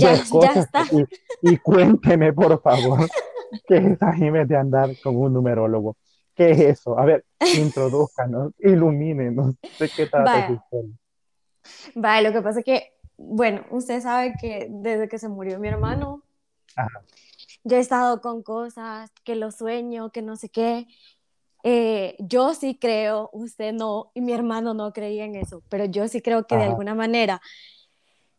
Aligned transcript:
ya, 0.00 0.24
ya 0.40 0.60
está. 0.60 0.84
Y, 1.42 1.56
cuénteme, 1.58 2.32
por 2.32 2.60
favor, 2.62 3.00
qué 3.66 3.76
es 3.76 3.86
esa 3.92 4.12
de 4.12 4.56
andar 4.56 4.90
con 5.02 5.16
un 5.16 5.32
numerólogo. 5.32 5.96
¿Qué 6.34 6.52
es 6.52 6.60
eso? 6.60 6.98
A 6.98 7.04
ver, 7.04 7.24
introduzcanos, 7.56 8.52
ilumínenos. 8.58 9.54
¿De 9.78 9.88
qué 9.88 10.06
trata 10.06 10.64
Vale, 11.94 12.28
lo 12.28 12.34
que 12.34 12.42
pasa 12.42 12.60
es 12.60 12.64
que, 12.64 12.94
bueno, 13.16 13.64
usted 13.70 14.00
sabe 14.00 14.34
que 14.40 14.68
desde 14.70 15.08
que 15.08 15.18
se 15.18 15.28
murió 15.28 15.58
mi 15.60 15.68
hermano, 15.68 16.22
yo 17.64 17.76
he 17.76 17.80
estado 17.80 18.20
con 18.20 18.42
cosas, 18.42 19.10
que 19.24 19.36
lo 19.36 19.50
sueño, 19.50 20.10
que 20.10 20.22
no 20.22 20.36
sé 20.36 20.48
qué. 20.48 20.86
Eh, 21.62 22.16
yo 22.18 22.54
sí 22.54 22.78
creo, 22.80 23.28
usted 23.32 23.74
no, 23.74 24.10
y 24.14 24.22
mi 24.22 24.32
hermano 24.32 24.72
no 24.72 24.92
creía 24.92 25.24
en 25.24 25.36
eso, 25.36 25.62
pero 25.68 25.84
yo 25.84 26.08
sí 26.08 26.22
creo 26.22 26.46
que 26.46 26.56
de 26.56 26.64
alguna 26.64 26.94
manera, 26.94 27.42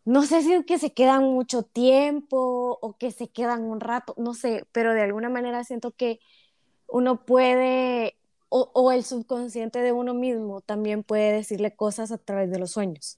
no 0.05 0.23
sé 0.23 0.41
si 0.41 0.53
es 0.53 0.65
que 0.65 0.79
se 0.79 0.93
quedan 0.93 1.23
mucho 1.23 1.63
tiempo 1.63 2.79
o 2.81 2.97
que 2.97 3.11
se 3.11 3.27
quedan 3.27 3.63
un 3.63 3.79
rato, 3.79 4.15
no 4.17 4.33
sé, 4.33 4.65
pero 4.71 4.93
de 4.93 5.01
alguna 5.01 5.29
manera 5.29 5.63
siento 5.63 5.91
que 5.91 6.19
uno 6.87 7.23
puede, 7.23 8.17
o, 8.49 8.91
el 8.91 9.03
subconsciente 9.03 9.79
de 9.79 9.91
uno 9.91 10.13
mismo 10.13 10.61
también 10.61 11.03
puede 11.03 11.31
decirle 11.31 11.75
cosas 11.75 12.11
a 12.11 12.17
través 12.17 12.51
de 12.51 12.59
los 12.59 12.71
sueños. 12.71 13.17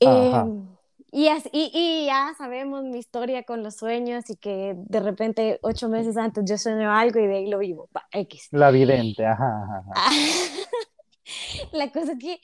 Em, 0.00 0.66
y, 1.12 1.28
así, 1.28 1.48
y, 1.52 2.06
ya 2.06 2.34
sabemos 2.36 2.82
mi 2.82 2.98
historia 2.98 3.44
con 3.44 3.62
los 3.62 3.76
sueños 3.76 4.28
y 4.28 4.36
que 4.36 4.74
de 4.76 5.00
repente 5.00 5.58
ocho 5.62 5.88
meses 5.88 6.16
antes 6.16 6.44
yo 6.44 6.58
sueño 6.58 6.92
algo 6.92 7.20
y 7.20 7.26
de 7.28 7.36
ahí 7.36 7.48
lo 7.48 7.58
vivo. 7.58 7.88
X. 8.10 8.48
La 8.50 8.70
vidente, 8.72 9.24
ajá, 9.24 9.84
ajá. 9.94 10.10
La 11.72 11.90
cosa 11.90 12.12
es 12.12 12.18
que 12.18 12.40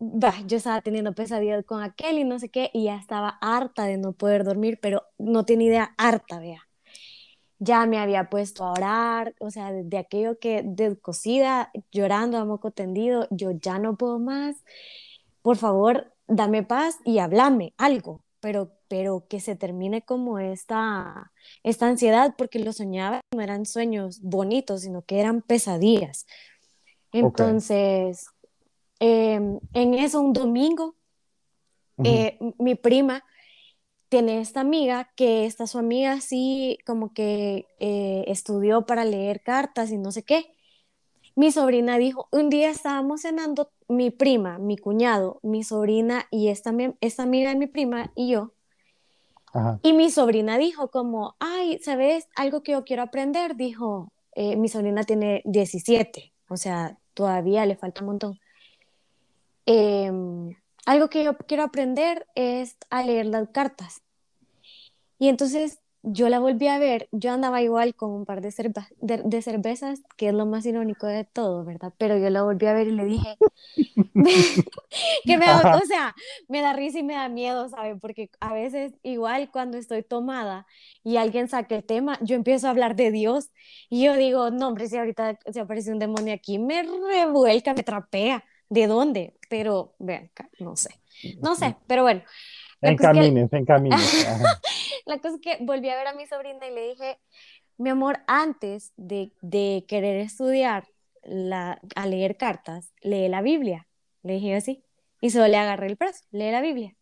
bah, 0.00 0.34
yo 0.46 0.56
estaba 0.56 0.80
teniendo 0.80 1.12
pesadillas 1.14 1.64
con 1.64 1.82
aquel 1.82 2.18
y 2.18 2.24
no 2.24 2.38
sé 2.38 2.48
qué, 2.48 2.70
y 2.72 2.84
ya 2.84 2.96
estaba 2.96 3.38
harta 3.40 3.84
de 3.84 3.98
no 3.98 4.12
poder 4.12 4.44
dormir, 4.44 4.78
pero 4.80 5.04
no 5.18 5.44
tiene 5.44 5.64
idea, 5.64 5.94
harta, 5.98 6.40
vea. 6.40 6.66
Ya 7.58 7.84
me 7.84 7.98
había 7.98 8.30
puesto 8.30 8.64
a 8.64 8.72
orar, 8.72 9.34
o 9.38 9.50
sea, 9.50 9.70
de 9.70 9.98
aquello 9.98 10.38
que 10.38 10.62
descosida, 10.64 11.70
llorando 11.92 12.38
a 12.38 12.46
moco 12.46 12.70
tendido, 12.70 13.28
yo 13.30 13.50
ya 13.50 13.78
no 13.78 13.96
puedo 13.98 14.18
más. 14.18 14.64
Por 15.42 15.58
favor, 15.58 16.14
dame 16.26 16.62
paz 16.62 16.98
y 17.04 17.18
háblame 17.18 17.74
algo, 17.76 18.24
pero, 18.40 18.72
pero 18.88 19.26
que 19.28 19.40
se 19.40 19.56
termine 19.56 20.00
como 20.02 20.38
esta, 20.38 21.32
esta 21.62 21.86
ansiedad, 21.86 22.34
porque 22.38 22.58
lo 22.58 22.72
soñaba, 22.72 23.20
no 23.34 23.42
eran 23.42 23.66
sueños 23.66 24.22
bonitos, 24.22 24.80
sino 24.80 25.02
que 25.02 25.20
eran 25.20 25.42
pesadillas. 25.42 26.24
Entonces, 27.12 28.28
em, 29.00 29.58
en 29.72 29.94
eso, 29.94 30.20
un 30.20 30.32
domingo, 30.32 30.94
eh, 32.04 32.38
mi 32.58 32.76
prima 32.76 33.24
tiene 34.08 34.40
esta 34.40 34.60
amiga, 34.60 35.10
que 35.16 35.46
esta 35.46 35.66
su 35.66 35.78
amiga 35.78 36.20
sí 36.20 36.78
como 36.86 37.12
que 37.12 37.66
eh, 37.78 38.24
estudió 38.26 38.86
para 38.86 39.04
leer 39.04 39.42
cartas 39.42 39.90
y 39.90 39.98
no 39.98 40.12
sé 40.12 40.24
qué, 40.24 40.54
mi 41.36 41.52
sobrina 41.52 41.96
dijo, 41.96 42.28
un 42.32 42.50
día 42.50 42.70
estábamos 42.70 43.22
cenando 43.22 43.70
mi 43.88 44.10
prima, 44.10 44.58
mi 44.58 44.76
cuñado, 44.76 45.38
mi 45.42 45.62
sobrina 45.62 46.26
y 46.30 46.48
esta, 46.48 46.74
esta 47.00 47.22
amiga 47.22 47.50
de 47.50 47.56
mi 47.56 47.66
prima 47.66 48.12
y 48.14 48.32
yo. 48.32 48.52
Y 49.82 49.92
mi 49.94 50.10
sobrina 50.10 50.58
dijo 50.58 50.90
como, 50.90 51.36
ay, 51.40 51.78
¿sabes? 51.82 52.28
Algo 52.36 52.62
que 52.62 52.72
yo 52.72 52.84
quiero 52.84 53.02
aprender, 53.02 53.56
dijo, 53.56 54.12
eh, 54.34 54.56
mi 54.56 54.68
sobrina 54.68 55.02
tiene 55.04 55.42
17, 55.44 56.32
o 56.48 56.56
sea, 56.56 56.98
todavía 57.14 57.66
le 57.66 57.76
falta 57.76 58.02
un 58.02 58.08
montón. 58.08 58.40
Em, 59.72 60.56
algo 60.84 61.08
que 61.08 61.22
yo 61.22 61.36
quiero 61.36 61.62
aprender 61.62 62.26
es 62.34 62.76
a 62.90 63.04
leer 63.04 63.26
las 63.26 63.50
cartas. 63.50 64.02
Y 65.16 65.28
entonces 65.28 65.78
yo 66.02 66.28
la 66.28 66.40
volví 66.40 66.66
a 66.66 66.80
ver, 66.80 67.08
yo 67.12 67.30
andaba 67.30 67.62
igual 67.62 67.94
con 67.94 68.10
un 68.10 68.24
par 68.24 68.40
de, 68.40 68.52
de, 69.00 69.42
cervezas, 69.42 70.02
que 70.16 70.28
es 70.30 70.34
lo 70.34 70.44
más 70.44 70.66
irónico 70.66 71.06
de 71.06 71.22
todo, 71.24 71.64
¿verdad? 71.64 71.92
Pero 71.98 72.18
yo 72.18 72.30
la 72.30 72.42
volví 72.42 72.66
a 72.66 72.72
ver 72.72 72.88
y 72.88 72.90
le 72.90 73.04
dije, 73.04 73.36
que 75.24 75.38
me 75.38 75.46
da, 75.46 75.76
o 75.76 75.86
sea, 75.86 76.16
me 76.48 76.62
da 76.62 76.72
risa 76.72 76.98
y 76.98 77.04
me 77.04 77.14
da 77.14 77.28
miedo, 77.28 77.68
¿saben? 77.68 78.00
Porque 78.00 78.28
a 78.40 78.52
veces 78.52 78.94
igual 79.04 79.52
cuando 79.52 79.78
estoy 79.78 80.02
tomada 80.02 80.66
y 81.04 81.16
alguien 81.16 81.46
saca 81.46 81.76
el 81.76 81.84
tema, 81.84 82.18
yo 82.22 82.34
empiezo 82.34 82.66
a 82.66 82.70
hablar 82.70 82.96
de 82.96 83.12
Dios 83.12 83.52
y 83.88 84.02
yo 84.02 84.16
digo, 84.16 84.50
no, 84.50 84.66
hombre, 84.66 84.88
si 84.88 84.96
ahorita 84.96 85.38
se 85.52 85.60
aparece 85.60 85.92
un 85.92 86.00
demonio 86.00 86.34
aquí, 86.34 86.58
me 86.58 86.82
revuelca, 86.82 87.72
me 87.72 87.84
trapea, 87.84 88.42
¿de 88.70 88.86
dónde? 88.86 89.34
Pero, 89.50 89.94
vean, 89.98 90.30
no 90.58 90.76
sé, 90.76 90.90
no 91.40 91.54
sé, 91.54 91.76
pero 91.86 92.02
bueno. 92.02 92.22
En 92.80 92.96
camines, 92.96 93.52
en 93.52 93.64
camines. 93.66 94.00
La 95.06 95.18
cosa 95.18 95.34
es 95.34 95.40
que 95.40 95.58
volví 95.62 95.90
a 95.90 95.96
ver 95.96 96.06
a 96.06 96.14
mi 96.14 96.26
sobrina 96.26 96.66
y 96.66 96.74
le 96.74 96.88
dije, 96.90 97.18
mi 97.76 97.90
amor, 97.90 98.20
antes 98.26 98.92
de, 98.96 99.32
de 99.42 99.84
querer 99.86 100.16
estudiar 100.16 100.86
la, 101.22 101.80
a 101.94 102.06
leer 102.06 102.36
cartas, 102.36 102.92
lee 103.02 103.28
la 103.28 103.42
Biblia. 103.42 103.86
Le 104.22 104.34
dije 104.34 104.54
así. 104.54 104.84
Y 105.20 105.30
solo 105.30 105.48
le 105.48 105.56
agarré 105.56 105.86
el 105.86 105.96
brazo, 105.96 106.24
lee 106.30 106.50
la 106.50 106.60
Biblia. 106.60 106.96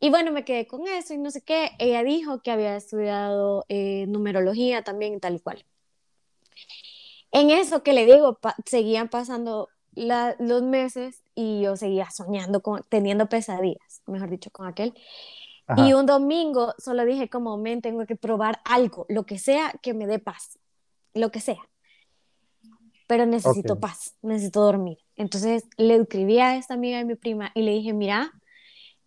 Y 0.00 0.10
bueno, 0.10 0.32
me 0.32 0.44
quedé 0.44 0.66
con 0.66 0.86
eso 0.86 1.14
y 1.14 1.18
no 1.18 1.30
sé 1.30 1.42
qué. 1.42 1.70
Ella 1.78 2.02
dijo 2.02 2.40
que 2.42 2.50
había 2.50 2.76
estudiado 2.76 3.64
eh, 3.68 4.06
numerología 4.08 4.82
también, 4.82 5.20
tal 5.20 5.36
y 5.36 5.40
cual. 5.40 5.64
En 7.32 7.50
eso 7.50 7.82
que 7.82 7.92
le 7.92 8.06
digo, 8.06 8.38
seguían 8.64 9.08
pasando 9.08 9.68
los 9.96 10.62
meses 10.62 11.22
y 11.34 11.62
yo 11.62 11.76
seguía 11.76 12.10
soñando, 12.10 12.60
con, 12.60 12.82
teniendo 12.88 13.28
pesadillas, 13.28 14.02
mejor 14.06 14.30
dicho, 14.30 14.50
con 14.50 14.66
aquel. 14.66 14.94
Y 15.76 15.94
un 15.94 16.06
domingo 16.06 16.74
solo 16.78 17.04
dije 17.04 17.28
como, 17.28 17.56
men, 17.56 17.82
tengo 17.82 18.06
que 18.06 18.14
probar 18.14 18.60
algo, 18.64 19.04
lo 19.08 19.26
que 19.26 19.38
sea 19.38 19.72
que 19.82 19.94
me 19.94 20.06
dé 20.06 20.20
paz, 20.20 20.60
lo 21.12 21.32
que 21.32 21.40
sea. 21.40 21.68
Pero 23.08 23.26
necesito 23.26 23.80
paz, 23.80 24.14
necesito 24.22 24.60
dormir. 24.60 24.98
Entonces 25.16 25.64
le 25.76 25.96
escribí 25.96 26.38
a 26.38 26.56
esta 26.56 26.74
amiga 26.74 26.98
de 26.98 27.04
mi 27.04 27.16
prima 27.16 27.50
y 27.54 27.62
le 27.62 27.72
dije, 27.72 27.92
mira, 27.92 28.32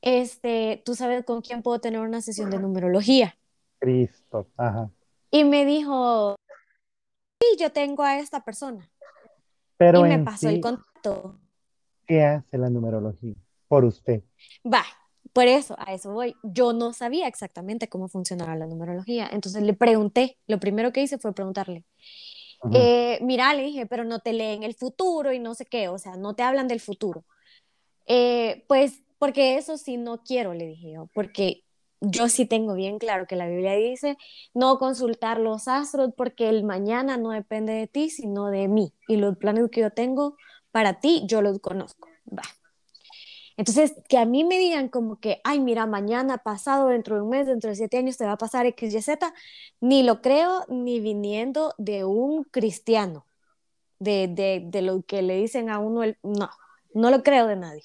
este, 0.01 0.81
tú 0.85 0.95
sabes 0.95 1.23
con 1.23 1.41
quién 1.41 1.61
puedo 1.61 1.79
tener 1.79 2.01
una 2.01 2.21
sesión 2.21 2.49
de 2.49 2.59
numerología. 2.59 3.37
Cristo, 3.79 4.47
ajá. 4.57 4.89
Y 5.31 5.43
me 5.43 5.65
dijo, 5.65 6.35
sí, 7.39 7.57
yo 7.57 7.71
tengo 7.71 8.03
a 8.03 8.19
esta 8.19 8.43
persona. 8.43 8.89
Pero 9.79 10.05
y 10.05 10.09
me 10.09 10.19
pasó 10.19 10.49
el 10.49 10.59
contacto. 10.59 11.39
¿Qué 12.05 12.21
hace 12.21 12.57
la 12.57 12.69
numerología 12.69 13.33
por 13.69 13.85
usted? 13.85 14.21
Va, 14.65 14.83
por 15.31 15.47
eso, 15.47 15.75
a 15.79 15.93
eso 15.93 16.11
voy. 16.11 16.35
Yo 16.43 16.73
no 16.73 16.91
sabía 16.91 17.29
exactamente 17.29 17.87
cómo 17.87 18.09
funcionaba 18.09 18.57
la 18.57 18.67
numerología, 18.67 19.29
entonces 19.31 19.63
le 19.63 19.73
pregunté, 19.73 20.37
lo 20.47 20.59
primero 20.59 20.91
que 20.91 21.01
hice 21.01 21.17
fue 21.17 21.33
preguntarle. 21.33 21.85
Eh, 22.73 23.19
mira, 23.21 23.53
le 23.53 23.63
dije, 23.63 23.85
pero 23.85 24.03
no 24.03 24.19
te 24.19 24.33
leen 24.33 24.63
el 24.63 24.75
futuro 24.75 25.31
y 25.31 25.39
no 25.39 25.55
sé 25.55 25.65
qué, 25.65 25.87
o 25.87 25.97
sea, 25.97 26.17
no 26.17 26.35
te 26.35 26.43
hablan 26.43 26.67
del 26.67 26.81
futuro. 26.81 27.23
Eh, 28.05 28.65
pues 28.67 29.01
porque 29.17 29.57
eso 29.57 29.77
sí 29.77 29.95
no 29.95 30.23
quiero, 30.23 30.53
le 30.53 30.67
dije 30.67 30.91
yo, 30.91 31.07
porque 31.13 31.63
yo 32.01 32.29
sí 32.29 32.45
tengo 32.45 32.73
bien 32.75 32.97
claro 32.97 33.27
que 33.27 33.35
la 33.35 33.47
Biblia 33.47 33.73
dice 33.73 34.17
no 34.53 34.77
consultar 34.77 35.39
los 35.39 35.67
astros 35.67 36.11
porque 36.15 36.49
el 36.49 36.63
mañana 36.63 37.17
no 37.17 37.31
depende 37.31 37.73
de 37.73 37.87
ti, 37.87 38.09
sino 38.09 38.47
de 38.47 38.67
mí. 38.67 38.93
Y 39.07 39.17
los 39.17 39.37
planes 39.37 39.69
que 39.71 39.81
yo 39.81 39.91
tengo 39.91 40.37
para 40.71 40.99
ti, 40.99 41.23
yo 41.25 41.41
los 41.41 41.59
conozco. 41.59 42.07
Va. 42.27 42.43
Entonces, 43.57 43.93
que 44.07 44.17
a 44.17 44.23
mí 44.23 44.45
me 44.45 44.57
digan 44.57 44.87
como 44.87 45.19
que, 45.19 45.41
ay, 45.43 45.59
mira, 45.59 45.85
mañana, 45.85 46.37
pasado, 46.37 46.87
dentro 46.87 47.17
de 47.17 47.23
un 47.23 47.29
mes, 47.29 47.45
dentro 47.45 47.69
de 47.69 47.75
siete 47.75 47.97
años 47.97 48.15
te 48.15 48.25
va 48.25 48.33
a 48.33 48.37
pasar 48.37 48.65
X, 48.65 48.93
Y, 48.93 49.01
Z, 49.01 49.33
ni 49.81 50.01
lo 50.01 50.21
creo 50.21 50.63
ni 50.69 51.01
viniendo 51.01 51.73
de 51.77 52.05
un 52.05 52.45
cristiano, 52.45 53.25
de, 53.99 54.29
de, 54.29 54.63
de 54.63 54.81
lo 54.81 55.01
que 55.01 55.21
le 55.21 55.35
dicen 55.35 55.69
a 55.69 55.79
uno, 55.79 56.03
el, 56.03 56.17
no, 56.23 56.49
no 56.93 57.11
lo 57.11 57.21
creo 57.21 57.47
de 57.47 57.57
nadie. 57.57 57.83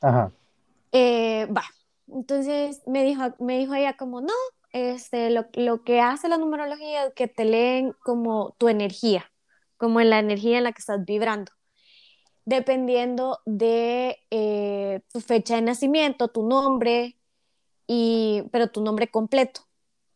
Ajá. 0.00 0.30
Eh, 0.92 1.46
va, 1.46 1.64
entonces 2.08 2.82
me 2.86 3.04
dijo, 3.04 3.22
me 3.38 3.58
dijo 3.58 3.74
ella 3.74 3.96
como, 3.96 4.20
no, 4.20 4.32
este, 4.72 5.30
lo, 5.30 5.46
lo 5.54 5.84
que 5.84 6.00
hace 6.00 6.28
la 6.28 6.38
numerología 6.38 7.06
es 7.06 7.14
que 7.14 7.28
te 7.28 7.44
leen 7.44 7.92
como 8.04 8.54
tu 8.58 8.68
energía, 8.68 9.30
como 9.76 10.00
en 10.00 10.10
la 10.10 10.18
energía 10.18 10.58
en 10.58 10.64
la 10.64 10.72
que 10.72 10.80
estás 10.80 11.04
vibrando 11.04 11.52
dependiendo 12.44 13.38
de 13.46 14.18
eh, 14.30 15.00
tu 15.12 15.20
fecha 15.20 15.56
de 15.56 15.62
nacimiento, 15.62 16.28
tu 16.28 16.46
nombre, 16.46 17.16
y, 17.86 18.44
pero 18.52 18.68
tu 18.68 18.82
nombre 18.82 19.08
completo. 19.08 19.62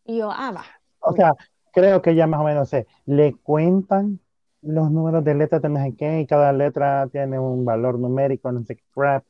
Y 0.05 0.19
yo, 0.19 0.31
ah, 0.31 0.53
va. 0.53 0.65
O 1.01 1.13
sea, 1.13 1.35
creo 1.73 2.03
que 2.03 2.15
ya 2.15 2.27
más 2.27 2.41
o 2.41 2.45
menos 2.45 2.69
sé. 2.69 2.87
Le 3.07 3.35
cuentan 3.35 4.21
los 4.63 4.91
números 4.91 5.25
de 5.25 5.35
letras 5.35 5.63
de 5.63 5.69
no 5.69 5.81
sé 5.83 5.95
qué 5.97 6.21
y 6.21 6.27
cada 6.27 6.53
letra 6.53 7.09
tiene 7.11 7.39
un 7.39 7.65
valor 7.65 7.99
numérico, 7.99 8.51
no 8.53 8.63
sé 8.65 8.77
qué 8.77 8.85
crap. 8.95 9.25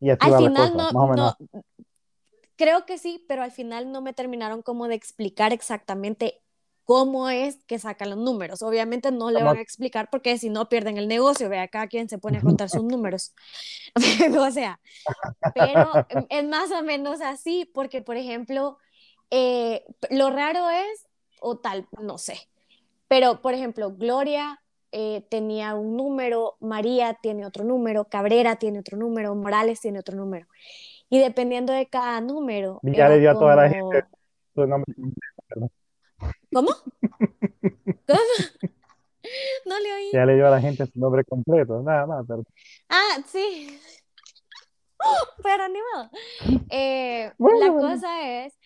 Y 0.00 0.10
así 0.10 0.30
al 0.30 0.36
final 0.36 0.76
no, 0.76 1.14
no, 1.14 1.36
creo 2.56 2.86
que 2.86 2.98
sí, 2.98 3.24
pero 3.28 3.42
al 3.42 3.52
final 3.52 3.92
no 3.92 4.00
me 4.00 4.12
terminaron 4.12 4.62
como 4.62 4.88
de 4.88 4.94
explicar 4.94 5.52
exactamente 5.52 6.42
cómo 6.84 7.28
es 7.28 7.64
que 7.64 7.78
sacan 7.78 8.10
los 8.10 8.18
números. 8.18 8.62
Obviamente 8.62 9.10
no 9.10 9.30
le 9.30 9.42
van 9.42 9.58
a 9.58 9.60
explicar 9.60 10.08
porque 10.08 10.38
si 10.38 10.50
no 10.50 10.68
pierden 10.68 10.98
el 10.98 11.08
negocio, 11.08 11.48
vea, 11.48 11.66
cada 11.68 11.88
quien 11.88 12.08
se 12.08 12.18
pone 12.18 12.38
a 12.38 12.42
contar 12.42 12.70
sus 12.70 12.84
números. 12.84 13.34
o 14.38 14.50
sea, 14.50 14.80
pero 15.54 15.90
es 16.28 16.44
más 16.44 16.70
o 16.70 16.82
menos 16.82 17.20
así, 17.20 17.68
porque 17.74 18.02
por 18.02 18.16
ejemplo, 18.16 18.78
eh, 19.30 19.84
lo 20.10 20.30
raro 20.30 20.70
es, 20.70 21.06
o 21.40 21.58
tal, 21.58 21.88
no 22.00 22.18
sé, 22.18 22.48
pero 23.08 23.42
por 23.42 23.54
ejemplo, 23.54 23.92
Gloria 23.92 24.62
eh, 24.92 25.26
tenía 25.28 25.74
un 25.74 25.96
número, 25.96 26.56
María 26.60 27.14
tiene 27.14 27.44
otro 27.44 27.64
número, 27.64 28.04
Cabrera 28.04 28.56
tiene 28.56 28.78
otro 28.78 28.96
número, 28.96 29.34
Morales 29.34 29.80
tiene 29.80 29.98
otro 29.98 30.16
número. 30.16 30.46
Y 31.08 31.18
dependiendo 31.18 31.72
de 31.72 31.86
cada 31.86 32.20
número. 32.20 32.80
Ya 32.82 33.08
le 33.08 33.20
dio 33.20 33.30
a 33.30 33.34
toda 33.34 33.56
la 33.56 33.68
gente 33.68 34.04
su 34.54 34.66
nombre. 34.66 34.94
¿Cómo? 36.52 36.70
¿Cómo? 38.06 38.20
No 39.66 39.78
le 39.80 39.92
oí. 39.92 40.10
Ya 40.12 40.24
le 40.24 40.36
dio 40.36 40.46
a 40.46 40.50
la 40.50 40.60
gente 40.60 40.86
su 40.86 41.00
nombre 41.00 41.24
completo, 41.24 41.82
nada 41.82 42.06
más. 42.06 42.26
Ah, 42.88 43.18
sí. 43.26 43.78
Pero 45.42 45.68
ni 45.68 45.78
modo. 45.92 46.10
Eh, 46.70 47.32
la 47.38 47.68
cosa 47.72 48.44
es 48.44 48.56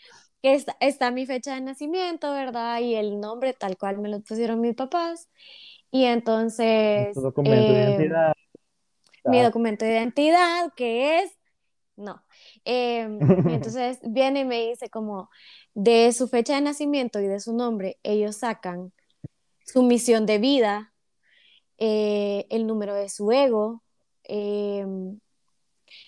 que 0.43 0.55
está, 0.55 0.77
está, 0.81 1.11
mi 1.11 1.27
fecha 1.27 1.55
de 1.55 1.61
nacimiento, 1.61 2.33
¿verdad? 2.33 2.81
Y 2.81 2.95
el 2.95 3.21
nombre 3.21 3.53
tal 3.53 3.77
cual 3.77 3.99
me 3.99 4.09
lo 4.09 4.21
pusieron 4.21 4.61
mis 4.61 4.75
papás. 4.75 5.29
Y 5.91 6.05
entonces... 6.05 7.15
Tu 7.15 7.21
documento 7.21 7.73
de 7.73 7.81
eh, 7.81 7.85
identidad. 7.85 8.33
Mi 9.25 9.43
documento 9.43 9.85
de 9.85 9.93
identidad, 9.93 10.73
que 10.75 11.21
es... 11.21 11.39
No. 11.97 12.23
Eh, 12.65 13.09
y 13.49 13.55
entonces 13.55 13.99
viene 14.03 14.41
y 14.41 14.45
me 14.45 14.69
dice 14.69 14.91
como, 14.91 15.31
de 15.75 16.12
su 16.12 16.29
fecha 16.29 16.55
de 16.55 16.61
nacimiento 16.61 17.21
y 17.21 17.27
de 17.27 17.41
su 17.41 17.55
nombre, 17.55 17.99
ellos 18.03 18.37
sacan 18.37 18.93
su 19.65 19.83
misión 19.83 20.27
de 20.27 20.39
vida, 20.39 20.93
eh, 21.79 22.47
el 22.51 22.67
número 22.67 22.95
de 22.95 23.09
su 23.09 23.31
ego, 23.33 23.83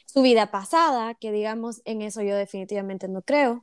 su 0.07 0.23
vida 0.23 0.51
pasada, 0.51 1.15
que 1.15 1.33
digamos, 1.33 1.83
en 1.85 2.03
eso 2.03 2.23
yo 2.23 2.37
definitivamente 2.37 3.09
no 3.09 3.23
creo, 3.23 3.63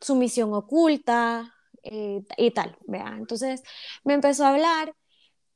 su 0.00 0.14
misión 0.16 0.52
oculta, 0.54 1.54
eh, 1.90 2.22
y 2.36 2.50
tal, 2.50 2.76
vea. 2.86 3.14
Entonces 3.16 3.62
me 4.04 4.14
empezó 4.14 4.44
a 4.44 4.50
hablar, 4.50 4.94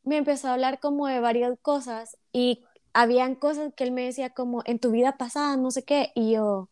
me 0.02 0.16
empezó 0.16 0.48
a 0.48 0.54
hablar 0.54 0.80
como 0.80 1.06
de 1.06 1.20
varias 1.20 1.58
cosas 1.60 2.16
y 2.32 2.64
habían 2.92 3.34
cosas 3.34 3.72
que 3.74 3.84
él 3.84 3.92
me 3.92 4.04
decía 4.04 4.30
como 4.30 4.62
en 4.64 4.78
tu 4.78 4.90
vida 4.90 5.16
pasada, 5.16 5.56
no 5.56 5.70
sé 5.70 5.84
qué, 5.84 6.12
y 6.14 6.32
yo, 6.32 6.70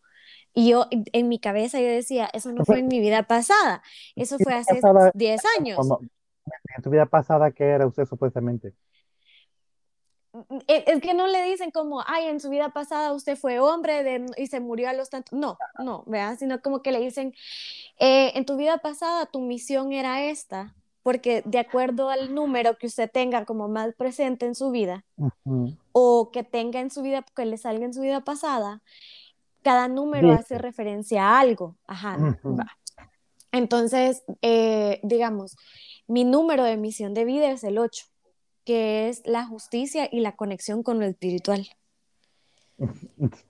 y 0.52 0.70
yo 0.70 0.86
en 0.90 1.28
mi 1.28 1.38
cabeza 1.38 1.80
yo 1.80 1.86
decía, 1.86 2.28
eso 2.32 2.52
no 2.52 2.64
fue 2.64 2.80
en 2.80 2.88
mi 2.88 3.00
vida 3.00 3.22
pasada, 3.24 3.82
eso 4.16 4.38
fue 4.38 4.54
hace 4.54 4.80
10 5.14 5.42
años. 5.58 5.78
en 6.76 6.82
tu 6.82 6.90
vida 6.90 7.06
pasada, 7.06 7.50
¿qué 7.50 7.64
era 7.64 7.86
usted 7.86 8.06
supuestamente? 8.06 8.74
E, 10.68 10.84
es 10.86 11.00
que 11.00 11.12
no 11.12 11.26
le 11.26 11.42
dicen 11.42 11.70
como, 11.72 12.04
ay, 12.06 12.26
en 12.26 12.38
su 12.38 12.50
vida 12.50 12.68
pasada 12.68 13.12
usted 13.12 13.36
fue 13.36 13.58
hombre 13.58 14.24
y 14.36 14.46
se 14.46 14.60
murió 14.60 14.88
a 14.88 14.92
los 14.92 15.10
tantos. 15.10 15.36
No, 15.36 15.58
no, 15.78 16.04
vea, 16.06 16.36
sino 16.36 16.60
como 16.62 16.82
que 16.82 16.92
le 16.92 17.00
dicen, 17.00 17.34
eh, 17.98 18.32
en 18.36 18.44
tu 18.44 18.56
vida 18.56 18.78
pasada 18.78 19.26
tu 19.26 19.40
misión 19.40 19.92
era 19.92 20.22
esta, 20.22 20.74
porque 21.02 21.42
de 21.44 21.58
acuerdo 21.58 22.10
al 22.10 22.34
número 22.34 22.76
que 22.76 22.86
usted 22.86 23.10
tenga 23.10 23.44
como 23.44 23.68
más 23.68 23.94
presente 23.94 24.46
en 24.46 24.54
su 24.54 24.70
vida, 24.70 25.04
o 25.92 26.30
que 26.32 26.44
tenga 26.44 26.80
en 26.80 26.90
su 26.90 27.02
vida, 27.02 27.24
que 27.34 27.46
le 27.46 27.56
salga 27.56 27.84
en 27.84 27.94
su 27.94 28.00
vida 28.02 28.20
pasada, 28.22 28.82
cada 29.62 29.88
número 29.88 30.32
hace 30.32 30.58
referencia 30.58 31.28
a 31.28 31.40
algo. 31.40 31.76
Ajá, 31.86 32.38
Entonces, 33.52 34.22
eh, 34.42 35.00
digamos, 35.02 35.56
mi 36.06 36.24
número 36.24 36.64
de 36.64 36.76
misión 36.76 37.14
de 37.14 37.24
vida 37.24 37.50
es 37.50 37.64
el 37.64 37.78
8 37.78 38.06
que 38.64 39.08
es 39.08 39.22
la 39.24 39.46
justicia 39.46 40.08
y 40.12 40.20
la 40.20 40.36
conexión 40.36 40.82
con 40.82 41.00
lo 41.00 41.06
espiritual. 41.06 41.68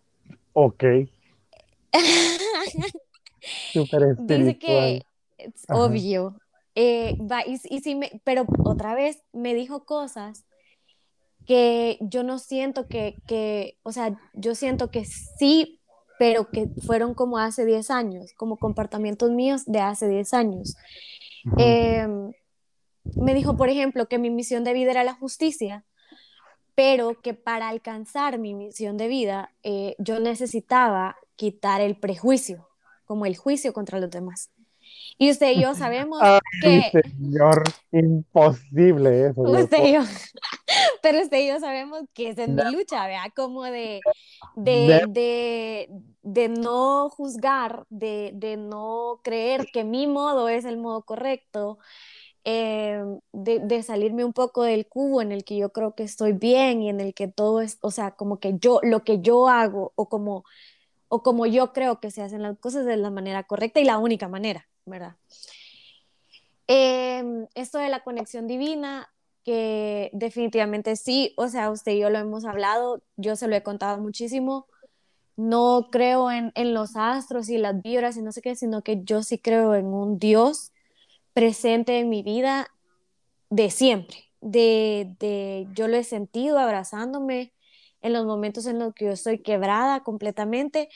Ok. 0.52 0.82
Super 3.72 4.02
espiritual. 4.02 4.26
Dice 4.26 4.58
que 4.58 5.02
es 5.38 5.64
obvio. 5.68 6.39
Eh, 6.74 7.16
y, 7.64 7.94
me, 7.94 8.20
pero 8.24 8.46
otra 8.64 8.94
vez 8.94 9.22
me 9.32 9.54
dijo 9.54 9.84
cosas 9.84 10.44
que 11.46 11.98
yo 12.00 12.22
no 12.22 12.38
siento 12.38 12.86
que, 12.86 13.16
que, 13.26 13.78
o 13.82 13.92
sea, 13.92 14.18
yo 14.34 14.54
siento 14.54 14.90
que 14.90 15.04
sí, 15.04 15.80
pero 16.18 16.50
que 16.50 16.68
fueron 16.86 17.14
como 17.14 17.38
hace 17.38 17.64
10 17.64 17.90
años, 17.90 18.32
como 18.36 18.58
comportamientos 18.58 19.30
míos 19.30 19.64
de 19.66 19.80
hace 19.80 20.08
10 20.08 20.34
años 20.34 20.76
me 23.16 23.34
dijo, 23.34 23.56
por 23.56 23.68
ejemplo, 23.68 24.06
que 24.06 24.18
mi 24.18 24.30
misión 24.30 24.64
de 24.64 24.72
vida 24.72 24.90
era 24.90 25.04
la 25.04 25.14
justicia, 25.14 25.84
pero 26.74 27.20
que 27.20 27.34
para 27.34 27.68
alcanzar 27.68 28.38
mi 28.38 28.54
misión 28.54 28.96
de 28.96 29.08
vida 29.08 29.52
eh, 29.62 29.96
yo 29.98 30.20
necesitaba 30.20 31.16
quitar 31.36 31.80
el 31.80 31.96
prejuicio, 31.96 32.68
como 33.04 33.26
el 33.26 33.36
juicio 33.36 33.72
contra 33.72 33.98
los 33.98 34.10
demás. 34.10 34.50
Y 35.18 35.30
usted 35.30 35.52
y 35.52 35.62
yo 35.62 35.74
sabemos 35.76 36.20
que... 36.62 36.90
Señor, 36.90 37.62
imposible 37.92 39.26
eso. 39.26 39.42
Usted 39.42 39.84
y 39.84 39.92
yo, 39.92 40.00
pero 41.02 41.22
usted 41.22 41.38
y 41.38 41.48
yo 41.48 41.60
sabemos 41.60 42.02
que 42.14 42.30
es 42.30 42.38
en 42.38 42.54
mi 42.54 42.70
lucha, 42.72 43.06
¿vea? 43.06 43.30
Como 43.34 43.64
de, 43.64 44.00
de, 44.56 45.04
de, 45.08 45.88
de 46.22 46.48
no 46.48 47.10
juzgar, 47.10 47.84
de, 47.90 48.32
de 48.34 48.56
no 48.56 49.20
creer 49.22 49.66
que 49.72 49.84
mi 49.84 50.06
modo 50.06 50.48
es 50.48 50.64
el 50.64 50.78
modo 50.78 51.02
correcto, 51.02 51.78
eh, 52.44 53.04
de, 53.32 53.82
salirme 53.82 54.24
un 54.24 54.32
poco 54.32 54.62
del 54.62 54.86
cubo 54.86 55.20
en 55.20 55.30
el 55.30 55.44
que 55.44 55.58
yo 55.58 55.72
creo 55.72 55.94
que 55.94 56.04
estoy 56.04 56.32
bien 56.32 56.82
y 56.82 56.88
en 56.88 57.00
el 57.00 57.12
que 57.12 57.28
todo 57.28 57.60
es, 57.60 57.78
o 57.82 57.90
sea, 57.90 58.12
como 58.12 58.40
que 58.40 58.56
yo, 58.58 58.80
lo 58.82 59.04
que 59.04 59.20
yo 59.20 59.48
hago 59.48 59.92
o 59.94 60.08
como, 60.08 60.44
o 61.08 61.22
como 61.22 61.46
yo 61.46 61.72
creo 61.72 62.00
que 62.00 62.10
se 62.10 62.22
hacen 62.22 62.42
las 62.42 62.58
cosas 62.58 62.86
de 62.86 62.96
la 62.96 63.10
manera 63.10 63.44
correcta 63.44 63.80
y 63.80 63.84
la 63.84 63.98
única 63.98 64.28
manera, 64.28 64.68
¿verdad? 64.90 65.16
Em, 66.66 67.46
esto 67.54 67.78
de 67.78 67.88
la 67.88 68.04
conexión 68.04 68.46
divina, 68.46 69.12
que 69.44 70.10
definitivamente 70.12 70.96
sí, 70.96 71.32
o 71.36 71.48
sea, 71.48 71.70
usted 71.70 71.92
y 71.92 72.00
yo 72.00 72.10
lo 72.10 72.18
hemos 72.18 72.44
hablado, 72.44 73.02
yo 73.16 73.36
se 73.36 73.48
lo 73.48 73.56
he 73.56 73.62
contado 73.62 73.98
muchísimo, 73.98 74.66
no 75.36 75.88
creo 75.90 76.30
en, 76.30 76.52
en 76.54 76.74
los 76.74 76.96
astros 76.96 77.48
y 77.48 77.58
las 77.58 77.80
vibras 77.80 78.16
y 78.16 78.22
no 78.22 78.32
sé 78.32 78.42
qué, 78.42 78.54
sino 78.54 78.82
que 78.82 79.02
yo 79.02 79.22
sí 79.22 79.38
creo 79.38 79.74
en 79.74 79.86
un 79.86 80.18
Dios 80.18 80.72
presente 81.32 81.98
en 81.98 82.10
mi 82.10 82.22
vida 82.22 82.68
de 83.48 83.70
siempre, 83.70 84.30
de, 84.40 85.14
de, 85.18 85.66
yo 85.74 85.88
lo 85.88 85.96
he 85.96 86.04
sentido 86.04 86.58
abrazándome 86.58 87.52
en 88.02 88.12
los 88.12 88.26
momentos 88.26 88.66
en 88.66 88.78
los 88.78 88.94
que 88.94 89.06
yo 89.06 89.12
estoy 89.12 89.40
quebrada 89.40 90.02
completamente, 90.02 90.88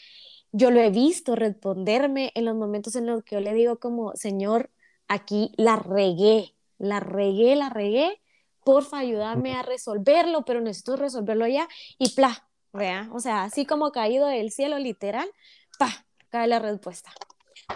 yo 0.57 0.71
lo 0.71 0.81
he 0.81 0.91
visto 0.91 1.35
responderme 1.35 2.31
en 2.37 2.45
los 2.45 2.55
momentos 2.55 2.95
en 2.95 3.07
los 3.07 3.25
que 3.25 3.35
yo 3.35 3.41
le 3.41 3.53
digo 3.55 3.81
como, 3.81 4.15
Señor, 4.15 4.71
aquí 5.09 5.53
la 5.57 5.75
regué, 5.75 6.55
la 6.79 7.01
regué, 7.01 7.57
la 7.57 7.71
regué, 7.71 8.23
porfa, 8.65 8.99
ayúdame 8.99 9.55
a 9.55 9.63
resolverlo, 9.63 10.45
pero 10.45 10.61
necesito 10.61 10.95
resolverlo 10.95 11.49
ya 11.49 11.69
y 11.99 12.15
pla, 12.15 12.49
vea, 12.73 13.09
o 13.13 13.19
sea, 13.19 13.43
así 13.43 13.67
como 13.67 13.91
caído 13.91 14.29
del 14.29 14.53
cielo 14.53 14.79
literal, 14.79 15.29
pa, 15.77 16.07
cae 16.29 16.47
la 16.47 16.61
respuesta 16.61 17.13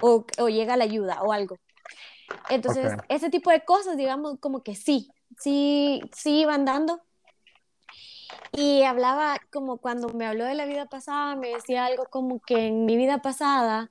o, 0.01 0.25
o 0.39 0.49
llega 0.49 0.77
la 0.77 0.85
ayuda 0.85 1.21
o 1.23 1.33
algo. 1.33 1.59
Entonces, 2.49 2.93
ese 3.09 3.29
tipo 3.29 3.51
de 3.51 3.65
cosas, 3.65 3.97
digamos, 3.97 4.39
como 4.39 4.63
que 4.63 4.77
sí, 4.77 5.11
sí, 5.37 6.01
sí 6.15 6.43
iban 6.43 6.65
dando. 6.65 7.03
Y 8.53 8.83
hablaba 8.83 9.39
como 9.53 9.79
cuando 9.79 10.09
me 10.11 10.27
habló 10.27 10.45
de 10.45 10.55
la 10.55 10.67
vida 10.67 10.87
pasada, 10.87 11.37
me 11.37 11.49
decía 11.51 11.87
algo 11.87 12.07
como 12.11 12.41
que 12.41 12.67
en 12.67 12.85
mi 12.87 12.97
vida 12.97 13.23
pasada 13.23 13.91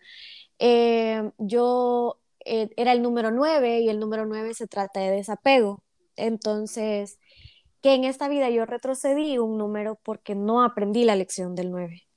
eh, 0.60 1.32
yo 1.38 2.20
eh, 2.46 2.70
era 2.77 2.94
el 2.94 3.01
número 3.01 3.32
9 3.32 3.82
y 3.82 3.89
el 3.89 4.00
número 4.00 4.25
9 4.25 4.53
se 4.53 4.67
trata 4.67 5.00
de 5.00 5.12
desapego. 5.12 5.84
Entonces, 6.15 7.20
que 7.82 7.94
en 7.94 8.03
esta 8.03 8.27
vida 8.27 8.50
yo 8.50 8.65
retrocedí 8.65 9.38
un 9.38 9.58
número 9.58 10.00
porque 10.03 10.36
no 10.36 10.63
aprendí 10.63 11.03
la 11.06 11.15
lección 11.15 11.56
del 11.56 11.72
9 11.72 12.08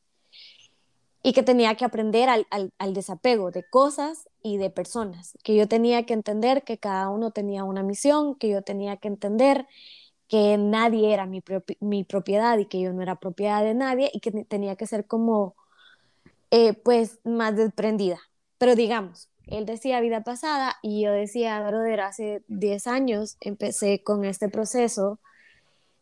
y 1.23 1.33
que 1.33 1.43
tenía 1.43 1.75
que 1.75 1.85
aprender 1.85 2.29
al, 2.29 2.47
al, 2.51 2.95
desapego 2.95 3.51
de 3.51 3.63
cosas 3.69 4.29
y 4.43 4.57
de 4.57 4.71
personas, 4.71 5.37
que 5.45 5.55
yo 5.55 5.69
tenía 5.69 6.07
que 6.07 6.15
entender 6.15 6.65
que 6.65 6.79
cada 6.79 7.11
uno 7.11 7.31
tenía 7.31 7.65
una 7.65 7.83
misión, 7.83 8.37
que 8.37 8.49
yo 8.49 8.63
tenía 8.63 8.97
que 8.97 9.09
entender 9.09 9.67
que 10.31 10.57
nadie 10.57 11.13
era 11.13 11.27
mi, 11.27 11.43
mi 11.81 12.05
propiedad 12.05 12.57
y 12.57 12.67
que 12.67 12.81
yo 12.81 12.93
no 12.93 13.03
era 13.03 13.17
propiedad 13.17 13.65
de 13.65 13.75
nadie 13.75 14.11
y 14.15 14.21
que 14.21 14.31
tenía 14.45 14.77
que 14.77 14.87
ser 14.87 15.07
como, 15.07 15.57
eh, 16.53 16.73
pues, 16.73 17.19
más 17.25 17.57
desprendida. 17.57 18.21
Pero 18.57 18.77
digamos, 18.77 19.29
él 19.49 19.67
decía 19.67 20.01
vida 20.01 20.23
pasada 20.23 20.77
y 20.83 21.03
yo 21.03 21.11
decía, 21.11 21.61
brother, 21.67 22.03
hace 22.03 22.45
10 22.47 22.87
años 22.87 23.39
empecé 23.41 24.05
con 24.05 24.25
este 24.25 24.49
proceso 24.49 25.19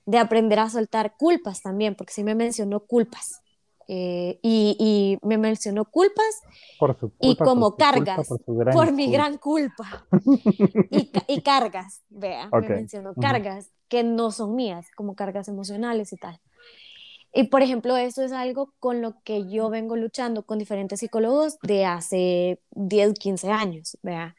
de 0.04 0.18
aprender 0.18 0.58
a 0.58 0.68
soltar 0.68 1.16
culpas 1.16 1.62
también, 1.62 1.94
porque 1.94 2.12
sí 2.12 2.22
me 2.22 2.34
mencionó 2.34 2.80
culpas 2.80 3.40
eh, 3.88 4.38
y, 4.42 4.76
y, 4.78 5.26
me 5.26 5.38
mencionó 5.38 5.86
culpas 5.86 6.42
por 6.78 6.94
su 7.00 7.10
culpa, 7.16 7.26
y 7.26 7.36
como 7.36 7.70
por 7.70 7.78
cargas, 7.78 8.28
culpa, 8.28 8.44
por, 8.44 8.72
por, 8.74 8.92
mi 8.92 9.10
gran 9.10 9.38
culpa. 9.38 10.06
y, 10.90 11.10
y, 11.28 11.40
cargas, 11.40 12.02
vea, 12.10 12.48
Okay. 12.52 12.68
me 12.68 12.76
mencionó 12.76 13.14
cargas 13.14 13.70
que 13.88 14.02
no 14.02 14.30
son 14.30 14.54
mías, 14.54 14.88
como 14.94 15.14
cargas 15.14 15.48
emocionales 15.48 16.12
y 16.12 16.16
tal. 16.16 16.40
Y 17.32 17.44
por 17.44 17.62
ejemplo, 17.62 17.96
eso 17.96 18.22
es 18.22 18.32
algo 18.32 18.72
con 18.80 19.02
lo 19.02 19.22
que 19.22 19.48
yo 19.48 19.68
vengo 19.70 19.96
luchando 19.96 20.44
con 20.44 20.58
diferentes 20.58 21.00
psicólogos 21.00 21.58
de 21.62 21.84
hace 21.84 22.60
10, 22.70 23.14
15 23.14 23.50
años, 23.50 23.98
vea, 24.02 24.34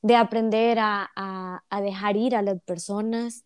de 0.00 0.16
aprender 0.16 0.78
a, 0.78 1.10
a, 1.14 1.62
a 1.68 1.80
dejar 1.80 2.16
ir 2.16 2.34
a 2.34 2.42
las 2.42 2.60
personas. 2.62 3.44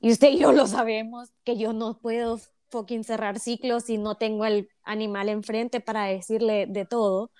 Y 0.00 0.10
usted 0.10 0.30
y 0.30 0.38
yo 0.38 0.52
lo 0.52 0.66
sabemos, 0.66 1.30
que 1.44 1.56
yo 1.56 1.72
no 1.72 1.98
puedo 1.98 2.40
fucking 2.70 3.04
cerrar 3.04 3.38
ciclos 3.38 3.84
si 3.84 3.98
no 3.98 4.16
tengo 4.16 4.44
el 4.44 4.68
animal 4.82 5.28
enfrente 5.28 5.80
para 5.80 6.04
decirle 6.04 6.66
de 6.66 6.84
todo 6.84 7.30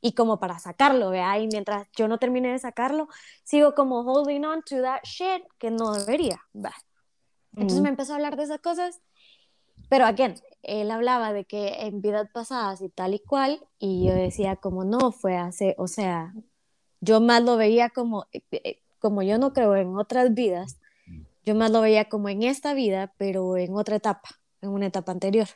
y 0.00 0.12
como 0.12 0.38
para 0.38 0.58
sacarlo, 0.58 1.10
vea, 1.10 1.38
y 1.38 1.46
mientras 1.46 1.88
yo 1.96 2.08
no 2.08 2.18
termine 2.18 2.52
de 2.52 2.58
sacarlo, 2.58 3.08
sigo 3.44 3.74
como 3.74 4.00
holding 4.00 4.44
on 4.44 4.62
to 4.62 4.80
that 4.82 5.00
shit 5.04 5.42
que 5.58 5.70
no 5.70 5.92
debería, 5.92 6.40
va. 6.54 6.72
Entonces 7.52 7.80
mm. 7.80 7.82
me 7.82 7.88
empezó 7.90 8.12
a 8.12 8.16
hablar 8.16 8.36
de 8.36 8.44
esas 8.44 8.60
cosas, 8.60 9.00
pero 9.88 10.06
again, 10.06 10.34
él 10.62 10.90
hablaba 10.90 11.32
de 11.32 11.44
que 11.44 11.86
en 11.86 12.00
vidas 12.00 12.28
pasadas 12.32 12.80
y 12.80 12.88
tal 12.88 13.14
y 13.14 13.18
cual, 13.18 13.66
y 13.78 14.06
yo 14.06 14.14
decía 14.14 14.56
como 14.56 14.84
no, 14.84 15.12
fue 15.12 15.36
hace, 15.36 15.74
o 15.78 15.86
sea, 15.86 16.34
yo 17.00 17.20
más 17.20 17.42
lo 17.42 17.56
veía 17.56 17.90
como, 17.90 18.26
como 18.98 19.22
yo 19.22 19.38
no 19.38 19.52
creo 19.52 19.76
en 19.76 19.96
otras 19.96 20.32
vidas, 20.34 20.78
yo 21.44 21.54
más 21.54 21.70
lo 21.70 21.80
veía 21.80 22.08
como 22.08 22.28
en 22.28 22.42
esta 22.42 22.74
vida, 22.74 23.14
pero 23.16 23.56
en 23.56 23.74
otra 23.74 23.96
etapa, 23.96 24.28
en 24.60 24.70
una 24.70 24.86
etapa 24.86 25.12
anterior. 25.12 25.48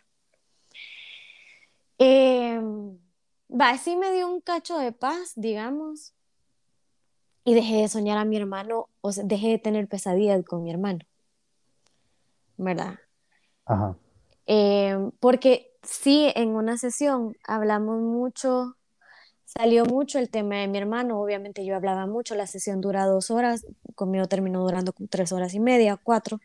Eh, 1.99 2.61
va, 3.59 3.77
sí 3.79 3.97
me 3.97 4.13
dio 4.13 4.29
un 4.29 4.41
cacho 4.41 4.79
de 4.79 4.93
paz, 4.93 5.33
digamos, 5.37 6.15
y 7.45 7.55
dejé 7.55 7.83
de 7.83 7.89
soñar 7.89 8.19
a 8.19 8.25
mi 8.25 8.37
hermano, 8.37 8.89
o 9.01 9.13
sea, 9.13 9.25
dejé 9.25 9.49
de 9.49 9.59
tener 9.59 9.87
pesadillas 9.87 10.45
con 10.45 10.63
mi 10.63 10.71
hermano, 10.71 11.01
¿verdad? 12.57 12.99
Ajá. 13.67 13.97
Eh, 14.47 14.97
porque 15.21 15.73
sí, 15.83 16.33
en 16.35 16.51
una 16.51 16.79
sesión 16.79 17.37
hablamos 17.47 18.01
mucho, 18.01 18.77
salió 19.45 19.85
mucho 19.85 20.19
el 20.19 20.31
tema 20.31 20.57
de 20.57 20.69
mi 20.69 20.79
hermano, 20.79 21.21
obviamente 21.21 21.65
yo 21.65 21.77
hablaba 21.77 22.07
mucho, 22.07 22.35
la 22.35 22.47
sesión 22.47 22.81
dura 22.81 23.07
dos 23.07 23.31
horas, 23.31 23.67
conmigo 23.95 24.27
terminó 24.27 24.63
durando 24.63 24.93
tres 25.11 25.33
horas 25.33 25.55
y 25.55 25.61
media, 25.61 25.99
cuatro. 26.03 26.41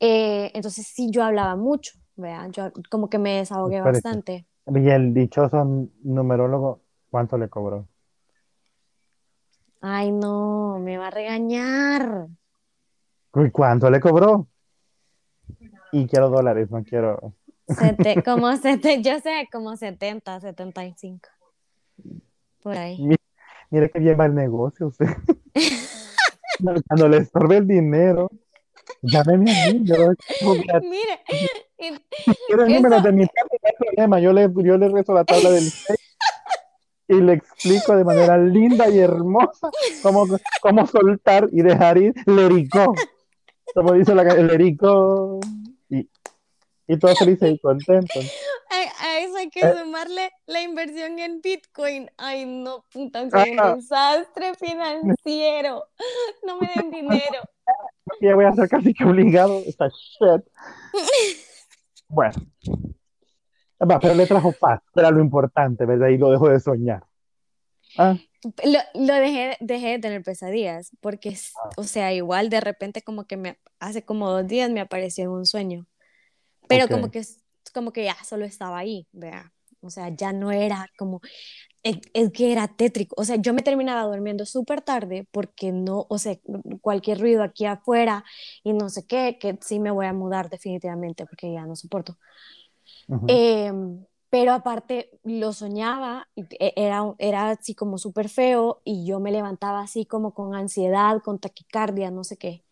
Eh, 0.00 0.52
entonces 0.54 0.86
sí, 0.86 1.10
yo 1.10 1.24
hablaba 1.24 1.56
mucho, 1.56 1.98
¿vea? 2.14 2.46
yo 2.48 2.70
como 2.88 3.10
que 3.10 3.18
me 3.18 3.38
desahogué 3.38 3.80
bastante. 3.80 4.46
Y 4.74 4.90
el 4.90 5.14
dichoso 5.14 5.64
numerólogo, 6.02 6.82
¿cuánto 7.10 7.38
le 7.38 7.48
cobró? 7.48 7.88
Ay, 9.80 10.12
no, 10.12 10.78
me 10.78 10.98
va 10.98 11.06
a 11.06 11.10
regañar. 11.10 12.26
¿Y 13.34 13.50
cuánto 13.50 13.90
le 13.90 14.00
cobró? 14.00 14.48
Y 15.92 16.06
quiero 16.06 16.28
dólares, 16.28 16.70
no 16.70 16.82
quiero. 16.84 17.34
Sete, 17.66 18.22
como 18.24 18.54
sete, 18.56 19.00
yo 19.02 19.20
sé, 19.20 19.48
como 19.50 19.76
70, 19.76 20.40
75. 20.40 21.28
Por 22.62 22.76
ahí. 22.76 23.00
Mira, 23.00 23.22
mira 23.70 23.88
que 23.88 23.98
bien 24.00 24.18
va 24.18 24.26
el 24.26 24.34
negocio 24.34 24.88
usted. 24.88 25.06
Cuando 26.88 27.08
le 27.08 27.18
estorbe 27.18 27.58
el 27.58 27.66
dinero, 27.66 28.28
llámeme 29.00 29.50
a 29.50 29.72
mí. 29.72 29.80
Yo, 29.84 29.94
Mire, 30.82 31.20
y- 32.26 32.34
quiero 32.46 32.64
el 32.64 32.72
Eso- 32.72 32.82
número 32.82 33.00
de 33.02 33.12
mi 33.12 33.26
casa, 33.26 33.46
no 33.50 33.58
hay 33.68 33.74
problema. 33.78 34.20
Yo 34.20 34.32
le, 34.32 34.48
yo 34.64 34.76
le 34.76 34.88
rezo 34.88 35.12
la 35.14 35.24
tabla 35.24 35.50
del 35.50 35.70
seis 35.70 35.98
y 37.08 37.14
le 37.14 37.32
explico 37.34 37.96
de 37.96 38.04
manera 38.04 38.36
linda 38.36 38.88
y 38.88 38.98
hermosa 38.98 39.70
cómo, 40.02 40.26
cómo 40.60 40.86
soltar 40.86 41.48
y 41.52 41.62
dejar 41.62 41.96
ir 41.98 42.14
lerico. 42.26 42.94
Como 43.74 43.92
dice 43.94 44.14
la 44.14 44.24
lerico. 44.24 45.40
Y, 45.88 46.06
y 46.86 46.98
todos 46.98 47.18
felices 47.18 47.50
y 47.50 47.58
contentos. 47.60 48.24
a, 48.70 49.04
a 49.06 49.18
eso 49.20 49.36
hay 49.36 49.48
que 49.48 49.60
Eh. 49.60 49.74
sumarle 49.82 50.30
la 50.46 50.60
inversión 50.62 51.18
en 51.18 51.40
Bitcoin. 51.40 52.10
Ay, 52.18 52.44
no, 52.44 52.84
puta, 52.92 53.28
soy 53.30 53.56
Ah. 53.58 53.72
un 53.72 53.80
desastre 53.80 54.54
financiero. 54.54 55.84
No 56.46 56.58
me 56.58 56.68
den 56.74 56.90
dinero. 56.90 57.40
Ya 58.20 58.34
voy 58.34 58.44
a 58.46 58.52
ser 58.52 58.68
casi 58.68 58.92
que 58.92 59.04
obligado. 59.04 59.62
Esta 59.66 59.88
shit. 59.88 60.44
Bueno. 62.08 62.34
Va, 63.80 64.00
pero 64.00 64.14
le 64.14 64.26
trajo 64.26 64.52
paz, 64.52 64.80
era 64.94 65.10
lo 65.10 65.20
importante, 65.20 65.86
¿verdad? 65.86 66.08
Y 66.08 66.18
lo 66.18 66.30
dejó 66.30 66.48
de 66.48 66.58
soñar. 66.58 67.04
Ah, 67.96 68.16
Lo, 68.64 68.78
lo 68.94 69.14
dejé, 69.14 69.56
dejé 69.60 69.88
de 69.88 69.98
tener 69.98 70.22
pesadillas, 70.22 70.90
porque, 71.00 71.36
Ah. 71.56 71.70
o 71.76 71.84
sea, 71.84 72.12
igual 72.12 72.50
de 72.50 72.60
repente 72.60 73.02
como 73.02 73.26
que 73.26 73.36
me, 73.36 73.58
hace 73.80 74.04
como 74.04 74.30
dos 74.30 74.46
días 74.46 74.70
me 74.70 74.80
apareció 74.80 75.24
en 75.24 75.30
un 75.30 75.46
sueño, 75.46 75.86
pero 76.68 76.84
Ok. 76.86 76.90
como 76.92 77.10
que, 77.10 77.22
como 77.74 77.92
que 77.92 78.04
ya 78.04 78.16
solo 78.24 78.44
estaba 78.44 78.78
ahí, 78.78 79.08
vea, 79.12 79.52
o 79.80 79.90
sea, 79.90 80.08
ya 80.10 80.32
no 80.32 80.52
era 80.52 80.86
como, 80.98 81.20
es, 81.88 81.98
es 82.14 82.32
que 82.32 82.52
era 82.52 82.68
tétrico, 82.68 83.14
o 83.18 83.24
sea, 83.24 83.36
yo 83.36 83.54
me 83.54 83.62
terminaba 83.62 84.02
durmiendo 84.04 84.46
súper 84.46 84.80
tarde 84.82 85.26
porque 85.32 85.72
no, 85.72 86.06
o 86.08 86.18
sea, 86.18 86.36
cualquier 86.80 87.20
ruido 87.20 87.42
aquí 87.42 87.66
afuera 87.66 88.24
y 88.64 88.72
no 88.72 88.88
sé 88.90 89.06
qué, 89.06 89.38
que 89.40 89.58
sí 89.62 89.80
me 89.80 89.90
voy 89.90 90.06
a 90.06 90.12
mudar 90.12 90.50
definitivamente 90.50 91.26
porque 91.26 91.52
ya 91.52 91.66
no 91.66 91.76
soporto. 91.76 92.18
ujú. 93.08 93.28
Eh, 93.28 93.72
pero 94.30 94.52
aparte 94.52 95.10
lo 95.24 95.52
soñaba, 95.52 96.28
e- 96.36 96.72
era, 96.76 97.14
era 97.18 97.50
así 97.50 97.74
como 97.74 97.98
súper 97.98 98.28
feo 98.28 98.80
y 98.84 99.06
yo 99.06 99.20
me 99.20 99.32
levantaba 99.32 99.80
así 99.82 100.04
como 100.06 100.34
con 100.34 100.54
ansiedad, 100.54 101.22
con 101.22 101.38
taquicardia, 101.38 102.10
no 102.10 102.24
sé 102.24 102.36
qué. 102.36 102.64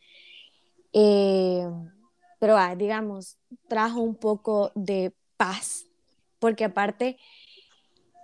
Eh, 0.92 1.66
pero 2.38 2.56
ah, 2.56 2.74
digamos, 2.76 3.38
trajo 3.68 4.00
un 4.00 4.16
poco 4.16 4.72
de 4.74 5.14
paz, 5.36 5.86
porque 6.38 6.64
aparte 6.64 7.18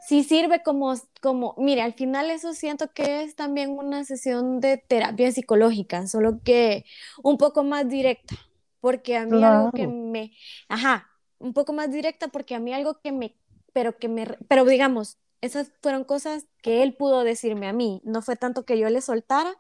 sí 0.03 0.25
sirve 0.25 0.63
como, 0.65 0.95
como, 1.21 1.55
mire, 1.59 1.81
al 1.83 1.93
final 1.95 2.29
eso 2.31 2.55
siento 2.55 2.93
que 2.93 3.23
es 3.23 3.37
también 3.37 3.71
una 3.71 4.05
sesión 4.05 4.59
de 4.61 4.77
terapia 4.77 5.31
psicológica, 5.31 6.09
solo 6.09 6.41
que 6.45 6.85
un 7.23 7.39
poco 7.39 7.63
más 7.63 7.89
directa, 7.89 8.35
porque 8.81 9.17
a 9.17 9.27
mí 9.27 9.45
algo 9.45 9.71
que 9.73 9.87
me, 9.87 10.33
ajá, 10.69 11.09
un 11.39 11.53
poco 11.53 11.73
más 11.73 11.93
directa 11.93 12.29
porque 12.29 12.57
a 12.57 12.59
mí 12.59 12.73
algo 12.73 13.01
que 13.01 13.13
me, 13.13 13.37
pero 13.73 13.97
que 13.97 14.09
me, 14.09 14.27
pero 14.49 14.65
digamos, 14.65 15.19
esas 15.41 15.73
fueron 15.81 16.03
cosas 16.03 16.47
que 16.63 16.83
él 16.83 16.95
pudo 16.97 17.23
decirme 17.23 17.69
a 17.69 17.73
mí, 17.73 18.01
no 18.05 18.23
fue 18.23 18.35
tanto 18.35 18.65
que 18.65 18.79
yo 18.79 18.91
le 18.91 19.03
soltara, 19.03 19.55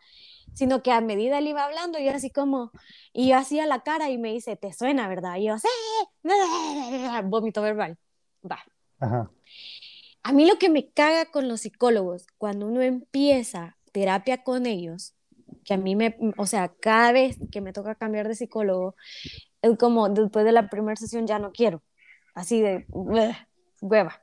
sino 0.55 0.83
que 0.83 0.91
a 0.91 1.01
medida 1.01 1.39
él 1.39 1.47
iba 1.47 1.65
hablando, 1.65 2.01
yo 2.01 2.11
así 2.11 2.31
como, 2.31 2.73
y 3.13 3.29
yo 3.29 3.37
hacía 3.37 3.67
la 3.67 3.85
cara 3.85 4.11
y 4.11 4.19
me 4.19 4.33
dice, 4.33 4.57
¿te 4.57 4.73
suena, 4.73 5.07
verdad? 5.07 5.37
Y 5.37 5.47
yo, 5.47 5.57
sí, 5.59 5.69
vómito 7.25 7.63
verbal. 7.63 7.97
Va. 8.45 8.59
Ajá. 8.99 9.31
A 10.25 10.33
mí 10.33 10.47
lo 10.47 10.57
que 10.57 10.69
me 10.69 10.89
caga 10.89 11.27
con 11.27 11.49
los 11.49 11.63
psicólogos, 11.63 12.27
cuando 12.39 12.67
uno 12.67 12.81
empieza 12.81 13.77
terapia 13.93 14.45
con 14.45 14.67
ellos, 14.67 15.15
que 15.65 15.75
a 15.75 15.77
mí 15.77 15.97
me, 15.97 16.17
o 16.37 16.47
sea, 16.47 16.69
cada 16.69 17.13
vez 17.13 17.39
que 17.51 17.61
me 17.61 17.73
toca 17.73 17.95
cambiar 17.97 18.29
de 18.29 18.35
psicólogo, 18.35 18.95
es 19.63 19.77
como 19.79 20.09
después 20.09 20.45
de 20.45 20.53
la 20.53 20.69
primera 20.69 20.97
sesión 20.97 21.27
ya 21.27 21.39
no 21.39 21.53
quiero, 21.53 21.83
así 22.35 22.61
de 22.61 22.87
"Ugh, 22.91 23.35
hueva. 23.81 24.23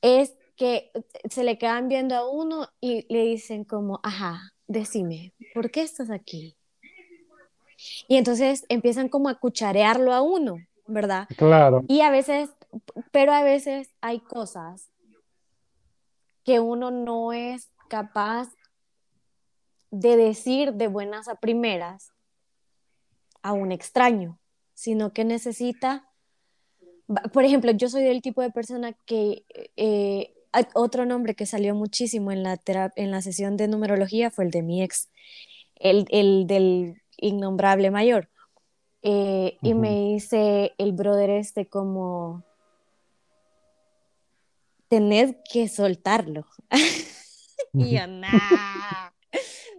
Es 0.00 0.36
que 0.56 0.92
se 1.28 1.42
le 1.44 1.58
quedan 1.58 1.88
viendo 1.88 2.14
a 2.14 2.28
uno 2.28 2.68
y 2.80 3.06
le 3.12 3.24
dicen 3.24 3.64
como, 3.64 4.00
ajá, 4.02 4.52
decime, 4.66 5.32
¿por 5.54 5.70
qué 5.70 5.82
estás 5.82 6.10
aquí? 6.10 6.56
Y 8.08 8.16
entonces 8.16 8.64
empiezan 8.68 9.08
como 9.08 9.28
a 9.28 9.38
cucharearlo 9.38 10.12
a 10.12 10.20
uno, 10.20 10.58
¿verdad? 10.86 11.26
Claro. 11.36 11.84
Y 11.88 12.02
a 12.02 12.10
veces, 12.10 12.50
pero 13.10 13.32
a 13.32 13.42
veces 13.42 13.88
hay 14.00 14.20
cosas 14.20 14.90
que 16.50 16.58
uno 16.58 16.90
no 16.90 17.32
es 17.32 17.70
capaz 17.88 18.48
de 19.92 20.16
decir 20.16 20.72
de 20.72 20.88
buenas 20.88 21.28
a 21.28 21.36
primeras 21.36 22.10
a 23.40 23.52
un 23.52 23.70
extraño, 23.70 24.40
sino 24.74 25.12
que 25.12 25.24
necesita, 25.24 26.10
por 27.32 27.44
ejemplo, 27.44 27.70
yo 27.70 27.88
soy 27.88 28.02
del 28.02 28.20
tipo 28.20 28.42
de 28.42 28.50
persona 28.50 28.94
que 29.06 29.44
eh, 29.76 30.34
hay 30.50 30.64
otro 30.74 31.06
nombre 31.06 31.36
que 31.36 31.46
salió 31.46 31.76
muchísimo 31.76 32.32
en 32.32 32.42
la, 32.42 32.60
en 32.96 33.12
la 33.12 33.22
sesión 33.22 33.56
de 33.56 33.68
numerología 33.68 34.32
fue 34.32 34.46
el 34.46 34.50
de 34.50 34.62
mi 34.62 34.82
ex, 34.82 35.08
el, 35.76 36.04
el 36.10 36.48
del 36.48 37.00
innombrable 37.16 37.92
mayor. 37.92 38.28
Eh, 39.02 39.56
y 39.62 39.74
me 39.74 40.00
dice 40.14 40.72
el 40.78 40.94
brother 40.94 41.30
este 41.30 41.68
como 41.68 42.42
tenés 44.90 45.36
que 45.50 45.68
soltarlo. 45.68 46.44
y 47.72 47.92
yo, 47.92 48.06
nah, 48.08 49.10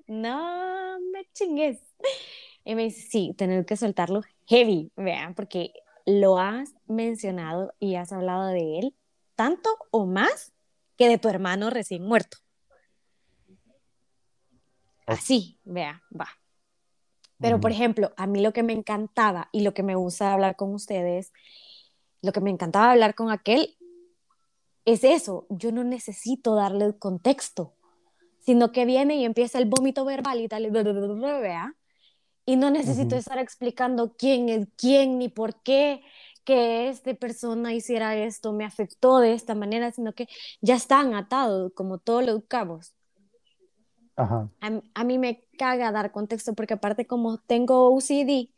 no 0.07 0.99
me 1.11 1.25
chingues. 1.33 1.79
Y 2.63 2.75
me 2.75 2.83
dice, 2.83 3.01
sí, 3.01 3.35
tener 3.37 3.65
que 3.65 3.75
soltarlo 3.75 4.21
heavy, 4.47 4.91
vean, 4.95 5.35
porque 5.35 5.73
lo 6.05 6.39
has 6.39 6.73
mencionado 6.87 7.73
y 7.79 7.95
has 7.95 8.11
hablado 8.11 8.47
de 8.47 8.79
él 8.79 8.95
tanto 9.35 9.69
o 9.91 10.05
más 10.05 10.53
que 10.97 11.09
de 11.09 11.17
tu 11.17 11.27
hermano 11.27 11.69
recién 11.69 12.03
muerto. 12.03 12.37
Así, 15.05 15.59
vea, 15.65 16.03
va. 16.17 16.29
Pero, 17.39 17.59
por 17.59 17.71
ejemplo, 17.71 18.13
a 18.17 18.27
mí 18.27 18.39
lo 18.41 18.53
que 18.53 18.61
me 18.61 18.71
encantaba 18.71 19.49
y 19.51 19.61
lo 19.61 19.73
que 19.73 19.81
me 19.81 19.95
gusta 19.95 20.31
hablar 20.31 20.55
con 20.55 20.73
ustedes, 20.75 21.33
lo 22.21 22.31
que 22.31 22.39
me 22.39 22.51
encantaba 22.51 22.91
hablar 22.91 23.15
con 23.15 23.31
aquel, 23.31 23.75
es 24.85 25.03
eso. 25.03 25.45
Yo 25.50 25.71
no 25.71 25.83
necesito 25.83 26.55
darle 26.55 26.85
el 26.85 26.97
contexto, 26.97 27.73
sino 28.39 28.71
que 28.71 28.85
viene 28.85 29.15
y 29.15 29.25
empieza 29.25 29.59
el 29.59 29.65
vómito 29.65 30.05
verbal 30.05 30.41
y 30.41 30.47
tal. 30.47 30.65
Y 32.45 32.55
no 32.55 32.69
necesito 32.71 33.15
estar 33.15 33.38
explicando 33.38 34.15
quién 34.17 34.50
es 34.50 34.67
quién 34.75 35.19
ni 35.19 35.29
por 35.29 35.61
qué 35.61 36.01
que 36.43 36.89
esta 36.89 37.13
persona 37.13 37.73
hiciera 37.73 38.15
esto 38.15 38.51
me 38.51 38.65
afectó 38.65 39.19
de 39.19 39.33
esta 39.33 39.53
manera, 39.53 39.91
sino 39.91 40.13
que 40.13 40.27
ya 40.59 40.75
están 40.75 41.13
atados 41.13 41.71
como 41.75 42.00
todos 42.00 42.25
los 42.25 42.43
cabos. 42.47 42.93
A, 44.15 44.81
a, 44.93 45.03
mí 45.03 45.17
me 45.17 45.43
caga 45.57 45.91
dar 45.91 46.11
contexto 46.11 46.53
porque 46.53 46.75
aparte 46.75 47.07
como 47.07 47.38
tengo 47.39 47.89
OCD, 47.95 48.50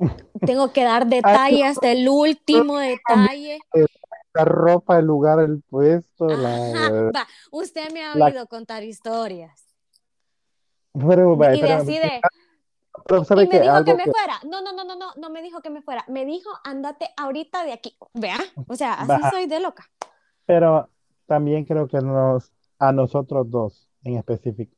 tengo 0.46 0.72
que 0.72 0.84
dar 0.84 1.06
detalle 1.06 1.64
hasta 1.64 1.92
el 1.92 2.08
último 2.08 2.78
detalle. 2.78 3.58
La 4.34 4.44
ropa, 4.44 4.98
el 4.98 5.06
lugar, 5.06 5.38
el 5.38 5.62
puesto, 5.62 6.26
la... 6.26 6.50
Va, 7.14 7.26
usted 7.52 7.92
me 7.92 8.04
ha 8.04 8.12
oído 8.12 8.46
contar 8.48 8.82
historias. 8.82 9.64
Pero, 10.92 11.34
y 11.54 11.60
de 11.60 11.72
así 11.72 11.98
de... 11.98 12.20
y 12.20 13.46
me 13.46 13.60
dijo 13.60 13.84
que 13.84 13.94
me 13.94 14.04
fuera. 14.04 14.40
No, 14.48 14.60
no, 14.60 14.72
no, 14.72 14.84
no, 14.84 14.96
no, 14.96 15.12
no 15.16 15.30
me 15.30 15.42
dijo 15.42 15.60
que 15.60 15.70
me 15.70 15.82
fuera. 15.82 16.04
Me 16.08 16.24
dijo, 16.24 16.50
andate 16.64 17.10
ahorita 17.16 17.64
de 17.64 17.72
aquí. 17.72 17.96
Vea, 18.12 18.38
o 18.68 18.76
sea, 18.76 18.94
así 18.94 19.22
soy 19.30 19.46
de 19.46 19.60
loca. 19.60 19.84
Pero 20.46 20.88
también 21.26 21.64
creo 21.64 21.88
que 21.88 21.98
nos, 21.98 22.52
a 22.78 22.92
nosotros 22.92 23.50
dos 23.50 23.88
en 24.04 24.16
específico, 24.18 24.76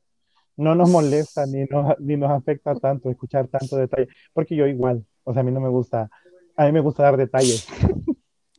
no 0.56 0.74
nos 0.74 0.88
molesta 0.88 1.46
ni 1.46 1.64
nos, 1.64 1.98
ni 1.98 2.16
nos 2.16 2.30
afecta 2.30 2.74
tanto 2.74 3.10
escuchar 3.10 3.48
tanto 3.48 3.76
detalle, 3.76 4.08
porque 4.32 4.56
yo 4.56 4.66
igual, 4.66 5.04
o 5.24 5.32
sea, 5.32 5.40
a 5.40 5.44
mí 5.44 5.50
no 5.50 5.60
me 5.60 5.68
gusta, 5.68 6.08
a 6.56 6.64
mí 6.64 6.72
me 6.72 6.80
gusta 6.80 7.02
dar 7.02 7.16
detalles. 7.16 7.66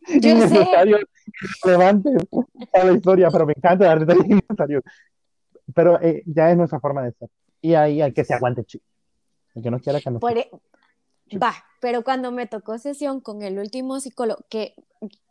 Innecesarios, 0.08 1.02
relevantes 1.64 2.28
a 2.74 2.84
la 2.84 2.92
historia, 2.94 3.30
pero 3.32 3.46
me 3.46 3.54
encanta 3.56 3.86
dar 3.86 4.00
detalles 4.00 4.26
innecesarios. 4.26 4.84
Pero 5.74 6.02
eh, 6.02 6.24
ya 6.26 6.50
es 6.50 6.58
nuestra 6.58 6.80
forma 6.80 7.04
de 7.04 7.12
ser. 7.14 7.30
Y 7.62 7.74
ahí 7.74 8.02
hay 8.02 8.14
que 8.14 8.24
se 8.24 8.34
aguante, 8.34 8.64
chico. 8.64 8.86
El 9.56 9.64
que 9.64 9.72
no 9.72 9.80
quiera 9.80 10.00
que 10.00 10.12
no. 10.12 10.20
E, 10.30 10.50
va, 11.38 11.54
pero 11.82 12.04
cuando 12.04 12.32
me 12.32 12.48
tocó 12.48 12.78
sesión 12.78 13.20
con 13.22 13.42
el 13.42 13.60
último 13.60 14.00
psicólogo, 14.00 14.46
que, 14.50 14.76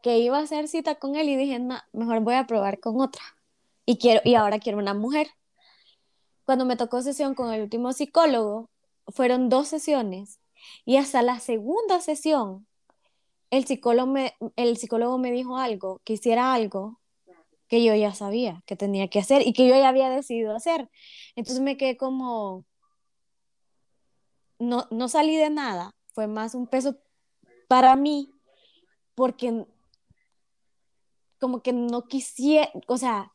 que 0.02 0.18
iba 0.18 0.38
a 0.38 0.42
hacer 0.42 0.68
cita 0.68 0.96
con 0.96 1.16
él 1.16 1.28
y 1.28 1.36
dije, 1.36 1.58
no, 1.58 1.78
mejor 1.92 2.20
voy 2.20 2.34
a 2.34 2.46
probar 2.46 2.80
con 2.80 3.00
otra. 3.00 3.22
Y, 3.86 3.98
quiero, 3.98 4.20
y 4.24 4.34
ahora 4.34 4.58
quiero 4.58 4.78
una 4.78 4.94
mujer. 4.94 5.28
Cuando 6.44 6.64
me 6.64 6.76
tocó 6.76 7.02
sesión 7.02 7.34
con 7.34 7.52
el 7.52 7.62
último 7.62 7.92
psicólogo, 7.92 8.68
fueron 9.08 9.48
dos 9.48 9.68
sesiones. 9.68 10.40
Y 10.84 10.96
hasta 10.96 11.22
la 11.22 11.38
segunda 11.40 12.00
sesión, 12.00 12.65
el 13.50 13.66
psicólogo 13.66 14.10
me, 14.10 14.34
el 14.56 14.76
psicólogo 14.76 15.18
me 15.18 15.32
dijo 15.32 15.58
algo, 15.58 16.00
que 16.04 16.14
hiciera 16.14 16.52
algo 16.52 17.00
que 17.68 17.82
yo 17.82 17.94
ya 17.94 18.14
sabía 18.14 18.62
que 18.66 18.76
tenía 18.76 19.08
que 19.08 19.18
hacer 19.18 19.46
y 19.46 19.52
que 19.52 19.66
yo 19.66 19.74
ya 19.74 19.88
había 19.88 20.08
decidido 20.08 20.54
hacer. 20.54 20.88
Entonces 21.34 21.62
me 21.62 21.76
quedé 21.76 21.96
como, 21.96 22.64
no, 24.58 24.86
no 24.90 25.08
salí 25.08 25.36
de 25.36 25.50
nada, 25.50 25.94
fue 26.14 26.26
más 26.26 26.54
un 26.54 26.66
peso 26.66 26.96
para 27.68 27.96
mí, 27.96 28.30
porque 29.14 29.66
como 31.40 31.62
que 31.62 31.72
no 31.72 32.06
quisiera, 32.06 32.70
o 32.86 32.96
sea, 32.96 33.32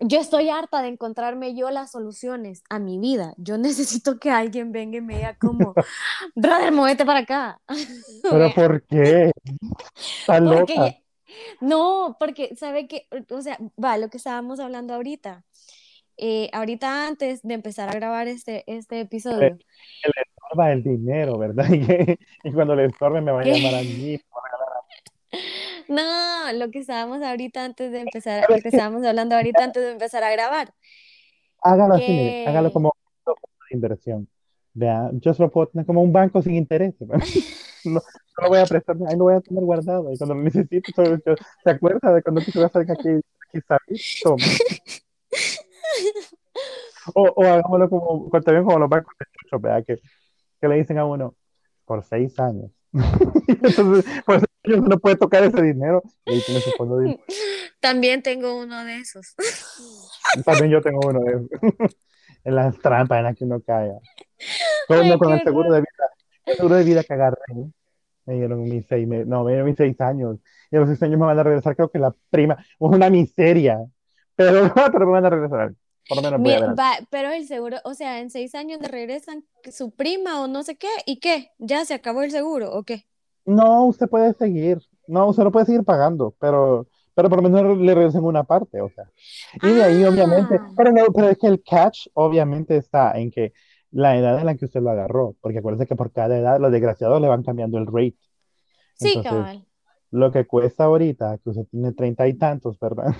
yo 0.00 0.20
estoy 0.20 0.48
harta 0.48 0.82
de 0.82 0.88
encontrarme 0.88 1.54
yo 1.54 1.70
las 1.70 1.92
soluciones 1.92 2.62
a 2.68 2.78
mi 2.78 2.98
vida. 2.98 3.34
Yo 3.36 3.58
necesito 3.58 4.18
que 4.18 4.30
alguien 4.30 4.72
venga 4.72 4.98
y 4.98 5.00
me 5.00 5.16
diga 5.16 5.36
como, 5.38 5.74
brother, 6.34 6.72
muévete 6.72 7.04
para 7.04 7.20
acá. 7.20 7.60
¿Pero 8.22 8.54
por 8.54 8.82
qué? 8.86 9.32
loca? 10.40 10.96
No, 11.60 12.16
porque, 12.18 12.54
¿sabe 12.54 12.86
qué? 12.86 13.08
O 13.30 13.42
sea, 13.42 13.58
va, 13.82 13.98
lo 13.98 14.08
que 14.08 14.18
estábamos 14.18 14.60
hablando 14.60 14.94
ahorita. 14.94 15.44
Eh, 16.16 16.48
ahorita 16.52 17.08
antes 17.08 17.42
de 17.42 17.54
empezar 17.54 17.88
a 17.88 17.92
grabar 17.92 18.28
este, 18.28 18.62
este 18.68 19.00
episodio. 19.00 19.40
le 19.40 20.22
estorba 20.22 20.72
el 20.72 20.84
dinero, 20.84 21.36
¿verdad? 21.38 21.66
Y, 22.44 22.52
cuando 22.52 22.76
le 22.76 22.84
estorbe 22.84 23.20
me 23.20 23.32
va 23.32 23.40
a 23.40 23.44
llamar 23.44 23.74
a 23.74 23.82
mí. 23.82 24.20
No, 25.88 26.52
lo 26.52 26.70
que 26.70 26.80
estábamos 26.80 27.22
ahorita 27.22 27.64
antes 27.64 27.92
de 27.92 28.00
empezar, 28.00 28.44
lo 28.48 28.56
que 28.56 28.68
estábamos 28.68 29.04
hablando 29.04 29.34
ahorita 29.36 29.64
antes 29.64 29.82
de 29.82 29.92
empezar 29.92 30.22
a 30.24 30.30
grabar. 30.30 30.72
Hágalo 31.62 31.94
así, 31.94 32.44
hágalo 32.46 32.72
como 32.72 32.92
inversión. 33.70 34.28
Vea, 34.72 35.10
yo 35.12 35.32
solo 35.34 35.50
puedo 35.50 35.68
tener 35.68 35.86
como 35.86 36.02
un 36.02 36.12
banco 36.12 36.42
sin 36.42 36.54
interés. 36.54 36.94
No, 37.86 38.00
lo 38.40 38.48
voy 38.48 38.60
a 38.60 38.64
prestar, 38.64 38.96
ahí 39.06 39.14
lo 39.14 39.24
voy 39.24 39.34
a 39.34 39.42
tener 39.42 39.62
guardado. 39.62 40.10
Y 40.10 40.16
cuando 40.16 40.34
lo 40.34 40.42
necesito, 40.42 41.02
¿se 41.62 41.70
acuerda 41.70 42.14
de 42.14 42.22
cuando 42.22 42.40
quiso 42.40 42.64
hacer 42.64 42.90
aquí, 42.90 43.20
aquí 43.52 44.22
Toma. 44.22 44.42
O, 47.14 47.22
o 47.36 47.44
hagámoslo 47.44 47.90
como, 47.90 48.30
también 48.40 48.64
como 48.64 48.78
los 48.78 48.88
bancos 48.88 49.12
de 49.20 49.26
chucho, 49.26 49.60
vea, 49.60 49.82
que, 49.82 49.98
que 50.58 50.66
le 50.66 50.76
dicen 50.76 50.96
a 50.96 51.04
uno, 51.04 51.34
por 51.84 52.02
seis 52.02 52.40
años. 52.40 52.70
Entonces, 53.48 54.04
pues 54.24 54.44
uno 54.66 54.88
no 54.88 54.98
puede 54.98 55.16
tocar 55.16 55.42
ese 55.44 55.60
dinero. 55.62 56.02
Y 56.24 56.32
ahí 56.32 56.42
tiene 56.44 56.60
su 56.60 56.70
fondo 56.72 56.98
de... 56.98 57.20
También 57.80 58.22
tengo 58.22 58.60
uno 58.60 58.84
de 58.84 58.98
esos. 58.98 59.34
También 60.44 60.70
yo 60.70 60.80
tengo 60.80 61.00
uno 61.06 61.20
de 61.20 61.32
esos. 61.32 61.48
en 62.44 62.54
las 62.54 62.78
trampas 62.78 63.18
en 63.18 63.24
las 63.24 63.36
que 63.36 63.44
uno 63.44 63.60
cae. 63.60 63.92
Con, 64.86 65.18
con 65.18 65.32
el 65.32 65.42
seguro 65.42 65.72
de 65.72 65.80
vida, 65.80 66.10
el 66.46 66.56
seguro 66.56 66.76
de 66.76 66.84
vida 66.84 67.02
que 67.02 67.14
agarré, 67.14 67.38
me 68.26 68.34
dieron 68.34 68.62
mis 68.62 68.86
seis, 68.86 69.06
no, 69.08 69.44
me 69.44 69.52
dieron 69.52 69.66
mis 69.66 69.76
seis 69.76 70.00
años. 70.00 70.38
Y 70.70 70.76
a 70.76 70.80
los 70.80 70.88
seis 70.88 71.02
años 71.02 71.18
me 71.18 71.26
van 71.26 71.38
a 71.38 71.42
regresar, 71.42 71.74
creo 71.74 71.90
que 71.90 71.98
la 71.98 72.14
prima, 72.30 72.56
es 72.58 72.76
una 72.78 73.10
miseria. 73.10 73.78
Pero, 74.36 74.72
pero 74.74 75.06
me 75.06 75.12
van 75.12 75.26
a 75.26 75.30
regresar. 75.30 75.74
Por 76.08 76.22
lo 76.22 76.38
menos 76.38 76.76
pero 77.10 77.30
el 77.30 77.46
seguro, 77.46 77.78
o 77.84 77.94
sea, 77.94 78.20
en 78.20 78.30
seis 78.30 78.54
años 78.54 78.80
le 78.80 78.88
regresan 78.88 79.44
su 79.70 79.90
prima 79.90 80.42
o 80.42 80.48
no 80.48 80.62
sé 80.62 80.76
qué, 80.76 80.88
¿y 81.06 81.18
qué? 81.18 81.52
¿Ya 81.58 81.84
se 81.84 81.94
acabó 81.94 82.22
el 82.22 82.30
seguro 82.30 82.72
o 82.72 82.82
qué? 82.82 83.06
No, 83.46 83.86
usted 83.86 84.08
puede 84.08 84.34
seguir. 84.34 84.80
No, 85.06 85.26
usted 85.28 85.44
no 85.44 85.52
puede 85.52 85.66
seguir 85.66 85.84
pagando, 85.84 86.34
pero 86.38 86.86
pero 87.14 87.28
por 87.28 87.42
lo 87.42 87.48
menos 87.48 87.78
le 87.78 87.94
regresan 87.94 88.24
una 88.24 88.42
parte, 88.42 88.80
o 88.80 88.90
sea. 88.90 89.08
Y 89.62 89.72
de 89.72 89.84
ahí, 89.84 90.04
obviamente, 90.04 90.56
ah. 90.60 90.72
pero, 90.76 90.92
no, 90.92 91.04
pero 91.14 91.28
es 91.28 91.38
que 91.38 91.46
el 91.46 91.62
catch, 91.62 92.08
obviamente, 92.14 92.76
está 92.76 93.12
en 93.12 93.30
que 93.30 93.52
la 93.92 94.16
edad 94.16 94.40
en 94.40 94.46
la 94.46 94.56
que 94.56 94.64
usted 94.64 94.82
lo 94.82 94.90
agarró, 94.90 95.36
porque 95.40 95.58
acuérdense 95.58 95.86
que 95.86 95.94
por 95.94 96.10
cada 96.10 96.36
edad 96.36 96.58
los 96.58 96.72
desgraciados 96.72 97.20
le 97.20 97.28
van 97.28 97.44
cambiando 97.44 97.78
el 97.78 97.86
rate. 97.86 98.18
Sí, 98.94 99.20
cabal. 99.22 99.64
Lo 100.10 100.32
que 100.32 100.44
cuesta 100.46 100.84
ahorita, 100.84 101.38
que 101.38 101.50
usted 101.50 101.66
tiene 101.70 101.92
treinta 101.92 102.26
y 102.26 102.34
tantos, 102.34 102.78
¿verdad? 102.80 103.14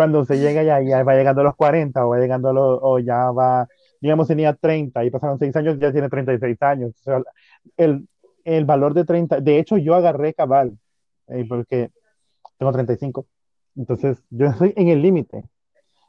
Cuando 0.00 0.20
usted 0.20 0.40
llega 0.40 0.62
ya, 0.62 0.80
ya 0.80 1.02
va 1.02 1.14
llegando 1.14 1.42
a 1.42 1.44
los 1.44 1.56
40 1.56 2.06
o 2.06 2.08
va 2.08 2.18
llegando 2.18 2.48
a 2.48 2.52
los, 2.54 2.78
o 2.80 2.98
ya 3.00 3.30
va, 3.32 3.68
digamos, 4.00 4.28
tenía 4.28 4.54
30 4.54 5.04
y 5.04 5.10
pasaron 5.10 5.38
6 5.38 5.54
años, 5.56 5.78
ya 5.78 5.92
tiene 5.92 6.08
36 6.08 6.56
años. 6.62 6.94
O 7.00 7.02
sea, 7.02 7.22
el, 7.76 8.08
el 8.44 8.64
valor 8.64 8.94
de 8.94 9.04
30, 9.04 9.42
de 9.42 9.58
hecho 9.58 9.76
yo 9.76 9.94
agarré 9.94 10.32
cabal, 10.32 10.78
eh, 11.28 11.44
porque 11.46 11.90
tengo 12.56 12.72
35. 12.72 13.26
Entonces, 13.76 14.24
yo 14.30 14.46
estoy 14.46 14.72
en 14.74 14.88
el 14.88 15.02
límite 15.02 15.44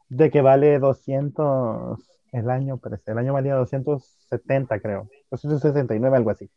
de 0.07 0.31
que 0.31 0.39
vale 0.39 0.79
200 0.79 1.99
el 2.31 2.49
año, 2.49 2.79
el 3.07 3.17
año 3.17 3.33
valía 3.33 3.55
270, 3.55 4.79
creo. 4.79 5.09
269, 5.31 6.15
algo 6.15 6.29
así. 6.29 6.49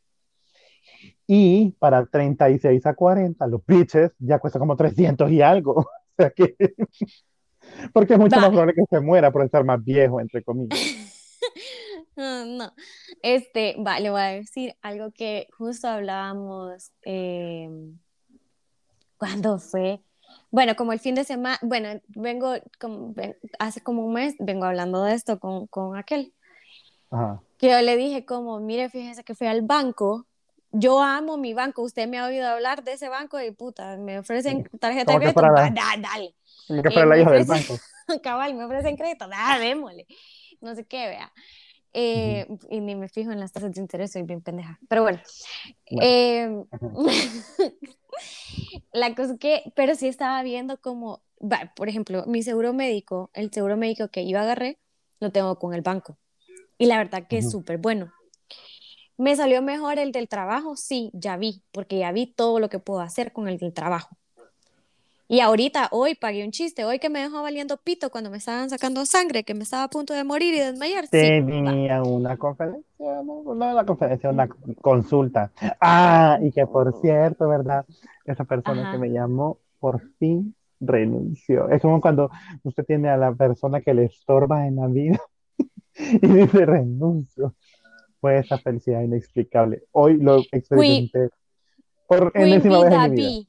Y 1.26 1.72
para 1.80 2.06
36 2.06 2.86
a 2.86 2.94
40, 2.94 3.44
los 3.48 3.60
pitches 3.64 4.12
ya 4.20 4.38
cuesta 4.38 4.60
como 4.60 4.76
300 4.76 5.32
y 5.32 5.42
algo. 5.42 5.84
Sea 6.16 6.30
que. 6.30 6.56
Porque 7.92 8.14
es 8.14 8.18
mucho 8.18 8.36
más 8.36 8.50
probable 8.50 8.74
que 8.74 8.84
se 8.88 9.00
muera 9.00 9.30
por 9.30 9.44
estar 9.44 9.64
más 9.64 9.82
viejo, 9.82 10.20
entre 10.20 10.42
comillas. 10.42 10.78
no, 12.16 12.72
este, 13.22 13.74
vale, 13.78 14.10
voy 14.10 14.20
a 14.20 14.26
decir 14.26 14.76
algo 14.82 15.10
que 15.12 15.48
justo 15.56 15.88
hablábamos. 15.88 16.92
Eh, 17.04 17.70
¿Cuándo 19.16 19.58
fue? 19.58 20.02
Bueno, 20.50 20.76
como 20.76 20.92
el 20.92 21.00
fin 21.00 21.14
de 21.14 21.24
semana, 21.24 21.58
bueno, 21.62 22.00
vengo, 22.08 22.54
como, 22.80 23.14
hace 23.58 23.80
como 23.80 24.04
un 24.06 24.12
mes, 24.14 24.34
vengo 24.38 24.64
hablando 24.64 25.02
de 25.02 25.14
esto 25.14 25.38
con, 25.38 25.66
con 25.66 25.96
aquel. 25.96 26.32
Que 27.58 27.70
yo 27.70 27.80
le 27.80 27.96
dije 27.96 28.24
como, 28.24 28.58
mire, 28.60 28.90
fíjese 28.90 29.22
que 29.24 29.34
fui 29.34 29.46
al 29.46 29.62
banco, 29.62 30.26
yo 30.74 31.00
amo 31.00 31.36
mi 31.36 31.54
banco, 31.54 31.82
usted 31.82 32.08
me 32.08 32.18
ha 32.18 32.26
oído 32.26 32.48
hablar 32.48 32.82
de 32.82 32.94
ese 32.94 33.08
banco 33.08 33.40
y 33.40 33.52
puta, 33.52 33.96
me 33.96 34.18
ofrecen 34.18 34.68
tarjeta 34.80 35.12
de 35.12 35.18
crédito, 35.18 35.40
da, 35.40 35.72
dale. 35.98 36.34
Que 36.68 36.90
para 36.90 37.06
la 37.06 37.18
hija 37.18 37.30
del 37.30 37.44
banco. 37.44 37.78
Cabal, 38.22 38.54
me 38.54 38.64
ofrecen 38.64 38.96
crédito, 38.96 39.28
da, 39.28 39.58
démosle. 39.58 40.06
No 40.60 40.74
sé 40.74 40.84
qué, 40.84 41.08
vea. 41.08 41.32
Eh, 41.92 42.48
y 42.70 42.80
ni 42.80 42.96
me 42.96 43.08
fijo 43.08 43.30
en 43.30 43.38
las 43.38 43.52
tasas 43.52 43.72
de 43.72 43.80
interés, 43.80 44.12
soy 44.12 44.22
bien 44.22 44.42
pendeja. 44.42 44.80
Pero 44.88 45.02
bueno. 45.02 45.20
Bueno. 45.90 46.04
Eh, 46.04 46.64
la 48.92 49.14
cosa 49.14 49.36
que, 49.38 49.72
pero 49.76 49.94
sí 49.94 50.08
estaba 50.08 50.42
viendo 50.42 50.80
como, 50.80 51.22
va, 51.40 51.72
por 51.76 51.88
ejemplo, 51.88 52.24
mi 52.26 52.42
seguro 52.42 52.72
médico, 52.72 53.30
el 53.32 53.52
seguro 53.52 53.76
médico 53.76 54.08
que 54.08 54.28
yo 54.28 54.40
agarré, 54.40 54.80
lo 55.20 55.30
tengo 55.30 55.56
con 55.60 55.72
el 55.72 55.82
banco. 55.82 56.18
Y 56.78 56.86
la 56.86 56.98
verdad 56.98 57.28
que 57.28 57.38
es 57.38 57.48
súper 57.48 57.78
bueno. 57.78 58.12
¿Me 59.16 59.36
salió 59.36 59.62
mejor 59.62 59.98
el 59.98 60.12
del 60.12 60.28
trabajo? 60.28 60.76
Sí, 60.76 61.10
ya 61.12 61.36
vi, 61.36 61.62
porque 61.72 61.98
ya 61.98 62.10
vi 62.12 62.26
todo 62.26 62.58
lo 62.58 62.68
que 62.68 62.78
puedo 62.78 63.00
hacer 63.00 63.32
con 63.32 63.48
el 63.48 63.58
del 63.58 63.72
trabajo. 63.72 64.16
Y 65.26 65.40
ahorita, 65.40 65.88
hoy 65.90 66.14
pagué 66.14 66.44
un 66.44 66.50
chiste, 66.50 66.84
hoy 66.84 66.98
que 66.98 67.08
me 67.08 67.20
dejó 67.20 67.42
valiendo 67.42 67.78
pito 67.78 68.10
cuando 68.10 68.30
me 68.30 68.36
estaban 68.36 68.68
sacando 68.68 69.06
sangre, 69.06 69.42
que 69.42 69.54
me 69.54 69.62
estaba 69.62 69.84
a 69.84 69.88
punto 69.88 70.12
de 70.12 70.22
morir 70.22 70.52
y 70.54 70.58
desmayar. 70.58 71.06
Sí, 71.06 71.40
va. 71.40 71.46
Tenía 71.46 72.02
una 72.02 72.36
conferencia, 72.36 72.84
no, 72.98 73.42
no 73.42 73.52
una 73.52 73.86
conferencia, 73.86 74.30
una 74.30 74.48
consulta. 74.82 75.50
Ah, 75.80 76.38
y 76.42 76.52
que 76.52 76.66
por 76.66 77.00
cierto, 77.00 77.48
¿verdad? 77.48 77.86
Esa 78.26 78.44
persona 78.44 78.92
que 78.92 78.98
me 78.98 79.08
llamó 79.10 79.58
por 79.80 80.02
fin 80.18 80.54
renunció. 80.78 81.70
Es 81.70 81.80
como 81.80 82.00
cuando 82.00 82.30
usted 82.62 82.84
tiene 82.84 83.08
a 83.08 83.16
la 83.16 83.32
persona 83.32 83.80
que 83.80 83.94
le 83.94 84.04
estorba 84.04 84.66
en 84.66 84.76
la 84.76 84.88
vida 84.88 85.20
y 85.98 86.26
dice 86.26 86.66
renuncio. 86.66 87.54
Fue 88.24 88.38
esa 88.38 88.56
felicidad 88.56 89.02
inexplicable. 89.02 89.82
Hoy 89.92 90.16
lo 90.16 90.38
experimenté 90.50 91.28
por 92.06 92.32
enésima 92.34 92.82
vez 92.82 92.92
en 92.94 93.02
mi 93.02 93.10
vida. 93.10 93.48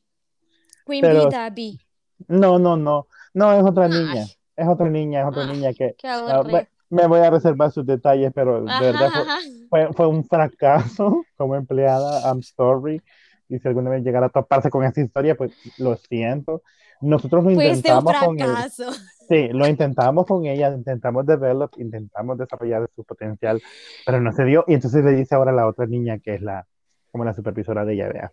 Queen 0.85 1.01
Pero 1.01 1.29
Bee 1.53 1.79
no, 2.27 2.59
no, 2.59 2.75
no, 2.75 3.07
no, 3.33 3.53
es 3.53 3.63
otra 3.63 3.85
Ay, 3.85 3.91
niña. 3.91 4.25
Es 4.53 4.67
otra 4.67 4.89
niña, 4.89 5.21
es 5.21 5.27
otra 5.27 5.43
ay, 5.43 5.53
niña 5.53 5.71
que 5.71 5.95
ah, 6.03 6.43
me, 6.89 7.07
voy 7.07 7.21
a 7.21 7.29
reservar 7.29 7.71
sus 7.71 7.85
detalles, 7.85 8.33
pero 8.35 8.65
de 8.65 8.69
Ajá, 8.69 8.81
verdad 8.83 9.11
fue, 9.13 9.21
ajá. 9.21 9.39
fue, 9.69 9.93
fue 9.93 10.07
un 10.07 10.25
fracaso 10.25 11.23
como 11.38 11.55
empleada. 11.55 12.29
I'm 12.29 12.43
sorry. 12.43 13.01
Y 13.47 13.59
si 13.59 13.67
alguna 13.69 13.91
vez 13.91 14.03
llegara 14.03 14.25
a 14.25 14.29
toparse 14.29 14.69
con 14.69 14.83
esta 14.83 14.99
historia, 14.99 15.35
pues 15.35 15.53
lo 15.77 15.95
siento. 15.95 16.63
Nosotros 17.01 17.43
lo 17.43 17.49
un 17.49 17.62
intentamos 17.62 18.13
con 18.17 18.38
fracaso. 18.38 18.89
Sí, 19.27 19.47
lo 19.49 19.67
intentamos 19.67 20.27
con 20.27 20.45
ella, 20.45 20.71
intentamos 20.71 21.25
develop, 21.25 21.71
intentamos 21.79 22.38
desarrollar 22.38 22.88
su 22.95 23.03
potencial, 23.03 23.60
pero 24.05 24.21
no 24.21 24.31
se 24.31 24.43
dio. 24.45 24.63
Y 24.67 24.75
entonces 24.75 25.03
le 25.03 25.13
dice 25.13 25.34
ahora 25.34 25.51
a 25.51 25.55
la 25.55 25.67
otra 25.67 25.88
niña, 25.88 26.19
que 26.19 26.36
es 26.36 26.41
la, 26.43 26.67
como 27.12 27.25
la 27.25 27.34
supervisora 27.34 27.84
de 27.86 27.93
ella, 27.95 28.08
vea. 28.10 28.31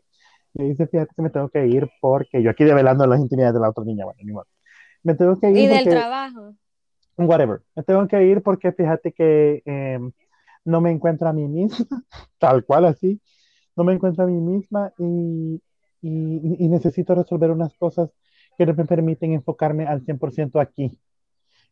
Le 0.55 0.64
dice, 0.64 0.87
fíjate 0.87 1.14
que 1.16 1.22
me 1.22 1.31
tengo 1.31 1.48
que 1.48 1.66
ir 1.66 1.88
porque 2.01 2.42
yo 2.42 2.51
aquí 2.51 2.64
develando 2.64 3.07
las 3.07 3.20
intimidades 3.20 3.55
de 3.55 3.61
la 3.61 3.70
otra 3.70 3.85
niña, 3.85 4.05
bueno, 4.05 4.20
ni 4.22 4.33
modo. 4.33 4.46
Me 5.03 5.14
tengo 5.14 5.40
que 5.40 5.51
Y 5.51 5.61
ir 5.61 5.70
del 5.70 5.85
porque 5.85 5.90
trabajo. 5.90 6.55
whatever. 7.16 7.62
Me 7.75 7.83
tengo 7.85 8.07
que 8.07 8.25
ir 8.27 8.42
porque 8.42 8.72
fíjate 8.72 9.12
que 9.12 9.62
eh, 9.64 9.98
no 10.66 10.81
me 10.83 10.90
encuentro 10.90 11.27
a 11.29 11.33
mí 11.33 11.48
misma, 11.48 11.87
tal 12.38 12.64
cual 12.66 12.85
así. 12.85 13.18
No 13.77 13.85
me 13.85 13.94
encuentro 13.94 14.25
a 14.25 14.27
mí 14.27 14.38
misma 14.40 14.92
y, 14.98 15.62
y, 16.03 16.64
y 16.64 16.68
necesito 16.68 17.14
resolver 17.14 17.51
unas 17.51 17.75
cosas 17.79 18.11
que 18.62 18.72
no 18.72 18.77
me 18.77 18.85
permiten 18.85 19.33
enfocarme 19.33 19.87
al 19.87 20.05
100% 20.05 20.61
aquí. 20.61 20.98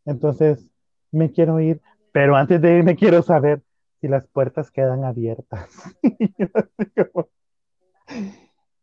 Entonces, 0.05 0.71
me 1.13 1.31
quiero 1.31 1.61
ir, 1.61 1.81
pero 2.13 2.37
antes 2.37 2.61
de 2.61 2.79
irme 2.79 2.97
quiero 2.97 3.23
saber 3.23 3.63
si 4.01 4.09
las 4.09 4.27
puertas 4.27 4.71
quedan 4.71 5.05
abiertas. 5.05 5.69
Y 6.03 6.19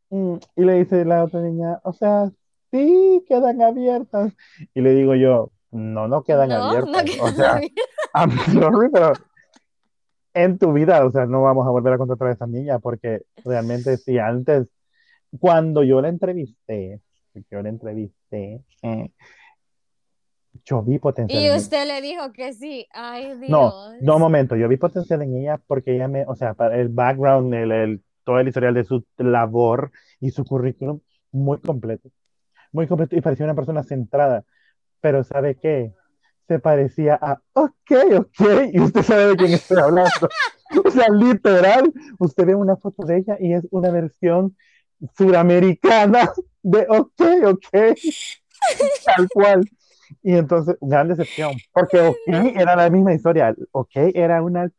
mm, 0.16 0.38
y 0.56 0.64
le 0.64 0.74
dice 0.74 1.04
la 1.04 1.24
otra 1.24 1.42
niña, 1.42 1.80
o 1.84 1.92
sea, 1.92 2.32
sí, 2.72 3.26
quedan 3.28 3.62
abiertas. 3.62 4.34
Y 4.74 4.82
le 4.82 4.94
digo 4.94 5.16
yo, 5.16 5.52
no, 5.72 6.08
no 6.08 6.24
quedan 6.24 6.50
No, 6.50 6.58
no 6.60 6.64
abiertas. 6.66 7.20
O 7.22 7.28
sea, 7.30 7.56
bien. 7.56 7.72
I'm 8.14 8.32
sorry, 8.54 8.90
pero 8.90 9.14
en 10.34 10.58
tu 10.58 10.72
vida, 10.72 11.04
o 11.04 11.12
sea, 11.12 11.26
no 11.26 11.42
vamos 11.42 11.66
a 11.68 11.72
volver 11.72 11.94
a 11.94 11.98
contratar 11.98 12.30
a 12.30 12.34
esa 12.34 12.48
niña 12.48 12.80
porque 12.80 13.24
realmente 13.44 13.98
si 13.98 14.20
antes, 14.20 14.68
cuando 15.40 15.84
yo 15.84 16.00
la 16.00 16.10
entrevisté, 16.10 17.02
yo 17.50 17.62
la 17.62 17.70
entrevisté, 17.70 18.62
eh, 18.82 19.12
yo 20.66 20.82
vi 20.82 21.00
potencial 21.00 21.42
Y 21.44 21.48
en 21.48 21.56
usted 21.56 21.86
le 21.88 22.02
dijo 22.02 22.32
que 22.34 22.54
sí. 22.54 22.88
Ay, 22.92 23.34
No, 23.48 23.92
no, 24.00 24.00
Dios. 24.00 24.20
momento, 24.20 24.56
yo 24.56 24.68
vi 24.68 24.78
potencial 24.78 25.22
en 25.22 25.36
ella 25.36 25.60
porque 25.68 25.96
ella 25.96 26.08
me, 26.08 26.26
o 26.26 26.36
sea, 26.36 26.56
el 26.74 26.90
background, 26.90 27.54
el, 27.54 27.72
el- 27.72 28.04
todo 28.24 28.40
el 28.40 28.48
historial 28.50 28.74
de 28.74 28.84
su 28.84 29.06
labor 29.18 29.92
y 30.20 30.32
su 30.32 30.44
currículum, 30.44 31.00
muy 31.32 31.60
completo, 31.60 32.10
muy 32.74 32.86
completo 32.86 33.16
y 33.16 33.22
parecía 33.22 33.46
una 33.46 33.56
persona 33.56 33.84
centrada, 33.84 34.44
pero 35.00 35.24
¿sabe 35.24 35.56
qué? 35.56 35.94
Se 36.50 36.60
parecía 36.60 37.18
a, 37.22 37.42
ok, 37.54 37.92
ok, 38.18 38.42
y 38.74 38.80
usted 38.82 39.02
sabe 39.04 39.28
de 39.28 39.38
quién 39.38 39.54
estoy 39.54 39.78
hablando. 39.82 40.12
O 40.86 40.92
sea, 40.92 41.08
literal, 41.10 41.94
usted 42.20 42.46
ve 42.46 42.54
una 42.54 42.76
foto 42.76 43.06
de 43.06 43.20
ella 43.20 43.38
y 43.40 43.54
es 43.54 43.66
una 43.72 43.90
versión 43.90 44.58
suramericana 45.16 46.32
de, 46.64 46.86
ok, 46.90 47.22
ok, 47.46 47.68
tal 49.06 49.30
cual. 49.34 49.70
Y 50.24 50.36
entonces, 50.36 50.78
gran 50.82 51.08
decepción, 51.10 51.54
porque 51.74 52.00
OK 52.00 52.18
era 52.56 52.76
la 52.76 52.90
misma 52.90 53.14
historia. 53.14 53.56
OK 53.72 53.92
era 54.14 54.42
una, 54.42 54.72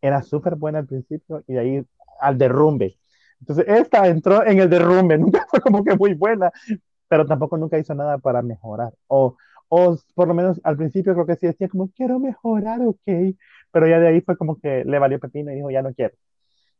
era 0.00 0.22
súper 0.22 0.56
buena 0.56 0.80
al 0.80 0.86
principio 0.86 1.42
y 1.46 1.54
de 1.54 1.60
ahí 1.60 1.86
al 2.20 2.38
derrumbe. 2.38 2.96
Entonces, 3.40 3.66
esta 3.68 4.06
entró 4.08 4.44
en 4.46 4.58
el 4.60 4.70
derrumbe, 4.70 5.18
nunca 5.18 5.46
fue 5.48 5.60
como 5.60 5.84
que 5.84 5.96
muy 5.96 6.14
buena, 6.14 6.50
pero 7.08 7.26
tampoco 7.26 7.56
nunca 7.56 7.78
hizo 7.78 7.94
nada 7.94 8.18
para 8.18 8.42
mejorar. 8.42 8.92
O, 9.06 9.36
o 9.68 9.98
por 10.14 10.28
lo 10.28 10.34
menos 10.34 10.60
al 10.64 10.76
principio 10.76 11.14
creo 11.14 11.26
que 11.26 11.36
sí 11.36 11.46
decía 11.46 11.68
como, 11.68 11.90
quiero 11.90 12.18
mejorar, 12.18 12.80
OK, 12.82 13.36
pero 13.70 13.86
ya 13.88 13.98
de 14.00 14.08
ahí 14.08 14.20
fue 14.20 14.36
como 14.36 14.58
que 14.60 14.84
le 14.84 14.98
valió 14.98 15.18
pepino 15.20 15.50
y 15.52 15.56
dijo, 15.56 15.70
ya 15.70 15.82
no 15.82 15.92
quiero. 15.94 16.14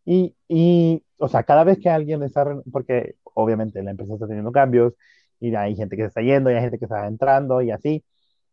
Y, 0.05 0.37
y, 0.49 1.03
o 1.19 1.29
sea, 1.29 1.45
cada 1.45 1.65
vez 1.65 1.79
que 1.81 1.91
alguien 1.91 2.23
está, 2.23 2.45
porque 2.73 3.17
obviamente 3.35 3.83
la 3.83 3.93
empresa 3.93 4.15
está 4.15 4.27
teniendo 4.27 4.53
cambios 4.53 4.95
y 5.41 5.55
hay 5.55 5.77
gente 5.77 5.97
que 5.97 6.03
se 6.03 6.09
está 6.09 6.23
yendo 6.23 6.51
y 6.51 6.55
hay 6.55 6.61
gente 6.63 6.79
que 6.79 6.85
está 6.87 7.07
entrando 7.07 7.63
y 7.63 7.71
así, 7.71 8.05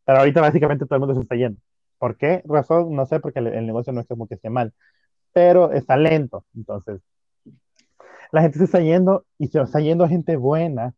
pero 0.06 0.20
ahorita 0.20 0.42
básicamente 0.42 0.86
todo 0.86 0.96
el 0.96 1.02
mundo 1.02 1.16
se 1.16 1.22
está 1.22 1.36
yendo. 1.36 1.60
¿Por 1.98 2.18
qué 2.18 2.42
razón? 2.46 2.96
No 2.96 3.06
sé, 3.06 3.20
porque 3.20 3.40
el, 3.40 3.48
el 3.48 3.68
negocio 3.68 3.94
no 3.94 4.02
es 4.02 4.08
como 4.08 4.28
que 4.28 4.36
esté 4.36 4.50
mal, 4.50 4.74
pero 5.34 5.72
está 5.74 5.98
lento. 5.98 6.46
Entonces, 6.56 7.02
la 8.32 8.42
gente 8.42 8.58
se 8.60 8.66
está 8.66 8.80
yendo 8.80 9.26
y 9.38 9.48
se 9.48 9.62
está 9.62 9.80
yendo 9.80 10.08
gente 10.08 10.36
buena. 10.38 10.94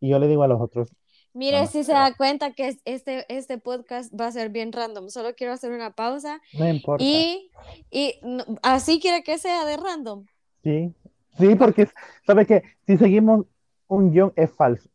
Y 0.00 0.10
yo 0.10 0.18
le 0.18 0.28
digo 0.28 0.42
a 0.42 0.48
los 0.48 0.60
otros, 0.60 0.90
Mire, 1.34 1.62
no, 1.62 1.66
si 1.66 1.82
se 1.84 1.92
da 1.92 2.14
cuenta 2.14 2.52
que 2.52 2.68
es- 2.68 2.80
este, 2.84 3.24
este 3.34 3.56
podcast 3.58 4.12
va 4.18 4.26
a 4.26 4.32
ser 4.32 4.50
bien 4.50 4.70
random, 4.72 5.08
solo 5.08 5.34
quiero 5.34 5.52
hacer 5.54 5.72
una 5.72 5.92
pausa 5.94 6.40
no 6.58 6.68
importa. 6.68 7.02
y, 7.02 7.50
y 7.90 8.14
así 8.62 9.00
quiere 9.00 9.22
que 9.22 9.38
sea 9.38 9.64
de 9.64 9.76
random. 9.78 10.26
Sí, 10.62 10.92
sí, 11.38 11.54
porque, 11.56 11.88
¿sabe 12.26 12.46
qué? 12.46 12.62
Si 12.86 12.96
seguimos 12.98 13.46
un 13.88 14.10
guion 14.12 14.32
es 14.36 14.50
falso. 14.52 14.88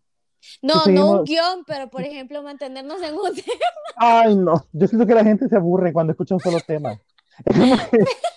No, 0.62 0.82
Si 0.84 0.91
no 0.91 1.12
un 1.12 1.26
seguimos, 1.26 1.30
guion, 1.30 1.63
pero 1.65 1.89
por 1.89 2.02
ejemplo 2.04 2.43
mantenernos 2.43 3.02
en 3.02 3.15
un 3.15 3.21
tema. 3.36 3.60
ay, 3.97 4.36
no, 4.36 4.65
yo 4.71 4.88
siento 4.88 5.08
que 5.08 5.15
la 5.15 5.23
gente 5.23 5.47
se 5.50 5.56
aburre 5.56 5.91
cuando 5.91 6.12
escucha 6.12 6.36
un 6.36 6.39
solo 6.41 6.60
tema. 6.62 7.00
Es 7.45 7.58
como 7.58 7.76
que 7.76 7.97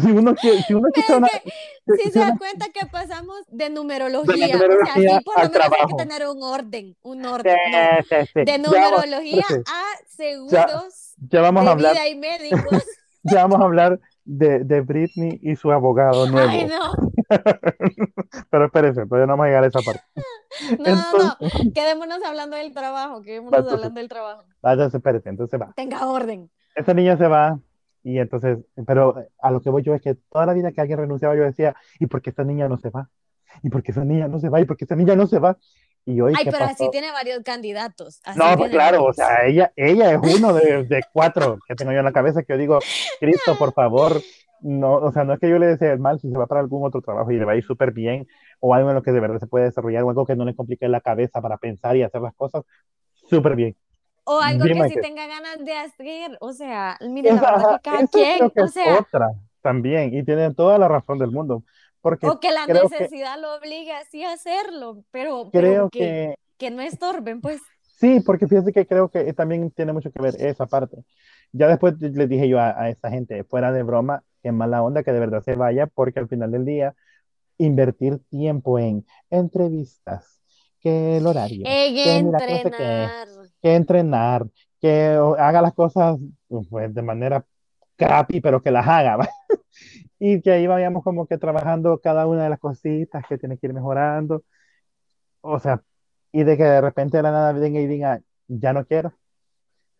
si 0.00 0.10
uno, 0.12 0.34
quiere- 0.34 0.62
si 0.62 0.74
uno 0.74 0.88
escucha 0.88 1.16
una, 1.16 1.28
que 1.28 1.50
si- 1.96 2.02
si 2.04 2.10
se 2.12 2.18
da 2.18 2.26
uno- 2.30 2.38
cuenta 2.38 2.66
que 2.72 2.86
pasamos 2.86 3.36
de 3.48 3.64
de 3.64 3.68
la 3.70 3.74
numerología, 3.74 4.46
o 4.46 4.48
sea, 4.48 4.58
numerología 4.58 5.18
sí, 5.18 5.24
por 5.24 5.34
lo 5.42 5.48
menos 5.50 5.54
hay 5.64 5.70
que 5.70 5.76
trabajo. 5.76 5.96
tener 5.96 6.26
un 6.28 6.42
orden, 6.42 6.96
un 7.02 7.20
Sí, 7.22 7.26
orden, 7.26 7.56
no. 7.70 8.02
sí, 8.08 8.16
sí. 8.34 8.40
De 8.40 8.44
Ya 8.46 8.58
vamos, 8.58 8.66
numerología 9.06 9.40
espérate, 9.40 9.70
a 9.70 9.82
ya, 10.50 10.66
seguros 10.66 11.14
ya 11.30 11.40
vamos 11.42 11.62
a 11.62 11.64
de 11.64 11.70
hablar, 11.70 11.92
vida 11.92 12.08
y 12.08 12.14
médicos. 12.16 12.58
ya 13.22 13.42
vamos 13.42 13.60
a 13.60 13.64
hablar 13.64 14.00
de, 14.24 14.64
de 14.64 14.80
Britney 14.80 15.38
y 15.42 15.54
su 15.56 15.70
abogado 15.70 16.24
Ay, 16.24 16.30
nuevo. 16.32 16.68
no. 16.68 16.92
Pero 18.50 18.66
espérense, 18.66 19.06
todavía 19.06 19.26
no 19.26 19.32
vamos 19.34 19.44
a 19.44 19.48
llegar 19.48 19.64
a 19.64 19.66
esa 19.68 19.82
parte. 19.82 20.02
No, 20.78 20.84
no, 20.86 21.12
no. 21.12 21.36
Entonces, 21.38 21.72
Quedémonos 21.74 22.22
hablando 22.24 22.56
del 22.56 22.72
trabajo, 22.72 23.20
quedémonos 23.20 23.58
entonces, 23.58 23.74
hablando 23.74 24.00
del 24.00 24.08
trabajo. 24.08 24.44
váyanse, 24.62 24.96
espérense, 24.96 25.28
entonces 25.28 25.60
va. 25.60 25.72
Tenga 25.76 26.06
orden. 26.08 26.50
Esa 26.74 26.94
niña 26.94 27.18
se 27.18 27.26
va 27.26 27.58
y 28.06 28.20
entonces, 28.20 28.58
pero 28.86 29.16
a 29.40 29.50
lo 29.50 29.60
que 29.60 29.68
voy 29.68 29.82
yo 29.82 29.92
es 29.92 30.00
que 30.00 30.14
toda 30.14 30.46
la 30.46 30.52
vida 30.52 30.70
que 30.70 30.80
alguien 30.80 31.00
renunciaba 31.00 31.34
yo 31.34 31.42
decía, 31.42 31.74
¿y 31.98 32.06
por 32.06 32.22
qué 32.22 32.30
esta 32.30 32.44
niña 32.44 32.68
no 32.68 32.78
se 32.78 32.88
va? 32.88 33.10
¿Y 33.64 33.68
por 33.68 33.82
qué 33.82 33.90
esa 33.90 34.04
niña 34.04 34.28
no 34.28 34.38
se 34.38 34.48
va? 34.48 34.60
¿Y 34.60 34.64
por 34.64 34.76
qué 34.76 34.84
esa 34.84 34.94
niña 34.94 35.16
no 35.16 35.26
se 35.26 35.40
va? 35.40 35.58
Y 36.04 36.20
hoy, 36.20 36.32
Ay, 36.36 36.44
¿qué 36.44 36.52
pero 36.52 36.66
así 36.66 36.88
tiene 36.92 37.10
varios 37.10 37.42
candidatos. 37.42 38.20
Así 38.24 38.38
No, 38.38 38.56
pues 38.56 38.70
claro, 38.70 39.06
o 39.06 39.12
sea, 39.12 39.44
ella, 39.44 39.72
ella 39.74 40.12
es 40.12 40.20
uno 40.38 40.54
de, 40.54 40.84
de 40.88 41.02
cuatro 41.12 41.58
que 41.66 41.74
tengo 41.74 41.90
yo 41.90 41.98
en 41.98 42.04
la 42.04 42.12
cabeza 42.12 42.44
que 42.44 42.52
yo 42.52 42.58
digo, 42.58 42.78
Cristo, 43.18 43.58
por 43.58 43.72
favor, 43.72 44.22
no, 44.60 44.94
o 44.98 45.10
sea, 45.10 45.24
no 45.24 45.32
es 45.32 45.40
que 45.40 45.50
yo 45.50 45.58
le 45.58 45.66
desee 45.66 45.90
el 45.90 45.98
mal 45.98 46.20
si 46.20 46.30
se 46.30 46.38
va 46.38 46.46
para 46.46 46.60
algún 46.60 46.86
otro 46.86 47.02
trabajo 47.02 47.32
y 47.32 47.38
le 47.38 47.44
va 47.44 47.54
a 47.54 47.56
ir 47.56 47.64
súper 47.64 47.90
bien 47.90 48.28
o 48.60 48.72
algo 48.72 48.90
en 48.90 48.94
lo 48.94 49.02
que 49.02 49.10
de 49.10 49.18
verdad 49.18 49.40
se 49.40 49.48
puede 49.48 49.64
desarrollar 49.64 50.04
o 50.04 50.10
algo 50.10 50.24
que 50.26 50.36
no 50.36 50.44
le 50.44 50.54
complique 50.54 50.86
la 50.86 51.00
cabeza 51.00 51.42
para 51.42 51.56
pensar 51.56 51.96
y 51.96 52.04
hacer 52.04 52.20
las 52.20 52.36
cosas, 52.36 52.62
súper 53.28 53.56
bien. 53.56 53.76
O 54.28 54.40
algo 54.40 54.64
Dime 54.64 54.82
que 54.82 54.88
sí 54.88 54.94
que- 54.96 55.00
tenga 55.02 55.26
ganas 55.26 55.64
de 55.64 55.72
hacer. 55.72 56.36
O 56.40 56.52
sea, 56.52 56.98
mire, 57.00 57.32
la 57.32 57.40
verdad 57.40 57.80
que 57.82 57.90
cada 57.90 58.06
quien, 58.08 58.50
que 58.50 58.60
o 58.60 58.68
sea, 58.68 58.98
otra 58.98 59.30
también 59.62 60.14
y 60.14 60.24
tiene 60.24 60.52
toda 60.54 60.78
la 60.78 60.88
razón 60.88 61.18
del 61.18 61.30
mundo, 61.30 61.62
porque 62.00 62.26
o 62.26 62.38
que 62.38 62.50
la 62.52 62.66
creo 62.66 62.88
que, 62.88 62.98
necesidad 63.00 63.40
lo 63.40 63.54
obligue 63.54 63.92
así 63.92 64.24
a 64.24 64.32
hacerlo, 64.32 65.04
pero, 65.10 65.50
pero 65.52 65.62
creo 65.62 65.90
que, 65.90 65.98
que 65.98 66.36
que 66.58 66.70
no 66.70 66.82
estorben, 66.82 67.40
pues. 67.40 67.60
Sí, 67.82 68.20
porque 68.20 68.46
fíjate 68.46 68.72
que 68.72 68.86
creo 68.86 69.08
que 69.08 69.32
también 69.32 69.70
tiene 69.70 69.92
mucho 69.92 70.10
que 70.12 70.20
ver 70.22 70.34
esa 70.38 70.66
parte, 70.66 70.98
ya 71.52 71.66
después 71.68 71.94
les 72.00 72.28
dije 72.28 72.48
yo 72.48 72.60
a, 72.60 72.80
a 72.80 72.90
esa 72.90 73.10
gente, 73.10 73.42
fuera 73.44 73.72
de 73.72 73.82
broma, 73.82 74.22
que 74.42 74.52
mala 74.52 74.82
onda 74.82 75.02
que 75.02 75.12
de 75.12 75.20
verdad 75.20 75.42
se 75.42 75.54
vaya, 75.56 75.86
porque 75.86 76.20
al 76.20 76.28
final 76.28 76.50
del 76.52 76.64
día, 76.64 76.94
invertir 77.58 78.20
tiempo 78.28 78.78
en 78.78 79.04
entrevistas, 79.30 80.40
que 80.80 81.16
el 81.16 81.26
horario, 81.26 81.62
En 81.66 81.94
que 81.94 82.22
mira, 82.22 82.38
que 82.38 82.46
no 82.46 82.56
sé 82.56 82.62
qué, 82.62 82.68
entrenar. 82.68 83.28
Que 83.66 83.74
entrenar, 83.74 84.46
que 84.80 85.18
haga 85.38 85.60
las 85.60 85.74
cosas 85.74 86.18
pues, 86.70 86.94
de 86.94 87.02
manera 87.02 87.44
crappy, 87.96 88.40
pero 88.40 88.62
que 88.62 88.70
las 88.70 88.86
haga. 88.86 89.16
¿va? 89.18 89.28
Y 90.20 90.40
que 90.40 90.52
ahí 90.52 90.66
vayamos 90.68 91.02
como 91.02 91.26
que 91.26 91.36
trabajando 91.36 91.98
cada 92.00 92.26
una 92.28 92.44
de 92.44 92.50
las 92.50 92.60
cositas 92.60 93.24
que 93.28 93.38
tiene 93.38 93.58
que 93.58 93.66
ir 93.66 93.74
mejorando. 93.74 94.44
O 95.40 95.58
sea, 95.58 95.82
y 96.30 96.44
de 96.44 96.56
que 96.56 96.62
de 96.62 96.80
repente 96.80 97.16
de 97.16 97.24
la 97.24 97.32
nada 97.32 97.52
venga 97.52 97.80
y 97.80 97.88
diga, 97.88 98.20
ya 98.46 98.72
no 98.72 98.84
quiero. 98.86 99.12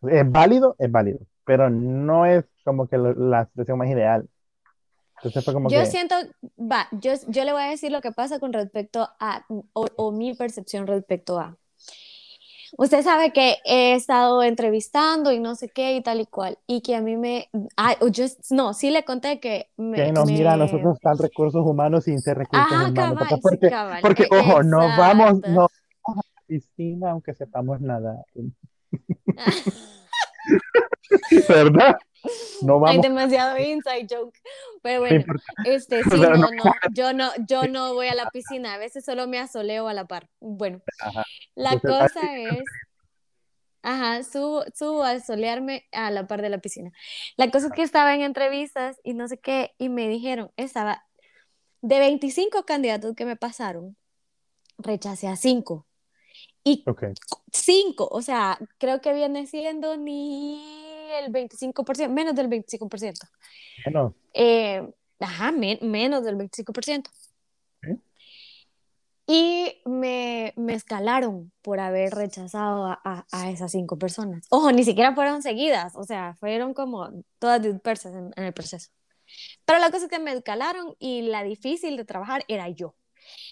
Es 0.03 0.31
válido, 0.31 0.77
es 0.79 0.93
válido, 0.93 1.19
pero 1.45 1.69
no 1.69 2.25
es 2.25 2.45
como 2.65 2.87
que 2.87 2.99
lo- 2.99 3.15
la 3.15 3.47
situación 3.47 3.79
más 3.79 3.89
ideal. 3.89 4.29
Entonces 5.17 5.45
fue 5.45 5.55
como 5.55 5.71
Yo 5.71 5.81
que, 5.81 5.87
siento, 5.87 6.15
va, 6.57 6.87
yo, 6.93 7.15
yo 7.29 7.45
le 7.45 7.53
voy 7.53 7.63
a 7.63 7.71
decir 7.71 7.91
lo 7.91 8.01
que 8.01 8.13
pasa 8.13 8.39
con 8.39 8.53
respecto 8.53 9.09
a, 9.19 9.45
o, 9.73 9.87
o 9.97 10.13
mi 10.13 10.35
percepción 10.35 10.87
respecto 10.87 11.41
a. 11.41 11.57
Usted 12.79 13.03
sabe 13.03 13.33
que 13.33 13.57
he 13.65 13.95
estado 13.95 14.43
entrevistando 14.43 15.33
y 15.33 15.39
no 15.41 15.55
sé 15.55 15.69
qué 15.69 15.97
y 15.97 16.03
tal 16.03 16.21
y 16.21 16.27
cual, 16.27 16.59
y 16.67 16.83
que 16.83 16.95
a 16.95 17.01
mí 17.01 17.17
me, 17.17 17.49
ah, 17.77 17.97
yo, 18.11 18.27
no, 18.51 18.75
sí 18.75 18.91
le 18.91 19.05
conté 19.05 19.41
que 19.41 19.71
que 19.77 19.83
me, 19.83 20.13
nos 20.13 20.27
mira 20.27 20.53
a 20.53 20.57
me, 20.57 20.65
nosotros 20.65 20.99
tan 21.01 21.17
recursos 21.17 21.65
humanos 21.65 22.05
sin 22.05 22.21
ser 22.21 22.37
recursos 22.37 22.67
ajá, 22.71 22.89
humanos. 22.89 23.19
cabal, 23.19 23.41
Porque, 23.41 23.67
sí, 23.67 23.71
cabal, 23.71 24.03
porque, 24.03 24.29
ojo, 24.31 24.63
no 24.63 24.79
vamos, 24.79 25.41
no 25.49 25.69
vamos 26.07 26.27
a 26.27 26.35
la 26.35 26.43
piscina 26.47 27.11
aunque 27.13 27.35
sepamos 27.35 27.81
nada. 27.81 28.23
¿Verdad? 31.49 31.97
No 32.63 32.75
Hay 32.87 32.97
vamos, 32.99 33.03
demasiado 33.03 33.59
inside 33.59 34.07
joke, 34.11 34.39
pero 34.83 34.97
no 34.97 35.01
bueno, 35.01 35.17
importa. 35.17 35.45
este, 35.65 36.03
sí, 36.03 36.11
no, 36.11 36.31
no, 36.31 36.51
no, 36.51 36.73
yo 36.93 37.13
no, 37.13 37.31
yo 37.49 37.69
no 37.69 37.95
voy 37.95 38.09
a 38.09 38.15
la 38.15 38.31
piscina, 38.31 38.75
a 38.75 38.79
veces 38.79 39.05
solo 39.05 39.27
me 39.27 39.39
asoleo 39.39 39.89
a 39.89 39.95
la 39.95 40.07
par. 40.07 40.29
Bueno, 40.41 40.81
ajá. 41.01 41.25
la 41.55 41.73
Entonces, 41.73 42.13
cosa 42.13 42.37
es, 42.37 42.65
ajá, 43.83 44.23
subo, 44.23 44.65
subo 44.75 45.03
a 45.03 45.21
solearme 45.21 45.87
a 45.93 46.11
la 46.11 46.27
par 46.27 46.43
de 46.43 46.49
la 46.49 46.59
piscina. 46.59 46.93
La 47.37 47.51
cosa 47.51 47.67
es 47.67 47.73
que 47.73 47.83
estaba 47.83 48.15
en 48.15 48.23
entrevistas 48.23 48.99
y 49.05 49.15
no 49.15 49.29
sé 49.29 49.39
qué, 49.39 49.75
y 49.79 49.89
me 49.89 50.09
dijeron, 50.09 50.51
estaba, 50.57 51.05
de 51.83 51.99
25 51.99 52.65
candidatos 52.65 53.15
que 53.15 53.25
me 53.25 53.37
pasaron, 53.37 53.97
rechacé 54.79 55.29
a 55.29 55.37
5. 55.37 55.87
Y 56.65 56.83
ok. 56.87 57.05
5, 57.53 58.09
o 58.11 58.23
sea, 58.23 58.59
creo 58.79 59.01
que 59.01 59.13
viene 59.13 59.47
siendo 59.47 59.97
ni 59.97 60.86
el 61.11 61.31
25%, 61.33 62.13
menos 62.15 62.35
del 62.35 62.49
25%. 62.49 63.27
Bueno, 63.85 64.15
Eh, 64.35 64.87
ajá, 65.21 65.51
men- 65.53 65.79
menos 65.83 66.23
del 66.25 66.37
25%. 66.37 67.11
¿eh? 67.83 67.97
Y 69.29 69.83
me, 69.85 70.53
me 70.57 70.75
escalaron 70.75 71.51
por 71.63 71.81
haber 71.81 72.15
rechazado 72.15 72.87
a, 72.87 73.01
a- 73.05 73.27
a 73.33 73.51
esas 73.51 73.73
cinco 73.73 73.99
personas. 73.99 74.47
Ojo, 74.51 74.71
ni 74.73 74.85
siquiera 74.85 75.15
fueron 75.15 75.43
seguidas, 75.43 75.95
o 75.97 76.05
sea, 76.05 76.35
fueron 76.39 76.75
como 76.75 77.11
todas 77.41 77.61
dispersas 77.63 78.15
en, 78.15 78.31
en 78.37 78.45
el 78.45 78.53
proceso. 78.53 78.91
Pero 79.65 79.81
la 79.81 79.91
cosa 79.91 80.05
es 80.05 80.11
que 80.11 80.21
me 80.21 80.33
escalaron 80.33 80.95
y 81.01 81.23
la 81.23 81.43
difícil 81.43 81.97
de 81.97 82.05
trabajar 82.05 82.45
era 82.47 82.69
yo. 82.69 82.95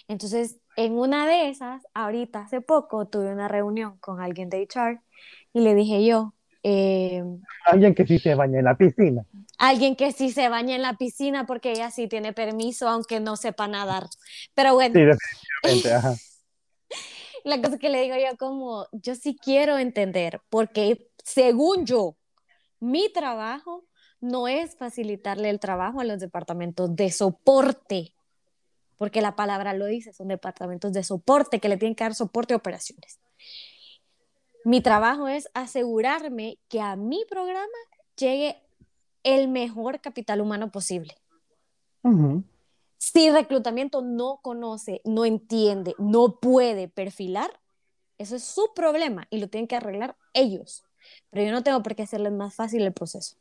Entonces, 0.06 0.58
en 0.76 0.92
una 0.96 1.26
de 1.26 1.48
esas, 1.48 1.82
ahorita 1.94 2.40
hace 2.42 2.60
poco, 2.60 3.06
tuve 3.08 3.32
una 3.32 3.48
reunión 3.48 3.98
con 3.98 4.20
alguien 4.20 4.48
de 4.50 4.62
HR 4.62 5.00
y 5.52 5.60
le 5.60 5.74
dije 5.74 6.04
yo, 6.04 6.34
eh, 6.64 7.22
Alguien 7.66 7.94
que 7.94 8.06
sí 8.06 8.18
se 8.18 8.34
baña 8.34 8.58
en 8.58 8.64
la 8.64 8.76
piscina. 8.76 9.24
alguien 9.58 9.94
que 9.96 10.10
sí 10.12 10.30
se 10.32 10.48
baña 10.48 10.74
en 10.74 10.82
la 10.82 10.94
piscina 10.96 11.46
porque 11.46 11.70
ella 11.72 11.90
sí 11.90 12.08
tiene 12.08 12.32
permiso, 12.32 12.88
aunque 12.88 13.20
no 13.20 13.36
sepa 13.36 13.68
nadar. 13.68 14.08
Pero 14.54 14.74
bueno, 14.74 14.94
Sí, 14.94 15.04
definitivamente, 15.04 15.92
ajá. 15.94 16.14
la 17.44 17.60
cosa 17.62 17.78
que 17.78 17.88
le 17.90 18.00
digo 18.02 18.16
yo 18.16 18.36
como, 18.38 18.86
yo 18.92 19.14
sí 19.14 19.36
quiero 19.40 19.78
entender, 19.78 20.40
porque 20.48 21.08
según 21.22 21.86
yo, 21.86 22.16
mi 22.80 23.12
trabajo 23.12 23.84
no 24.20 24.48
es 24.48 24.76
facilitarle 24.76 25.50
el 25.50 25.60
trabajo 25.60 26.00
a 26.00 26.04
los 26.04 26.18
departamentos 26.18 26.96
de 26.96 27.10
soporte, 27.12 28.14
porque 28.96 29.20
la 29.20 29.36
palabra 29.36 29.74
lo 29.74 29.86
dice, 29.86 30.12
son 30.14 30.28
departamentos 30.28 30.92
de 30.92 31.02
soporte 31.02 31.60
que 31.60 31.68
le 31.68 31.76
tienen 31.76 31.94
que 31.94 32.04
dar 32.04 32.14
soporte 32.14 32.54
a 32.54 32.56
operaciones. 32.56 33.18
Mi 34.64 34.80
trabajo 34.80 35.28
es 35.28 35.48
asegurarme 35.52 36.58
que 36.68 36.80
a 36.80 36.96
mi 36.96 37.24
programa 37.28 37.68
llegue 38.16 38.62
el 39.22 39.48
mejor 39.48 40.00
capital 40.00 40.40
humano 40.40 40.70
posible. 40.72 41.14
Ujú. 42.02 42.44
Si 42.96 43.30
reclutamiento 43.30 44.00
no 44.00 44.40
conoce, 44.42 45.02
no 45.04 45.26
entiende, 45.26 45.94
no 45.98 46.40
puede 46.40 46.88
perfilar, 46.88 47.60
eso 48.16 48.36
es 48.36 48.44
su 48.44 48.72
problema 48.74 49.26
y 49.28 49.38
lo 49.38 49.48
tienen 49.48 49.68
que 49.68 49.76
arreglar 49.76 50.16
ellos. 50.32 50.84
Pero 51.30 51.44
yo 51.44 51.52
no 51.52 51.62
tengo 51.62 51.82
por 51.82 51.94
qué 51.94 52.02
hacerles 52.02 52.32
más 52.32 52.54
fácil 52.54 52.82
el 52.82 52.94
proceso. 52.94 53.36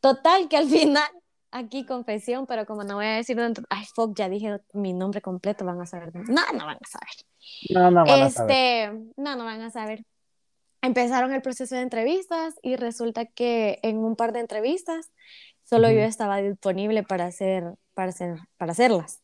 Total, 0.00 0.48
que 0.48 0.56
al 0.56 0.68
final, 0.70 1.10
aquí 1.50 1.84
confesión, 1.86 2.46
pero 2.46 2.66
como 2.66 2.84
no 2.84 2.96
voy 2.96 3.06
a 3.06 3.16
decir 3.16 3.36
dentro, 3.36 3.64
ay, 3.70 3.84
fuck, 3.94 4.16
ya 4.16 4.28
dije 4.28 4.58
mi 4.74 4.92
nombre 4.92 5.20
completo, 5.20 5.64
van 5.64 5.80
a 5.80 5.86
saber. 5.86 6.12
No, 6.14 6.42
no 6.52 6.66
van 6.66 6.78
a 6.80 6.86
saber. 6.86 7.08
No, 7.70 7.90
no 7.90 8.04
van 8.06 8.22
a 8.22 8.30
saber. 8.30 8.56
Este, 8.56 9.12
no, 9.16 9.36
no 9.36 9.44
van 9.44 9.60
a 9.62 9.70
saber. 9.70 10.04
Empezaron 10.80 11.32
el 11.32 11.42
proceso 11.42 11.74
de 11.74 11.82
entrevistas 11.82 12.54
y 12.62 12.76
resulta 12.76 13.24
que 13.26 13.80
en 13.82 13.98
un 13.98 14.14
par 14.14 14.32
de 14.32 14.40
entrevistas 14.40 15.10
solo 15.64 15.90
yo 15.90 15.98
Ujú. 15.98 16.06
estaba 16.08 16.36
disponible 16.38 17.02
para 17.02 17.26
hacer, 17.26 17.64
para 17.94 18.10
hacer, 18.10 18.36
para 18.56 18.72
hacerlas. 18.72 19.22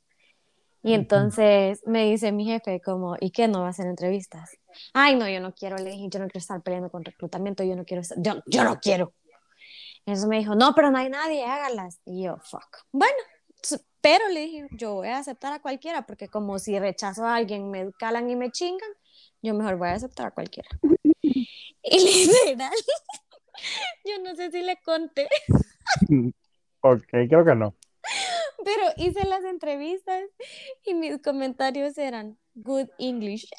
Y 0.82 0.92
entonces 0.92 1.80
me 1.86 2.04
dice 2.04 2.30
mi 2.32 2.44
jefe 2.44 2.80
como, 2.82 3.16
¿y 3.18 3.30
qué 3.30 3.48
no 3.48 3.60
va 3.60 3.68
a 3.68 3.70
hacer 3.70 3.86
entrevistas? 3.86 4.50
Ay, 4.92 5.16
no, 5.16 5.26
yo 5.28 5.40
no 5.40 5.54
quiero, 5.54 5.76
le 5.78 5.90
dije, 5.90 6.08
yo 6.10 6.18
no 6.18 6.26
quiero 6.26 6.40
estar 6.40 6.60
peleando 6.60 6.90
con 6.90 7.02
reclutamiento, 7.04 7.64
yo 7.64 7.74
no 7.74 7.84
quiero, 7.86 8.02
estar- 8.02 8.18
yo, 8.20 8.42
yo 8.46 8.64
no 8.64 8.78
quiero. 8.80 9.14
Entonces 10.06 10.28
me 10.28 10.38
dijo, 10.38 10.54
no, 10.54 10.74
pero 10.74 10.90
no 10.90 10.98
hay 10.98 11.08
nadie, 11.08 11.44
hágalas. 11.44 12.00
Y 12.04 12.24
yo, 12.24 12.36
fuck. 12.44 12.84
Bueno, 12.92 13.16
pero 14.00 14.28
le 14.28 14.40
dije, 14.40 14.66
yo 14.72 14.94
voy 14.94 15.08
a 15.08 15.18
aceptar 15.18 15.52
a 15.54 15.62
cualquiera, 15.62 16.04
porque 16.06 16.28
como 16.28 16.58
si 16.58 16.78
rechazo 16.78 17.24
a 17.24 17.36
alguien, 17.36 17.70
me 17.70 17.90
calan 17.94 18.28
y 18.28 18.36
me 18.36 18.50
chingan, 18.50 18.90
yo 19.40 19.54
mejor 19.54 19.76
voy 19.76 19.88
a 19.88 19.94
aceptar 19.94 20.26
a 20.26 20.30
cualquiera. 20.30 20.68
Y 21.86 21.98
literal, 21.98 22.72
yo 24.06 24.18
no 24.22 24.34
sé 24.36 24.50
si 24.50 24.62
le 24.62 24.80
conté, 24.82 25.28
Ok, 26.80 27.02
creo 27.10 27.44
que 27.44 27.54
no. 27.54 27.74
pero 28.64 28.86
hice 28.96 29.26
las 29.26 29.44
entrevistas 29.44 30.22
y 30.84 30.94
mis 30.94 31.20
comentarios 31.20 31.98
eran 31.98 32.38
good 32.54 32.88
English. 32.98 33.50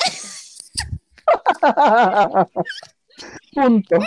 Punto. 3.53 3.97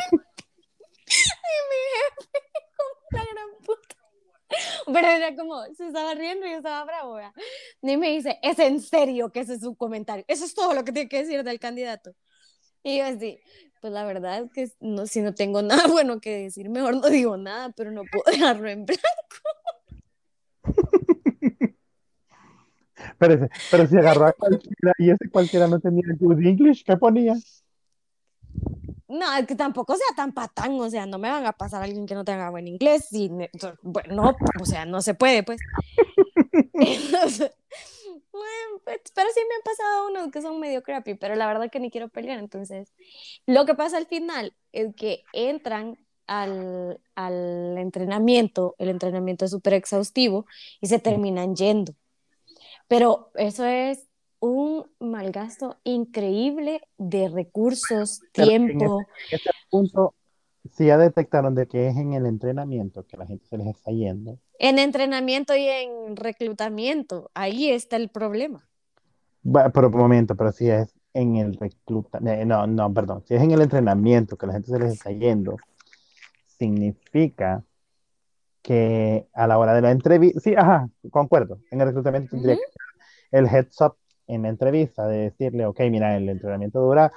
La 3.11 3.25
gran 3.25 3.49
puta. 3.65 3.97
Pero 4.87 5.07
era 5.07 5.37
como, 5.37 5.63
se 5.75 5.87
estaba 5.87 6.15
riendo 6.15 6.47
y 6.47 6.51
yo 6.51 6.57
estaba 6.59 6.85
bravo. 6.85 7.19
Y 7.83 7.97
me 7.97 8.11
dice, 8.11 8.39
¿es 8.43 8.59
en 8.59 8.81
serio 8.81 9.31
que 9.31 9.41
ese 9.41 9.55
es 9.55 9.61
su 9.61 9.77
comentario? 9.77 10.25
Eso 10.29 10.45
es 10.45 10.55
todo 10.55 10.75
lo 10.75 10.85
que 10.85 10.93
tiene 10.93 11.09
que 11.09 11.19
decir 11.19 11.43
del 11.45 11.59
candidato. 11.59 12.15
Y 12.83 12.99
yo 12.99 13.05
así, 13.05 13.41
pues 13.81 13.93
la 13.93 14.05
verdad 14.05 14.43
es 14.45 14.53
que 14.53 14.69
no, 14.81 15.07
si 15.07 15.21
no 15.21 15.35
tengo 15.35 15.63
nada 15.63 15.87
bueno 15.89 16.21
que 16.21 16.45
decir, 16.45 16.69
mejor 16.71 16.97
no 16.97 17.09
digo 17.09 17.37
nada, 17.37 17.71
pero 17.77 17.91
no 17.91 18.03
puedo 18.11 18.25
dejarlo 18.31 18.69
en 18.69 18.87
blanco. 18.87 19.03
Pero, 23.19 23.49
pero 23.71 23.87
si 23.87 23.97
agarró 23.97 24.27
a 24.27 24.33
cualquiera 24.33 24.93
y 24.99 25.11
ese 25.11 25.29
cualquiera 25.31 25.67
no 25.67 25.81
tenía 25.81 26.05
good 26.19 26.41
English, 26.41 26.85
¿qué 26.85 26.97
ponía? 26.97 27.35
No, 29.09 29.37
es 29.37 29.47
que 29.47 29.55
tampoco 29.55 29.97
sea 29.97 30.15
tan 30.15 30.33
patán, 30.33 30.79
o 30.79 30.91
sea, 30.91 31.07
no 31.07 31.19
me 31.19 31.31
van 31.31 31.47
a 31.47 31.53
pasar 31.53 31.81
a 31.81 31.85
alguien 31.85 32.07
que 32.07 32.15
no 32.15 32.25
tenga 32.25 32.51
buen 32.51 32.69
inglés. 32.69 33.09
Y, 33.13 33.31
bueno, 33.83 34.15
no, 34.15 34.37
o 34.61 34.65
sea, 34.67 34.85
no 34.85 35.01
se 35.01 35.15
puede, 35.15 35.43
pues. 35.43 35.59
Entonces, 36.75 37.53
pues, 38.31 39.01
pero 39.15 39.29
sí 39.35 39.41
me 39.49 39.55
han 39.55 39.63
pasado 39.65 40.09
unos 40.09 40.31
que 40.31 40.43
son 40.43 40.61
medio 40.61 40.83
crappy, 40.83 41.15
pero 41.15 41.37
la 41.37 41.47
verdad 41.47 41.71
que 41.71 41.81
ni 41.81 41.91
quiero 41.91 42.09
pelear. 42.09 42.39
Entonces, 42.39 42.93
lo 43.47 43.65
que 43.65 43.75
pasa 43.75 43.97
al 43.97 44.07
final 44.07 44.55
es 44.73 44.95
que 44.95 45.25
entran 45.33 45.99
al, 46.27 47.01
al 47.15 47.79
entrenamiento, 47.79 48.75
el 48.79 48.91
entrenamiento 48.91 49.47
es 49.47 49.51
súper 49.51 49.73
exhaustivo 49.73 50.45
y 50.81 50.89
se 50.89 50.99
terminan 50.99 51.57
yendo. 51.57 51.95
Pero 52.89 53.31
eso 53.35 53.65
es 53.65 54.08
un 54.41 54.87
malgasto 55.01 55.77
increíble 55.85 56.81
de 56.97 57.29
recursos, 57.29 58.21
Pero 58.33 58.51
en 58.51 58.69
tiempo. 58.69 59.07
En 59.31 59.37
ese 59.39 59.51
punto, 59.71 60.15
si 60.71 60.87
ya 60.87 60.99
detectaron 60.99 61.55
de 61.55 61.67
que 61.67 61.89
es 61.89 61.97
en 61.97 62.13
el 62.13 62.27
entrenamiento 62.27 63.07
que 63.07 63.17
la 63.17 63.27
gente 63.27 63.47
se 63.47 63.59
les 63.59 63.67
está 63.69 63.91
yendo, 63.91 64.39
En 64.59 64.79
entrenamiento 64.79 65.55
y 65.57 65.67
en 65.67 66.17
reclutamiento, 66.17 67.31
ahí 67.35 67.71
está 67.71 67.97
el 67.97 68.09
problema. 68.09 68.69
va, 69.45 69.71
pero 69.71 69.89
un 69.89 69.97
momento, 69.97 70.35
pero 70.37 70.53
si 70.53 70.69
es 70.69 70.93
en 71.15 71.37
el 71.37 71.55
reclutamiento, 71.55 72.45
no, 72.47 72.67
no, 72.67 72.93
perdón, 72.93 73.25
si 73.27 73.35
es 73.35 73.43
en 73.43 73.51
el 73.53 73.63
entrenamiento 73.63 74.37
que 74.37 74.47
la 74.47 74.53
gente 74.55 74.71
se 74.71 74.79
les 74.79 74.93
está 74.93 75.11
yendo, 75.11 75.57
significa 76.47 77.65
que 78.63 79.27
a 79.33 79.47
la 79.47 79.59
hora 79.59 79.75
de 79.75 79.83
la 79.83 79.91
entrevista, 79.91 80.41
sí, 80.41 80.55
ajá, 80.57 80.89
concuerdo, 81.11 81.61
en 81.71 81.81
el 81.81 81.87
reclutamiento 81.89 82.31
tendría 82.31 82.55
Ujú. 82.55 82.63
que 82.65 82.73
ser 82.73 83.41
el 83.41 83.47
heads 83.47 83.81
up 83.81 83.97
en 84.29 84.43
la 84.43 84.49
entrevista, 84.51 85.07
de 85.09 85.19
decirle, 85.31 85.67
ok, 85.67 85.81
mira, 85.91 86.17
el 86.17 86.29
entrenamiento 86.29 86.81
dura 86.81 87.13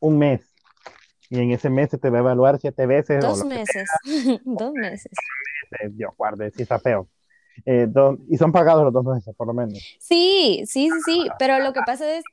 un 0.00 0.18
mes 0.18 0.42
y 1.30 1.40
en 1.40 1.52
ese 1.52 1.70
mes 1.70 1.90
se 1.90 1.98
te 1.98 2.10
va 2.10 2.18
a 2.18 2.20
evaluar 2.22 2.58
siete 2.60 2.86
veces 2.86 3.24
o 3.24 3.28
Dos 3.28 3.38
que 3.38 3.44
meses, 3.44 3.90
dos 4.44 4.74
meses. 4.74 5.12
Dios 5.90 6.12
guarde, 6.16 6.50
si 6.50 6.62
está 6.62 6.78
feo. 6.78 7.08
Eh, 7.66 7.86
y 8.28 8.36
son 8.36 8.52
pagados 8.52 8.84
los 8.84 8.92
dos 8.92 9.04
meses, 9.04 9.34
por 9.36 9.46
lo 9.46 9.54
menos. 9.54 9.74
Sí, 9.98 10.62
sí, 10.66 10.90
sí, 10.90 11.02
sí, 11.02 11.28
pero 11.38 11.58
lo 11.60 11.72
que 11.72 11.82
pasa 11.82 12.16
es, 12.16 12.24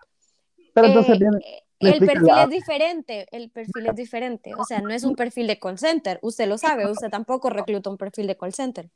Pero 0.73 0.87
entonces 0.87 1.15
eh, 1.15 1.19
viene, 1.19 1.37
el 1.79 1.99
perfil 1.99 2.25
la- 2.27 2.43
es 2.43 2.49
diferente, 2.49 3.27
el 3.31 3.49
perfil 3.49 3.87
es 3.87 3.95
diferente, 3.95 4.55
o 4.55 4.63
sea, 4.63 4.81
no 4.81 4.93
es 4.93 5.03
un 5.03 5.15
perfil 5.15 5.47
de 5.47 5.59
call 5.59 5.77
center, 5.77 6.19
usted 6.21 6.47
lo 6.47 6.57
sabe, 6.57 6.89
usted 6.91 7.09
tampoco 7.09 7.49
recluta 7.49 7.89
un 7.89 7.97
perfil 7.97 8.27
de 8.27 8.37
call 8.37 8.53
center, 8.53 8.89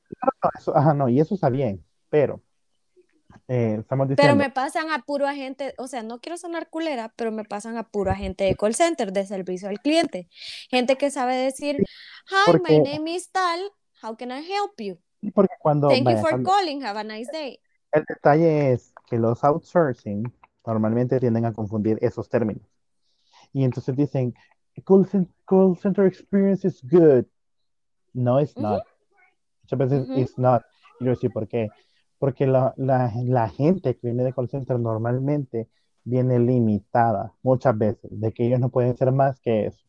no, 0.43 0.49
eso- 0.57 0.75
ajá, 0.75 0.93
no, 0.93 1.09
y 1.09 1.19
eso 1.19 1.35
está 1.35 1.49
bien, 1.49 1.83
pero 2.09 2.41
eh, 3.47 3.77
estamos 3.79 4.07
pero 4.15 4.35
me 4.35 4.49
pasan 4.49 4.89
a 4.91 4.99
puro 4.99 5.27
agente, 5.27 5.73
o 5.77 5.87
sea, 5.87 6.01
no 6.03 6.19
quiero 6.19 6.37
sonar 6.37 6.69
culera, 6.69 7.13
pero 7.15 7.31
me 7.31 7.43
pasan 7.43 7.77
a 7.77 7.83
puro 7.83 8.11
agente 8.11 8.45
de 8.45 8.55
call 8.55 8.73
center, 8.75 9.11
de 9.11 9.25
servicio 9.25 9.67
al 9.69 9.79
cliente, 9.81 10.29
gente 10.69 10.95
que 10.97 11.11
sabe 11.11 11.35
decir, 11.35 11.77
hi, 11.77 12.35
porque- 12.45 12.79
my 12.79 12.79
name 12.91 13.11
is 13.15 13.29
tal, 13.31 13.59
how 14.01 14.15
can 14.15 14.31
I 14.31 14.39
help 14.49 14.79
you? 14.79 14.97
porque 15.33 15.53
cuando, 15.59 15.87
Thank 15.89 16.09
you 16.09 16.17
for 16.17 16.29
cuando- 16.31 16.49
calling, 16.49 16.83
have 16.83 16.99
a 16.99 17.03
nice 17.03 17.29
day. 17.31 17.59
el 17.91 18.03
detalle 18.07 18.73
es 18.73 18.93
que 19.07 19.17
los 19.17 19.43
outsourcing 19.43 20.23
normalmente 20.65 21.19
tienden 21.19 21.45
a 21.45 21.53
confundir 21.53 21.97
esos 22.01 22.27
términos. 22.29 22.63
Y 23.53 23.63
entonces 23.63 23.95
dicen, 23.95 24.33
call, 24.85 25.05
cen- 25.05 25.29
call 25.45 25.77
center 25.77 26.05
experience 26.07 26.65
is 26.67 26.81
good. 26.83 27.25
No, 28.13 28.39
it's 28.39 28.57
not. 28.57 28.83
Muchas 29.63 29.79
veces 29.79 30.09
Ujú. 30.09 30.19
it's 30.19 30.37
not. 30.37 30.63
Y 30.99 31.05
yo 31.05 31.11
decir, 31.11 31.31
¿por 31.31 31.47
qué? 31.47 31.69
Porque 32.23 32.47
la, 32.47 32.73
la, 32.77 33.11
la 33.25 33.49
gente 33.49 33.97
que 33.97 34.07
viene 34.07 34.23
de 34.23 34.31
call 34.31 34.47
center 34.47 34.79
normalmente 34.79 35.67
viene 36.05 36.39
limitada 36.39 37.33
muchas 37.41 37.77
veces, 37.77 38.09
de 38.17 38.31
que 38.31 38.45
ellos 38.47 38.61
no 38.61 38.69
pueden 38.69 38.95
ser 38.95 39.11
más 39.11 39.41
que 39.41 39.65
eso. 39.65 39.83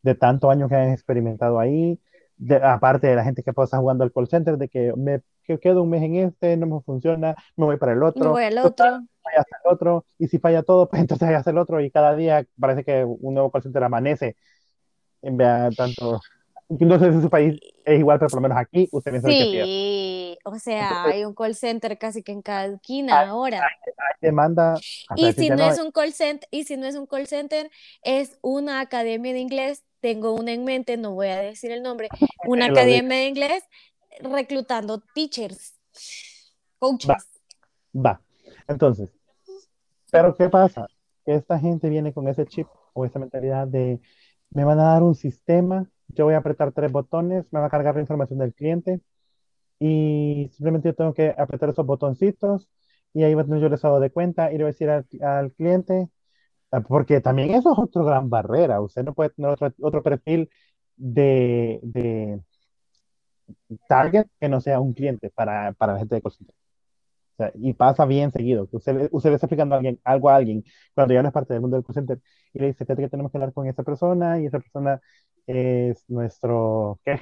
De 0.00 0.14
tantos 0.14 0.50
años 0.50 0.70
que 0.70 0.76
han 0.76 0.92
experimentado 0.92 1.60
ahí, 1.60 2.00
de, 2.38 2.56
aparte 2.56 3.08
de 3.08 3.16
la 3.16 3.22
gente 3.22 3.42
que 3.42 3.52
pasa 3.52 3.76
jugando 3.76 4.02
al 4.02 4.14
call 4.14 4.28
center, 4.28 4.56
de 4.56 4.70
que 4.70 4.94
me 4.96 5.20
que 5.44 5.58
quedo 5.58 5.82
un 5.82 5.90
mes 5.90 6.02
en 6.04 6.14
este, 6.14 6.56
no 6.56 6.66
me 6.68 6.80
funciona, 6.80 7.34
me 7.54 7.66
voy 7.66 7.76
para 7.76 7.92
el 7.92 7.98
Me 7.98 8.06
otro, 8.06 8.30
voy 8.30 8.44
al 8.44 8.56
otro. 8.56 8.86
falla 8.86 9.40
hasta 9.40 9.56
el 9.62 9.74
otro, 9.74 10.06
y 10.18 10.28
si 10.28 10.38
falla 10.38 10.62
todo, 10.62 10.88
pues 10.88 11.02
entonces 11.02 11.28
hace 11.28 11.50
el 11.50 11.58
otro, 11.58 11.82
y 11.82 11.90
cada 11.90 12.16
día 12.16 12.46
parece 12.58 12.82
que 12.82 13.04
un 13.04 13.34
nuevo 13.34 13.50
call 13.50 13.64
center 13.64 13.84
amanece. 13.84 14.36
En 15.20 15.36
vez 15.36 15.48
de 15.68 15.76
tanto. 15.76 16.18
No 16.70 16.98
sé 16.98 17.12
si 17.12 17.20
su 17.20 17.28
país 17.28 17.60
es 17.84 17.98
igual, 17.98 18.18
pero 18.18 18.30
por 18.30 18.38
lo 18.38 18.48
menos 18.48 18.58
aquí 18.58 18.88
usted 18.90 19.10
piensa 19.10 19.28
que 19.28 19.34
sí. 19.44 20.17
O 20.44 20.58
sea, 20.58 21.04
hay 21.04 21.24
un 21.24 21.34
call 21.34 21.54
center 21.54 21.98
casi 21.98 22.22
que 22.22 22.32
en 22.32 22.42
cada 22.42 22.66
esquina 22.66 23.28
ahora. 23.28 23.62
Hay 23.62 24.14
demanda. 24.20 24.74
Y 25.16 25.32
si 25.32 25.50
no 25.50 25.64
es 25.70 25.78
un 25.78 25.90
call 25.90 26.12
center, 26.12 26.48
y 26.50 26.64
si 26.64 26.76
no 26.76 26.86
es 26.86 26.94
un 26.94 27.06
call 27.06 27.26
center, 27.26 27.70
es 28.02 28.38
una 28.42 28.80
academia 28.80 29.32
de 29.32 29.40
inglés. 29.40 29.84
Tengo 30.00 30.32
una 30.32 30.52
en 30.52 30.64
mente, 30.64 30.96
no 30.96 31.12
voy 31.12 31.28
a 31.28 31.38
decir 31.38 31.72
el 31.72 31.82
nombre, 31.82 32.08
una 32.46 32.66
academia 32.66 33.18
de 33.18 33.26
inglés 33.26 33.64
reclutando 34.20 35.02
teachers, 35.14 35.76
coaches. 36.78 37.10
Va. 37.94 38.20
Entonces, 38.68 39.10
pero 40.10 40.36
¿qué 40.36 40.48
pasa? 40.48 40.86
Que 41.24 41.34
esta 41.34 41.58
gente 41.58 41.88
viene 41.88 42.12
con 42.12 42.28
ese 42.28 42.46
chip 42.46 42.68
o 42.92 43.04
esa 43.04 43.18
mentalidad 43.18 43.66
de 43.66 44.00
me 44.50 44.64
van 44.64 44.78
a 44.78 44.84
dar 44.84 45.02
un 45.02 45.14
sistema, 45.14 45.90
yo 46.08 46.24
voy 46.24 46.34
a 46.34 46.38
apretar 46.38 46.72
tres 46.72 46.90
botones, 46.90 47.44
me 47.52 47.60
va 47.60 47.66
a 47.66 47.70
cargar 47.70 47.96
la 47.96 48.00
información 48.00 48.38
del 48.38 48.54
cliente 48.54 49.00
y 49.78 50.48
simplemente 50.52 50.88
yo 50.88 50.94
tengo 50.94 51.14
que 51.14 51.34
apretar 51.38 51.70
esos 51.70 51.86
botoncitos 51.86 52.68
y 53.14 53.22
ahí 53.24 53.34
va 53.34 53.42
a 53.42 53.44
tener 53.44 53.60
yo 53.60 53.66
el 53.68 53.74
estado 53.74 54.00
de 54.00 54.10
cuenta 54.10 54.50
y 54.52 54.58
le 54.58 54.64
voy 54.64 54.70
a 54.70 54.72
decir 54.72 54.90
al, 54.90 55.06
al 55.22 55.52
cliente, 55.52 56.08
ah, 56.72 56.80
porque 56.82 57.20
también 57.22 57.52
eso 57.52 57.72
es 57.72 57.78
otra 57.78 58.04
gran 58.04 58.30
barrera, 58.30 58.80
usted 58.82 59.04
no 59.04 59.14
puede 59.14 59.30
tener 59.30 59.50
otro, 59.52 59.72
otro 59.80 60.02
perfil 60.04 60.50
de, 60.96 61.80
de 61.82 62.40
target 63.88 64.26
que 64.40 64.48
no 64.48 64.60
sea 64.60 64.80
un 64.80 64.92
cliente 64.94 65.30
para, 65.30 65.72
para 65.72 65.94
la 65.94 65.98
gente 66.00 66.14
de 66.16 66.22
center. 66.30 66.54
O 67.34 67.36
sea, 67.38 67.52
y 67.56 67.74
pasa 67.74 68.06
bien 68.06 68.32
seguido, 68.32 68.68
usted, 68.72 69.08
usted 69.12 69.30
le 69.30 69.36
está 69.36 69.46
explicando 69.46 69.74
a 69.74 69.78
alguien, 69.78 70.00
algo 70.04 70.30
a 70.30 70.36
alguien 70.36 70.64
cuando 70.94 71.14
ya 71.14 71.22
no 71.22 71.28
es 71.28 71.34
parte 71.34 71.54
del 71.54 71.62
mundo 71.62 71.76
del 71.76 71.84
call 71.86 71.94
center 71.94 72.20
y 72.54 72.60
le 72.60 72.66
dice, 72.68 72.84
fíjate 72.86 73.02
que 73.02 73.08
tenemos 73.10 73.32
que 73.32 73.38
hablar 73.38 73.52
con 73.54 73.66
esa 73.68 73.82
persona 73.84 74.40
y 74.40 74.46
esa 74.46 74.60
persona 74.60 75.00
es 75.46 76.04
nuestro, 76.10 77.00
¿qué? 77.04 77.20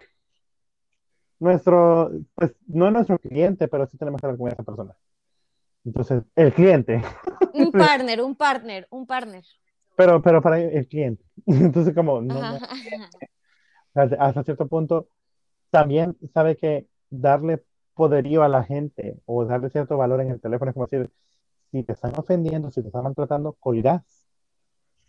Nuestro, 1.39 2.11
pues 2.35 2.55
no 2.67 2.87
es 2.87 2.93
nuestro 2.93 3.19
cliente, 3.19 3.69
pero 3.69 3.87
sí 3.87 3.99
tenemos 3.99 4.21
que 4.21 4.27
hablar 4.27 4.39
con 4.39 4.49
esa 4.49 4.63
persona. 4.63 4.97
Entonces, 5.85 6.23
el 6.35 6.53
cliente, 6.53 7.03
Un 7.53 7.71
partner, 7.73 8.21
un 8.23 8.35
partner, 8.35 8.87
un 8.91 9.07
partner. 9.07 9.45
pero, 9.97 10.21
pero 10.23 10.43
para 10.43 10.61
el 10.61 10.87
cliente. 10.89 11.25
Entonces, 11.47 11.95
como, 11.95 12.21
no, 12.21 12.41
no, 12.41 12.59
hasta 13.95 14.45
cierto 14.45 14.67
punto, 14.67 15.09
también 15.71 16.17
sabe 16.33 16.57
que 16.57 16.87
darle 17.11 17.63
poderío 17.95 18.43
a 18.43 18.49
la 18.49 18.63
gente 18.63 19.19
o 19.25 19.45
darle 19.45 19.71
cierto 19.71 19.97
valor 19.97 20.21
en 20.21 20.31
el 20.31 20.41
teléfono 20.41 20.71
es 20.71 20.75
como 20.75 20.87
decir, 20.87 21.11
si 21.71 21.83
te 21.83 21.93
están 21.93 22.13
ofendiendo, 22.17 22.71
si 22.71 22.83
te 22.83 22.89
están 22.89 23.05
maltratando, 23.05 23.55
colgás. 23.59 24.27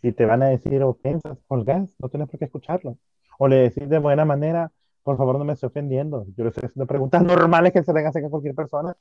Si 0.00 0.12
te 0.12 0.24
van 0.26 0.42
a 0.42 0.48
decir 0.48 0.82
ofensas, 0.82 1.38
colgás, 1.48 1.94
no 1.98 2.08
tienes 2.08 2.28
por 2.28 2.38
qué 2.38 2.46
escucharlo. 2.46 2.98
O 3.38 3.48
le 3.48 3.56
decís 3.56 3.88
de 3.88 3.98
buena 3.98 4.24
manera, 4.24 4.72
por 5.08 5.16
favor 5.16 5.38
no 5.38 5.44
me 5.46 5.54
esté 5.54 5.64
ofendiendo. 5.64 6.26
Yo 6.36 6.44
le 6.44 6.50
estoy 6.50 6.66
haciendo 6.66 6.86
preguntas 6.86 7.22
normales 7.24 7.72
que 7.72 7.82
se 7.82 7.94
le 7.94 8.06
hacen 8.06 8.26
a 8.26 8.28
cualquier 8.28 8.54
persona 8.54 8.94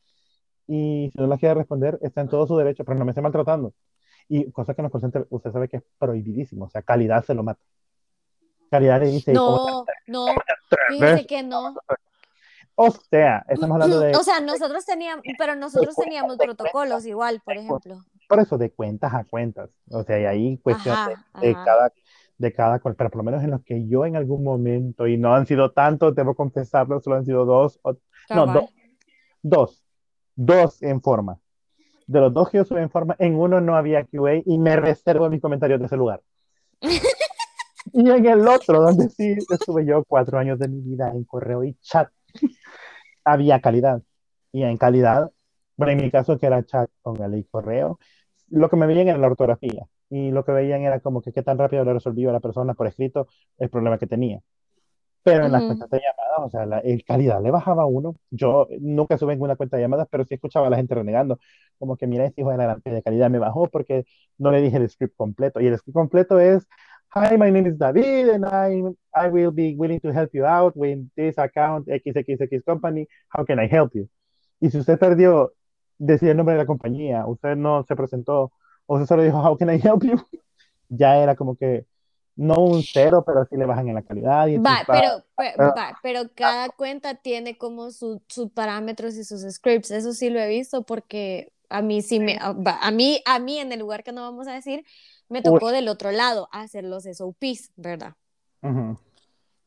y 0.65 1.09
si 1.11 1.19
no 1.19 1.27
las 1.27 1.37
quiere 1.37 1.55
responder, 1.55 1.99
está 2.01 2.21
en 2.21 2.29
todo 2.29 2.47
su 2.47 2.55
derecho, 2.55 2.85
pero 2.85 2.97
no 2.97 3.03
me 3.03 3.11
esté 3.11 3.21
maltratando. 3.21 3.73
Y 4.29 4.49
cosa 4.53 4.73
que 4.73 4.89
call 4.89 5.01
centers 5.01 5.27
usted 5.29 5.51
sabe 5.51 5.67
que 5.67 5.77
es 5.77 5.83
prohibidísimo, 5.99 6.63
o 6.63 6.69
sea, 6.69 6.81
calidad 6.81 7.25
se 7.25 7.33
lo 7.33 7.43
mata. 7.43 7.59
Calidad 8.71 9.01
le 9.01 9.07
dice, 9.07 9.33
¿cómo 9.33 9.85
No, 10.07 10.27
no, 10.27 10.35
fíjese 10.87 11.27
que 11.27 11.43
no. 11.43 11.75
O 12.75 12.89
sea, 12.89 13.45
estamos 13.49 13.75
hablando 13.75 13.99
de, 13.99 14.15
O 14.15 14.23
sea, 14.23 14.39
nosotros 14.39 14.85
teníamos, 14.85 15.25
pero 15.37 15.55
nosotros 15.55 15.93
teníamos 15.93 16.37
protocolos 16.37 17.05
igual, 17.05 17.41
por 17.43 17.57
ejemplo. 17.57 17.97
por 18.29 18.39
eso, 18.39 18.57
de 18.57 18.71
cuentas 18.71 19.13
a 19.13 19.25
cuentas. 19.25 19.69
O 19.91 20.03
sea, 20.03 20.21
y 20.21 20.25
ahí 20.25 20.57
cuestión 20.59 20.95
de, 20.95 21.13
Ajá, 21.15 21.41
de 21.41 21.51
ajá. 21.51 21.65
cada, 21.65 21.93
de 22.37 22.53
cada 22.53 22.79
cual, 22.79 22.95
pero 22.95 23.09
por 23.09 23.17
lo 23.17 23.23
menos 23.23 23.43
en 23.43 23.51
los 23.51 23.63
que 23.63 23.87
yo 23.87 24.05
en 24.05 24.15
algún 24.15 24.43
momento, 24.43 25.07
y 25.07 25.17
no 25.17 25.33
han 25.33 25.45
sido 25.47 25.71
tantos, 25.71 26.13
debo 26.15 26.35
confesarlo, 26.35 26.99
solo 27.01 27.15
han 27.17 27.25
sido 27.25 27.45
dos, 27.45 27.79
o- 27.83 27.93
no, 28.35 28.45
do- 28.53 28.69
dos, 29.41 29.83
dos 30.35 30.81
en 30.83 31.01
forma. 31.01 31.39
De 32.05 32.19
los 32.21 32.33
dos 32.33 32.49
que 32.49 32.57
yo 32.57 32.65
subí 32.65 32.79
en 32.81 32.89
forma, 32.89 33.15
en 33.19 33.35
uno 33.35 33.59
no 33.59 33.75
había 33.75 34.03
QA 34.05 34.41
y 34.45 34.57
me 34.59 34.75
reservo 34.77 35.29
mis 35.29 35.41
comentarios 35.41 35.79
de 35.79 35.85
ese 35.87 35.97
lugar. 35.97 36.21
Y 37.93 38.09
en 38.09 38.25
el 38.25 38.45
otro, 38.47 38.81
donde 38.81 39.07
sí 39.09 39.37
estuve 39.49 39.85
yo 39.85 40.03
cuatro 40.03 40.37
años 40.37 40.59
de 40.59 40.67
mi 40.67 40.81
vida 40.81 41.09
en 41.09 41.23
correo 41.23 41.63
y 41.63 41.73
chat, 41.75 42.09
había 43.23 43.61
calidad. 43.61 44.01
Y 44.51 44.63
en 44.63 44.77
calidad, 44.77 45.31
bueno, 45.77 45.93
en 45.93 45.99
mi 46.01 46.11
caso 46.11 46.37
que 46.37 46.47
era 46.47 46.63
chat 46.63 46.89
con 47.01 47.21
el 47.21 47.47
correo, 47.49 47.97
lo 48.49 48.69
que 48.69 48.75
me 48.75 48.87
veían 48.87 49.07
era 49.07 49.17
la 49.17 49.27
ortografía. 49.27 49.85
Y 50.09 50.31
lo 50.31 50.45
que 50.45 50.51
veían 50.53 50.81
era 50.83 50.99
como 51.01 51.21
que 51.21 51.33
qué 51.33 51.43
tan 51.43 51.57
rápido 51.57 51.83
le 51.85 51.93
resolvió 51.93 52.29
a 52.29 52.33
la 52.33 52.39
persona 52.39 52.73
por 52.73 52.87
escrito 52.87 53.27
el 53.57 53.69
problema 53.69 53.97
que 53.97 54.07
tenía. 54.07 54.41
Pero 55.23 55.45
en 55.45 55.51
las 55.51 55.63
Ujú. 55.63 55.65
cuentas 55.65 55.89
de 55.89 55.99
llamadas, 55.99 56.47
o 56.47 56.49
sea, 56.49 56.65
la 56.65 56.79
el 56.79 57.03
calidad 57.03 57.41
le 57.43 57.51
bajaba 57.51 57.83
a 57.83 57.85
uno. 57.85 58.15
Yo 58.31 58.67
nunca 58.79 59.17
sube 59.17 59.33
en 59.33 59.41
una 59.41 59.57
cuenta 59.57 59.75
de 59.77 59.83
llamadas, 59.83 60.07
pero 60.09 60.23
sí 60.25 60.35
escuchaba 60.35 60.67
a 60.67 60.69
la 60.69 60.77
gente 60.77 60.95
renegando. 60.95 61.39
Como 61.77 61.97
que, 61.97 62.07
mira, 62.07 62.25
este 62.25 62.41
hijo 62.41 62.51
de 62.51 62.57
la 62.57 62.63
gran 62.65 62.81
de 62.83 63.03
calidad 63.03 63.29
me 63.29 63.39
bajó 63.39 63.67
porque 63.67 64.05
no 64.37 64.51
le 64.51 64.61
dije 64.61 64.77
el 64.77 64.89
script 64.89 65.15
completo. 65.17 65.59
Y 65.59 65.67
el 65.67 65.77
script 65.77 65.95
completo 65.95 66.39
es, 66.39 66.65
Hi, 67.15 67.37
my 67.37 67.51
name 67.51 67.67
is 67.69 67.77
David, 67.77 68.29
and 68.29 68.45
I, 68.45 68.83
I 69.15 69.29
will 69.29 69.51
be 69.51 69.75
willing 69.77 69.99
to 70.01 70.11
help 70.11 70.31
you 70.33 70.45
out 70.45 70.73
with 70.77 70.99
this 71.15 71.37
account, 71.37 71.87
XXX 71.87 72.63
Company. 72.65 73.07
How 73.29 73.45
can 73.45 73.59
I 73.59 73.67
help 73.67 73.93
you? 73.95 74.07
Y 74.59 74.69
si 74.69 74.77
usted 74.79 74.99
perdió, 74.99 75.53
decía 75.97 76.31
el 76.31 76.37
nombre 76.37 76.53
de 76.55 76.59
la 76.61 76.65
compañía, 76.67 77.25
usted 77.27 77.55
no 77.55 77.83
se 77.83 77.95
presentó, 77.95 78.51
o 78.87 78.95
usted 78.95 79.05
solo 79.07 79.23
dijo, 79.23 79.37
How 79.39 79.55
can 79.57 79.69
I 79.69 79.79
help 79.81 80.03
you? 80.03 80.15
Ya 80.89 81.17
era 81.17 81.35
como 81.35 81.55
que, 81.57 81.85
no 82.37 82.55
un 82.55 82.81
cero, 82.81 83.23
pero 83.25 83.45
sí 83.49 83.57
le 83.57 83.65
bajan 83.65 83.89
en 83.89 83.95
la 83.95 84.03
calidad. 84.03 84.47
Y 84.47 84.57
Va, 84.57 84.83
pero, 84.87 85.23
pe- 85.35 85.53
pero- 85.57 85.73
va, 85.75 85.99
pero 86.01 86.21
cada 86.33 86.69
cuenta 86.69 87.15
tiene 87.15 87.57
como 87.57 87.91
su- 87.91 88.21
sus 88.27 88.49
parámetros 88.51 89.15
y 89.15 89.23
sus 89.25 89.41
scripts. 89.53 89.91
Eso 89.91 90.13
sí 90.13 90.29
lo 90.29 90.39
he 90.39 90.47
visto 90.47 90.83
porque 90.83 91.51
a 91.69 91.81
mí 91.81 92.01
sí 92.01 92.19
me, 92.21 92.37
a, 92.39 92.53
va, 92.53 92.77
a 92.81 92.91
mí, 92.91 93.21
a 93.25 93.39
mí 93.39 93.59
en 93.59 93.71
el 93.73 93.79
lugar 93.79 94.03
que 94.03 94.13
no 94.13 94.21
vamos 94.21 94.47
a 94.47 94.53
decir, 94.53 94.85
me 95.27 95.41
tocó 95.41 95.71
del 95.71 95.89
otro 95.89 96.11
lado 96.11 96.47
hacer 96.53 96.85
los 96.85 97.05
SOPs, 97.05 97.71
¿verdad? 97.75 98.13
Ujú. 98.61 98.97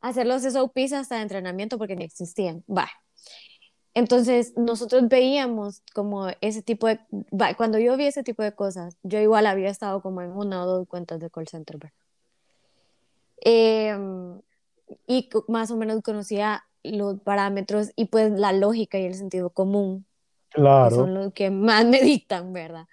Hacer 0.00 0.26
los 0.26 0.42
SOPs 0.44 0.94
hasta 0.94 1.16
de 1.16 1.22
entrenamiento 1.22 1.76
porque 1.76 1.96
ni 1.96 2.04
existían. 2.04 2.64
Va. 2.66 2.88
Entonces, 3.94 4.56
nosotros 4.56 5.08
veíamos 5.08 5.82
como 5.94 6.28
ese 6.40 6.62
tipo 6.62 6.86
de, 6.86 7.00
cuando 7.56 7.78
yo 7.78 7.96
vi 7.96 8.06
ese 8.06 8.22
tipo 8.22 8.42
de 8.42 8.52
cosas, 8.52 8.96
yo 9.02 9.18
igual 9.18 9.46
había 9.46 9.68
estado 9.68 10.00
como 10.00 10.22
en 10.22 10.30
una 10.30 10.62
o 10.62 10.66
dos 10.66 10.88
cuentas 10.88 11.18
de 11.18 11.30
call 11.30 11.48
center, 11.48 11.78
¿verdad? 11.78 11.96
Em, 13.42 14.40
y 15.06 15.28
más 15.48 15.70
o 15.70 15.76
menos 15.76 16.02
conocía 16.02 16.64
los 16.82 17.20
parámetros 17.20 17.90
y 17.96 18.06
pues 18.06 18.30
la 18.32 18.52
lógica 18.52 18.98
y 18.98 19.06
el 19.06 19.14
sentido 19.14 19.50
común. 19.50 20.06
Claro. 20.50 20.94
Son 20.94 21.14
los 21.14 21.32
que 21.32 21.50
más 21.50 21.84
me 21.86 22.00
dictan, 22.00 22.52
¿verdad? 22.52 22.86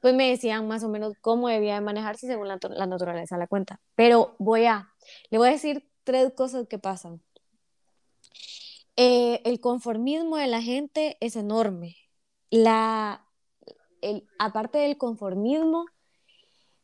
Pues 0.00 0.14
me 0.14 0.30
decían 0.30 0.68
más 0.68 0.84
o 0.84 0.88
menos 0.88 1.14
cómo 1.20 1.48
debía 1.48 1.74
de 1.74 1.80
manejarse 1.80 2.28
según 2.28 2.46
la, 2.46 2.58
la 2.70 2.86
naturaleza 2.86 3.34
de 3.34 3.40
la 3.40 3.46
cuenta. 3.48 3.80
Pero 3.96 4.36
voy 4.38 4.66
a, 4.66 4.92
le 5.30 5.38
voy 5.38 5.48
a 5.48 5.52
decir 5.52 5.88
tres 6.04 6.32
cosas 6.34 6.68
que 6.68 6.78
pasan. 6.78 7.20
Eh, 9.00 9.42
el 9.44 9.60
conformismo 9.60 10.38
de 10.38 10.48
la 10.48 10.60
gente 10.60 11.16
es 11.20 11.36
enorme. 11.36 11.94
La, 12.50 13.24
el, 14.00 14.26
aparte 14.40 14.78
del 14.78 14.98
conformismo, 14.98 15.86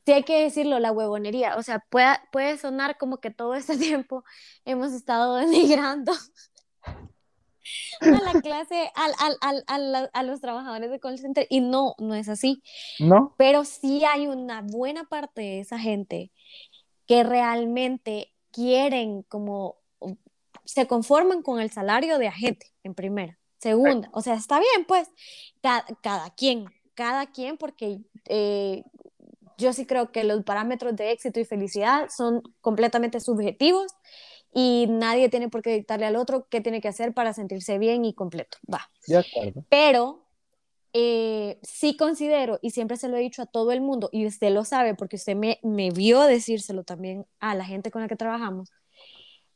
sí 0.06 0.12
hay 0.12 0.22
que 0.22 0.44
decirlo, 0.44 0.78
la 0.78 0.92
huevonería. 0.92 1.56
O 1.56 1.64
sea, 1.64 1.84
puede, 1.90 2.16
puede 2.30 2.56
sonar 2.56 2.98
como 2.98 3.18
que 3.18 3.30
todo 3.30 3.56
este 3.56 3.76
tiempo 3.78 4.22
hemos 4.64 4.92
estado 4.92 5.34
denigrando 5.34 6.12
a 8.00 8.06
la 8.06 8.40
clase, 8.40 8.92
al, 8.94 9.12
al, 9.40 9.64
al, 9.66 10.10
a 10.12 10.22
los 10.22 10.40
trabajadores 10.40 10.92
de 10.92 11.00
call 11.00 11.18
center 11.18 11.48
y 11.50 11.62
no, 11.62 11.96
no 11.98 12.14
es 12.14 12.28
así. 12.28 12.62
¿No? 13.00 13.34
Pero 13.38 13.64
sí 13.64 14.04
hay 14.04 14.28
una 14.28 14.62
buena 14.62 15.02
parte 15.02 15.42
de 15.42 15.58
esa 15.58 15.80
gente 15.80 16.30
que 17.06 17.24
realmente 17.24 18.32
quieren 18.52 19.24
como 19.24 19.82
se 20.64 20.86
conforman 20.86 21.42
con 21.42 21.60
el 21.60 21.70
salario 21.70 22.18
de 22.18 22.28
agente 22.28 22.72
en 22.82 22.94
primera. 22.94 23.38
Segunda, 23.58 24.10
o 24.12 24.20
sea, 24.20 24.34
está 24.34 24.58
bien, 24.58 24.84
pues, 24.86 25.08
cada, 25.62 25.84
cada 26.02 26.30
quien, 26.30 26.66
cada 26.94 27.26
quien, 27.26 27.56
porque 27.56 27.98
eh, 28.28 28.84
yo 29.56 29.72
sí 29.72 29.86
creo 29.86 30.12
que 30.12 30.24
los 30.24 30.44
parámetros 30.44 30.94
de 30.96 31.12
éxito 31.12 31.40
y 31.40 31.44
felicidad 31.44 32.08
son 32.14 32.42
completamente 32.60 33.20
subjetivos 33.20 33.92
y 34.52 34.86
nadie 34.88 35.28
tiene 35.28 35.48
por 35.48 35.62
qué 35.62 35.70
dictarle 35.70 36.06
al 36.06 36.16
otro 36.16 36.46
qué 36.48 36.60
tiene 36.60 36.80
que 36.80 36.88
hacer 36.88 37.14
para 37.14 37.32
sentirse 37.32 37.78
bien 37.78 38.04
y 38.04 38.14
completo. 38.14 38.58
Va. 38.72 38.90
De 39.06 39.16
acuerdo. 39.16 39.64
Pero 39.68 40.24
eh, 40.92 41.58
sí 41.62 41.96
considero, 41.96 42.58
y 42.62 42.70
siempre 42.70 42.96
se 42.96 43.08
lo 43.08 43.16
he 43.16 43.20
dicho 43.20 43.42
a 43.42 43.46
todo 43.46 43.72
el 43.72 43.80
mundo, 43.80 44.08
y 44.12 44.26
usted 44.26 44.50
lo 44.50 44.64
sabe 44.64 44.94
porque 44.94 45.16
usted 45.16 45.34
me, 45.34 45.58
me 45.62 45.90
vio 45.90 46.22
decírselo 46.22 46.84
también 46.84 47.26
a 47.40 47.54
la 47.54 47.64
gente 47.64 47.90
con 47.90 48.02
la 48.02 48.08
que 48.08 48.14
trabajamos, 48.14 48.70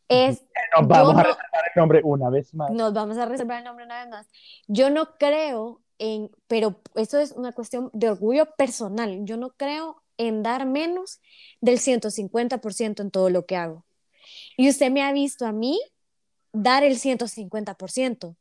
es... 0.08 0.44
Nos 0.76 0.88
vamos 0.88 1.16
a 1.16 1.22
reservar 1.22 1.64
el 1.74 1.80
nombre 1.80 2.00
una 2.04 2.30
vez 2.30 2.54
más. 2.54 2.70
Nos 2.70 2.92
vamos 2.92 3.18
a 3.18 3.26
reservar 3.26 3.58
el 3.58 3.64
nombre 3.64 3.84
una 3.84 4.00
vez 4.00 4.10
más. 4.10 4.28
Yo 4.66 4.90
no 4.90 5.16
creo 5.18 5.80
en, 5.98 6.30
pero 6.46 6.80
eso 6.94 7.18
es 7.18 7.32
una 7.32 7.52
cuestión 7.52 7.90
de 7.92 8.10
orgullo 8.10 8.46
personal, 8.56 9.24
yo 9.24 9.36
no 9.36 9.50
creo 9.50 10.02
en 10.16 10.42
dar 10.42 10.66
menos 10.66 11.20
del 11.60 11.78
150% 11.78 13.00
en 13.00 13.10
todo 13.10 13.30
lo 13.30 13.46
que 13.46 13.56
hago. 13.56 13.84
Y 14.56 14.68
usted 14.68 14.90
me 14.90 15.02
ha 15.02 15.12
visto 15.12 15.46
a 15.46 15.52
mí 15.52 15.80
dar 16.52 16.82
el 16.82 16.98
150%. 16.98 18.36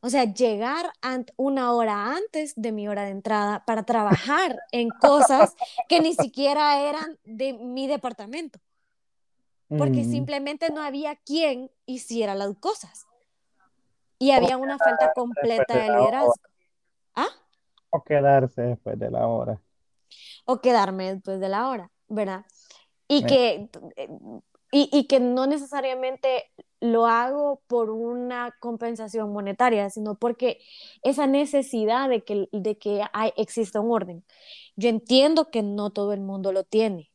O 0.00 0.10
sea, 0.10 0.24
llegar 0.24 0.92
una 1.36 1.72
hora 1.72 2.14
antes 2.14 2.52
de 2.56 2.72
mi 2.72 2.86
hora 2.88 3.04
de 3.04 3.10
entrada 3.10 3.64
para 3.64 3.84
trabajar 3.84 4.60
en 4.70 4.90
cosas 4.90 5.54
que 5.88 6.00
ni 6.00 6.12
siquiera 6.12 6.78
eran 6.82 7.18
de 7.24 7.54
mi 7.54 7.86
departamento. 7.86 8.60
Porque 9.68 10.02
mm. 10.02 10.10
simplemente 10.10 10.70
no 10.70 10.82
había 10.82 11.16
quien 11.16 11.70
hiciera 11.86 12.34
las 12.34 12.54
cosas. 12.58 13.06
Y 14.18 14.30
había 14.30 14.56
una 14.56 14.78
falta 14.78 15.12
completa 15.12 15.74
de 15.74 15.88
liderazgo. 15.88 16.34
¿Ah? 17.14 17.28
O 17.90 18.02
quedarse 18.02 18.62
después 18.62 18.98
de 18.98 19.10
la 19.10 19.26
hora. 19.26 19.60
O 20.44 20.60
quedarme 20.60 21.14
después 21.14 21.40
de 21.40 21.48
la 21.48 21.68
hora, 21.68 21.90
¿verdad? 22.08 22.44
Y, 23.08 23.24
que, 23.24 23.68
y, 24.70 24.88
y, 24.92 25.06
que 25.06 25.20
no 25.20 25.46
necesariamente 25.46 26.50
lo 26.80 27.06
hago 27.06 27.62
por 27.66 27.90
una 27.90 28.54
compensación 28.60 29.32
monetaria, 29.32 29.88
sino 29.90 30.16
porque 30.16 30.60
esa 31.02 31.26
necesidad 31.26 32.08
de 32.08 32.24
que, 32.24 32.48
de 32.52 32.76
que 32.76 33.02
hay, 33.12 33.32
exista 33.36 33.80
un 33.80 33.90
orden. 33.90 34.24
Yo 34.76 34.88
entiendo 34.88 35.50
que 35.50 35.62
no 35.62 35.90
todo 35.90 36.12
el 36.12 36.20
mundo 36.20 36.52
lo 36.52 36.64
tiene. 36.64 37.10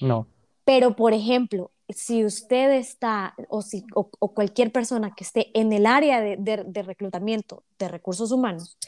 No. 0.00 0.26
Pero, 0.64 0.96
por 0.96 1.12
ejemplo, 1.12 1.70
si 1.88 2.24
usted 2.24 2.72
está, 2.72 3.34
o, 3.48 3.62
si, 3.62 3.84
o, 3.94 4.08
cualquier 4.34 4.72
persona 4.72 5.14
que 5.14 5.24
esté 5.24 5.50
en 5.58 5.72
el 5.72 5.86
área 5.86 6.20
de, 6.20 6.36
de, 6.38 6.64
de 6.64 6.82
reclutamiento 6.82 7.64
de 7.78 7.88
recursos 7.88 8.32
humanos, 8.32 8.78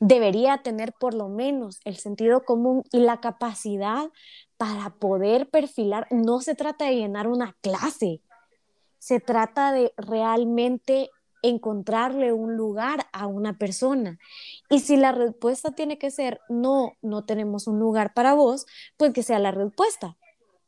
debería 0.00 0.58
tener 0.58 0.92
por 0.92 1.14
lo 1.14 1.28
menos 1.28 1.80
el 1.84 1.96
sentido 1.96 2.44
común 2.44 2.82
y 2.92 2.98
la 2.98 3.20
capacidad 3.20 4.10
para 4.56 4.90
poder 4.90 5.48
perfilar. 5.48 6.06
No 6.10 6.40
se 6.40 6.54
trata 6.54 6.86
de 6.86 6.96
llenar 6.96 7.26
una 7.26 7.56
clase, 7.60 8.20
se 8.98 9.20
trata 9.20 9.72
de 9.72 9.92
realmente 9.96 11.10
encontrarle 11.42 12.32
un 12.32 12.56
lugar 12.56 13.06
a 13.12 13.26
una 13.26 13.58
persona. 13.58 14.18
Y 14.70 14.80
si 14.80 14.96
la 14.96 15.12
respuesta 15.12 15.72
tiene 15.72 15.98
que 15.98 16.10
ser 16.10 16.40
no, 16.48 16.92
no 17.02 17.24
tenemos 17.24 17.66
un 17.66 17.78
lugar 17.78 18.14
para 18.14 18.32
vos, 18.32 18.66
pues 18.96 19.12
que 19.12 19.22
sea 19.22 19.38
la 19.38 19.50
respuesta. 19.50 20.16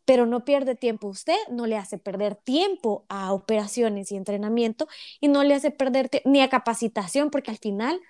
Pero 0.07 0.24
no 0.24 0.44
pierde 0.44 0.74
tiempo 0.74 1.09
usted, 1.09 1.36
no 1.50 1.66
le 1.66 1.76
hace 1.76 1.98
perder 1.98 2.34
tiempo 2.34 3.04
a 3.09 3.34
operaciones 3.34 4.11
y 4.11 4.16
entrenamiento 4.16 4.88
y 5.20 5.28
no 5.28 5.44
le 5.44 5.52
hace 5.54 5.70
perder 5.70 6.09
ni 6.24 6.40
a 6.40 6.48
capacitación, 6.48 7.30
porque 7.30 7.50
al 7.50 7.59
final 7.59 8.00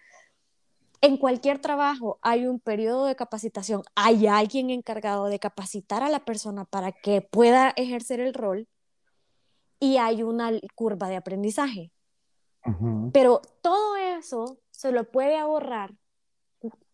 en 1.00 1.16
cualquier 1.16 1.58
trabajo 1.58 2.18
hay 2.22 2.46
un 2.46 2.60
periodo 2.60 3.06
de 3.06 3.16
capacitación, 3.16 3.82
hay 3.94 4.26
alguien 4.26 4.70
encargado 4.70 5.26
de 5.26 5.38
capacitar 5.38 6.02
a 6.02 6.08
la 6.08 6.24
persona 6.24 6.64
para 6.64 6.92
que 6.92 7.20
pueda 7.22 7.70
ejercer 7.76 8.20
el 8.20 8.34
rol 8.34 8.68
y 9.78 9.98
hay 9.98 10.22
una 10.22 10.50
curva 10.74 11.08
de 11.08 11.16
aprendizaje. 11.16 11.92
Pero 13.12 13.42
todo 13.62 13.96
eso 13.96 14.58
se 14.70 14.90
lo 14.90 15.04
puede 15.10 15.36
ahorrar 15.36 15.94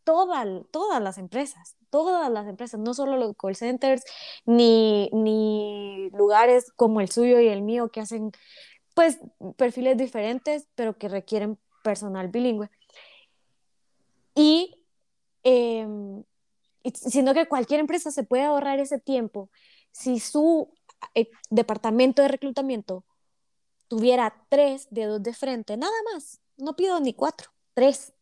toda, 0.05 0.45
todas 0.71 1.03
las 1.03 1.17
empresas, 1.17 1.77
todas 1.93 2.31
las 2.33 2.49
empresas, 2.49 2.81
no 2.81 2.95
solo 2.95 3.17
los 3.19 3.37
call 3.37 3.55
centers, 3.55 4.03
ni, 4.47 5.11
ni 5.13 6.11
lugares 6.11 6.73
como 6.75 7.01
el 7.01 7.11
suyo 7.11 7.39
y 7.39 7.49
el 7.49 7.63
mío 7.63 7.91
que 7.91 8.01
hacen 8.01 8.33
pues 8.95 9.21
perfiles 9.57 9.99
diferentes, 9.99 10.67
pero 10.75 10.97
que 10.97 11.09
requieren 11.09 11.59
personal 11.85 12.29
bilingüe. 12.29 12.71
Y 14.35 14.83
eh, 15.45 15.87
siendo 16.95 17.35
que 17.35 17.47
cualquier 17.47 17.81
empresa 17.81 18.11
se 18.11 18.25
puede 18.25 18.45
ahorrar 18.45 18.81
ese 18.81 18.99
tiempo 18.99 19.51
si 19.93 20.19
su 20.19 20.73
eh, 21.15 21.31
departamento 21.51 22.23
de 22.23 22.29
reclutamiento 22.29 23.05
tuviera 23.89 24.35
tres 24.49 24.89
dedos 24.91 25.23
de 25.23 25.35
frente, 25.35 25.77
nada 25.77 25.93
más, 26.13 26.41
no 26.57 26.75
pido 26.75 26.99
ni 27.01 27.13
cuatro, 27.13 27.51
tres, 27.75 28.15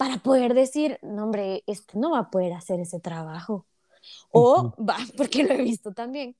para 0.00 0.16
poder 0.16 0.54
decir, 0.54 0.98
no 1.02 1.24
hombre, 1.24 1.62
este 1.66 1.98
no 1.98 2.12
va 2.12 2.20
a 2.20 2.30
poder 2.30 2.54
hacer 2.54 2.80
ese 2.80 3.00
trabajo. 3.00 3.66
O, 4.30 4.74
va, 4.82 4.96
porque 5.18 5.44
lo 5.44 5.52
he 5.52 5.62
visto 5.62 5.92
también. 5.92 6.34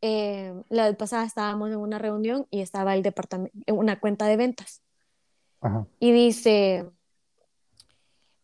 Eh, 0.00 0.54
la 0.70 0.88
vez 0.88 0.96
pasada 0.96 1.26
estábamos 1.26 1.68
en 1.68 1.76
una 1.76 1.98
reunión 1.98 2.46
y 2.50 2.62
estaba 2.62 2.94
el 2.94 3.02
departamento, 3.02 3.54
una 3.74 4.00
cuenta 4.00 4.24
de 4.24 4.38
ventas. 4.38 4.80
Y 6.00 6.12
dice, 6.12 6.88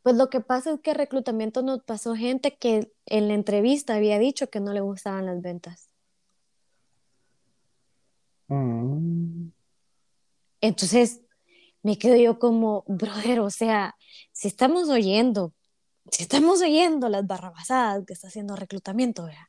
pues 0.03 0.16
lo 0.16 0.29
que 0.29 0.41
pasa 0.43 0.75
es 0.75 0.81
que 0.81 0.93
reclutamiento 0.93 1.62
nos 1.62 1.83
pasó 1.83 2.14
gente 2.14 2.59
que 2.59 2.93
en 3.07 3.27
la 3.27 3.33
entrevista 3.33 3.95
había 3.95 4.18
dicho 4.18 4.51
que 4.51 4.61
no 4.61 4.75
le 4.75 4.83
gustaban 4.83 5.25
las 5.25 5.41
ventas. 5.41 5.89
Mm. 8.49 9.49
Entonces, 10.61 11.23
me 11.83 11.97
quedo 11.97 12.16
yo 12.16 12.39
como, 12.39 12.85
brother, 12.87 13.41
o 13.41 13.49
sea, 13.49 13.97
si 14.32 14.48
estamos 14.48 14.88
oyendo, 14.88 15.52
si 16.11 16.22
estamos 16.22 16.62
oyendo 16.62 17.08
las 17.08 17.26
barrabasadas 17.26 18.04
que 18.06 18.12
está 18.12 18.28
haciendo 18.28 18.56
reclutamiento, 18.56 19.24
¿verdad? 19.24 19.46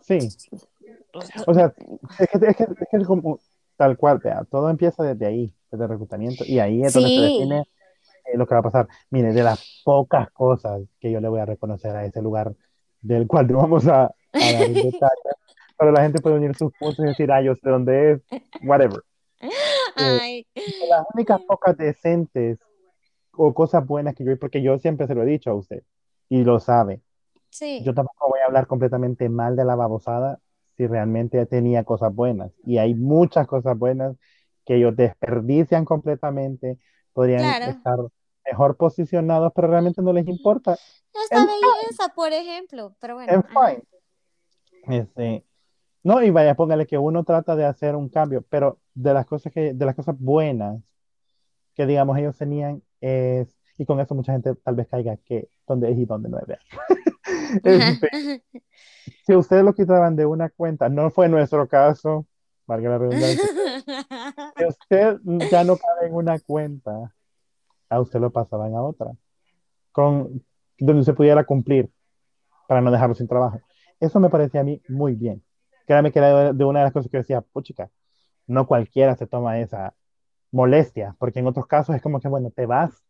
Sí. 0.00 0.18
O 1.46 1.54
sea, 1.54 1.74
es 2.18 2.28
que 2.28 2.46
es, 2.46 2.56
que, 2.56 2.96
es, 2.96 3.06
como 3.06 3.38
tal 3.76 3.96
cual, 3.96 4.20
todo 4.50 4.70
empieza 4.70 5.02
desde 5.02 5.26
ahí, 5.26 5.54
desde 5.70 5.84
el 5.84 5.90
reclutamiento, 5.90 6.44
y 6.44 6.58
ahí 6.58 6.82
es 6.82 6.92
donde 6.92 7.08
se 7.08 7.20
define 7.20 7.60
eh, 8.26 8.36
lo 8.36 8.46
que 8.46 8.54
va 8.54 8.60
a 8.60 8.64
pasar. 8.64 8.88
Mire, 9.10 9.32
de 9.32 9.42
las 9.42 9.82
pocas 9.84 10.30
cosas 10.30 10.82
que 11.00 11.10
yo 11.10 11.20
le 11.20 11.28
voy 11.28 11.40
a 11.40 11.46
reconocer 11.46 11.94
a 11.94 12.04
ese 12.04 12.22
lugar, 12.22 12.54
del 13.00 13.26
cual 13.26 13.46
no 13.48 13.58
vamos 13.58 13.86
a, 13.86 14.04
a 14.04 14.12
dar 14.32 14.68
detalles, 14.68 15.00
pero 15.78 15.92
la 15.92 16.02
gente 16.02 16.20
puede 16.20 16.36
unir 16.36 16.54
sus 16.56 16.72
puntos 16.78 17.00
y 17.00 17.08
decir, 17.08 17.30
ah, 17.32 17.42
yo 17.42 17.54
sé 17.54 17.68
dónde 17.68 18.12
es, 18.12 18.20
whatever. 18.62 19.02
Eh, 19.96 20.44
las 20.88 21.06
únicas 21.14 21.40
pocas 21.48 21.76
decentes 21.76 22.58
o 23.32 23.52
cosas 23.54 23.86
buenas 23.86 24.14
que 24.14 24.24
yo, 24.24 24.38
porque 24.38 24.62
yo 24.62 24.78
siempre 24.78 25.06
se 25.06 25.14
lo 25.14 25.22
he 25.22 25.26
dicho 25.26 25.50
a 25.50 25.54
usted, 25.54 25.82
y 26.28 26.44
lo 26.44 26.60
sabe. 26.60 27.02
Sí. 27.50 27.82
Yo 27.84 27.94
tampoco 27.94 28.28
voy 28.28 28.40
a 28.40 28.46
hablar 28.46 28.66
completamente 28.66 29.28
mal 29.28 29.56
de 29.56 29.64
la 29.64 29.74
babosada 29.74 30.38
si 30.76 30.86
realmente 30.86 31.44
tenía 31.46 31.84
cosas 31.84 32.14
buenas. 32.14 32.52
Y 32.64 32.78
hay 32.78 32.94
muchas 32.94 33.46
cosas 33.46 33.78
buenas 33.78 34.16
que 34.64 34.76
ellos 34.76 34.96
desperdician 34.96 35.84
completamente, 35.84 36.78
podrían 37.12 37.62
estar 37.62 37.98
mejor 38.44 38.76
posicionados, 38.76 39.52
pero 39.54 39.68
realmente 39.68 40.02
no 40.02 40.12
les 40.12 40.26
importa. 40.26 40.76
Esta 41.12 41.46
belleza, 41.46 42.08
por 42.14 42.32
ejemplo, 42.32 42.94
pero 43.00 43.14
bueno. 43.14 43.32
En 43.32 43.42
fine. 43.44 43.82
Este, 44.98 45.44
No, 46.04 46.22
y 46.22 46.30
vaya, 46.30 46.54
póngale 46.54 46.86
que 46.86 46.98
uno 46.98 47.24
trata 47.24 47.54
de 47.54 47.64
hacer 47.64 47.94
un 47.94 48.08
cambio, 48.08 48.44
pero 48.48 48.80
de 48.94 49.14
las 49.14 49.26
cosas 49.26 49.52
que, 49.52 49.72
de 49.72 49.86
las 49.86 49.94
cosas 49.94 50.16
buenas 50.18 50.82
que 51.74 51.86
digamos 51.86 52.18
ellos 52.18 52.36
tenían 52.36 52.82
es, 53.00 53.56
y 53.78 53.86
con 53.86 54.00
eso 54.00 54.14
mucha 54.14 54.32
gente 54.32 54.54
tal 54.56 54.74
vez 54.74 54.88
caiga 54.88 55.16
que 55.16 55.48
dónde 55.66 55.90
es 55.90 55.98
y 55.98 56.04
dónde 56.04 56.28
no 56.28 56.38
es. 56.38 56.46
Este, 57.64 58.42
si 59.26 59.36
ustedes 59.36 59.62
lo 59.62 59.74
quitaban 59.74 60.16
de 60.16 60.24
una 60.24 60.48
cuenta, 60.48 60.88
no 60.88 61.10
fue 61.10 61.28
nuestro 61.28 61.68
caso, 61.68 62.26
valga 62.66 62.90
la 62.90 62.98
redundancia, 62.98 63.44
si 64.56 64.64
usted 64.64 65.18
ya 65.50 65.62
no 65.62 65.76
cabe 65.76 66.06
en 66.06 66.14
una 66.14 66.38
cuenta, 66.38 67.12
a 67.90 68.00
usted 68.00 68.20
lo 68.20 68.30
pasaban 68.30 68.74
a 68.74 68.82
otra, 68.82 69.12
con, 69.92 70.42
donde 70.78 71.04
se 71.04 71.12
pudiera 71.12 71.44
cumplir 71.44 71.90
para 72.66 72.80
no 72.80 72.90
dejarlo 72.90 73.14
sin 73.14 73.28
trabajo. 73.28 73.60
Eso 74.00 74.18
me 74.18 74.30
parecía 74.30 74.62
a 74.62 74.64
mí 74.64 74.80
muy 74.88 75.14
bien. 75.14 75.42
Créame 75.86 76.12
que 76.12 76.18
era 76.18 76.52
de 76.52 76.64
una 76.64 76.80
de 76.80 76.84
las 76.86 76.92
cosas 76.92 77.10
que 77.10 77.18
decía, 77.18 77.40
puchica, 77.40 77.90
no 78.46 78.66
cualquiera 78.66 79.16
se 79.16 79.26
toma 79.26 79.58
esa 79.60 79.94
molestia, 80.50 81.16
porque 81.18 81.40
en 81.40 81.46
otros 81.46 81.66
casos 81.66 81.96
es 81.96 82.02
como 82.02 82.20
que, 82.20 82.28
bueno, 82.28 82.50
te 82.50 82.66
vas, 82.66 83.02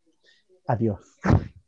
adiós. 0.67 1.01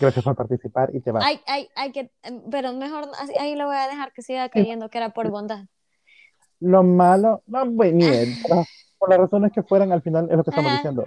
Gracias 0.00 0.24
por 0.24 0.34
participar 0.34 0.90
y 0.94 1.00
te 1.00 1.12
vas. 1.12 1.24
Ay, 1.26 1.40
ay, 1.46 1.68
ay, 1.76 1.92
que, 1.92 2.10
em, 2.22 2.42
pero 2.50 2.72
mejor 2.72 3.04
ahí 3.38 3.54
lo 3.54 3.66
voy 3.66 3.76
a 3.76 3.88
dejar 3.88 4.12
que 4.12 4.22
siga 4.22 4.48
creyendo 4.48 4.88
que 4.88 4.98
era 4.98 5.10
por 5.10 5.30
bondad. 5.30 5.66
Lo 6.60 6.82
malo, 6.82 7.42
no, 7.46 7.70
pues, 7.74 7.92
ni 7.92 8.04
él, 8.04 8.34
por, 8.46 8.66
por 8.98 9.10
las 9.10 9.18
razones 9.18 9.52
que 9.52 9.62
fueran, 9.62 9.92
al 9.92 10.02
final 10.02 10.28
es 10.30 10.36
lo 10.36 10.44
que 10.44 10.50
estamos 10.50 10.70
Ajá. 10.70 10.78
diciendo. 10.78 11.06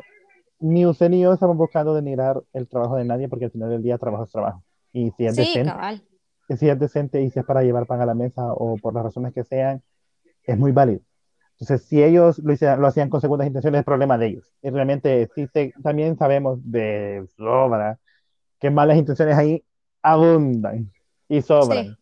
Ni 0.60 0.86
usted 0.86 1.10
ni 1.10 1.22
yo 1.22 1.34
estamos 1.34 1.58
buscando 1.58 1.94
denigrar 1.94 2.41
el 2.54 2.68
trabajo 2.68 2.96
de 2.96 3.06
nadie, 3.06 3.28
porque 3.28 3.46
al 3.46 3.52
final 3.52 3.70
del 3.70 3.84
día 3.84 3.98
trabajo 3.98 4.24
es 4.24 4.32
trabajo. 4.32 4.64
Y 4.94 5.12
si 5.12 5.26
es 5.26 5.36
Sí, 5.36 5.41
decente, 5.41 5.72
cabal. 5.72 6.02
Si 6.50 6.70
es 6.70 6.80
decente 6.80 7.22
y 7.22 7.30
si 7.30 7.39
es 7.39 7.46
para 7.46 7.64
llevar 7.64 7.86
pan 7.86 8.02
a 8.02 8.06
la 8.06 8.14
mesa 8.14 8.52
o 8.54 8.78
por 8.78 8.94
las 8.94 9.04
razones 9.04 9.34
que 9.34 9.44
sean, 9.44 9.82
es 10.44 10.58
muy 10.58 10.72
válido. 10.72 11.02
Entonces, 11.60 11.88
si 11.88 12.04
ellos 12.04 12.39
lo, 12.39 12.52
hicieran- 12.54 12.82
lo 12.82 12.88
hacían 12.88 13.10
con 13.10 13.22
segundas 13.22 13.48
intenciones, 13.48 13.80
es 13.80 13.86
problema 13.86 14.18
de 14.18 14.28
ellos. 14.28 14.54
Y 14.62 14.70
realmente 14.70 15.30
se- 15.36 15.74
también 15.82 16.18
sabemos 16.18 16.60
de 16.64 17.26
sobra 17.38 18.00
que 18.60 18.70
malas 18.72 18.98
intenciones 18.98 19.38
ahí 19.38 19.64
abundan 20.02 20.91
y 21.30 21.41
sobran. 21.41 21.86
Sí. 21.86 21.98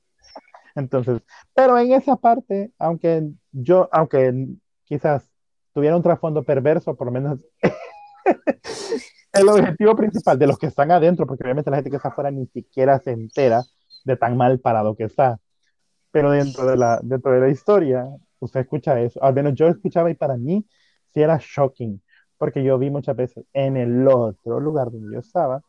Entonces, 0.75 1.21
pero 1.53 1.77
en 1.77 1.91
esa 1.91 2.15
parte, 2.15 2.71
aunque 2.79 3.29
yo, 3.51 3.89
aunque 3.91 4.47
quizás 4.85 5.29
tuviera 5.73 5.95
un 5.95 6.01
trasfondo 6.01 6.43
perverso, 6.43 6.95
por 6.95 7.07
lo 7.07 7.11
menos 7.13 7.39
el 9.33 9.49
objetivo 9.49 9.95
principal 9.95 10.37
de 10.39 10.47
los 10.47 10.57
que 10.57 10.67
están 10.67 10.91
adentro, 10.91 11.25
porque 11.25 11.43
obviamente 11.43 11.69
la 11.69 11.77
gente 11.77 11.89
que 11.89 11.95
está 11.97 12.09
afuera 12.09 12.31
ni 12.31 12.45
siquiera 12.47 12.99
se 12.99 13.11
entera 13.11 13.63
de 14.05 14.17
tan 14.17 14.37
mal 14.37 14.59
parado 14.59 14.95
que 14.95 15.05
está. 15.05 15.39
Pero 16.11 16.31
dentro 16.31 16.65
de 16.65 16.77
la, 16.77 16.99
dentro 17.03 17.31
de 17.31 17.39
la 17.41 17.49
historia, 17.49 18.07
usted 18.39 18.61
escucha 18.61 18.99
eso. 19.01 19.23
Al 19.23 19.33
menos 19.33 19.53
yo 19.55 19.67
escuchaba 19.67 20.09
y 20.11 20.15
para 20.15 20.37
mí 20.37 20.65
sí 21.13 21.21
era 21.21 21.37
shocking, 21.41 22.01
porque 22.37 22.63
yo 22.63 22.77
vi 22.77 22.89
muchas 22.89 23.15
veces 23.15 23.45
en 23.53 23.77
el 23.77 24.07
otro 24.07 24.59
lugar 24.59 24.91
donde 24.91 25.13
yo 25.13 25.19
estaba, 25.19 25.61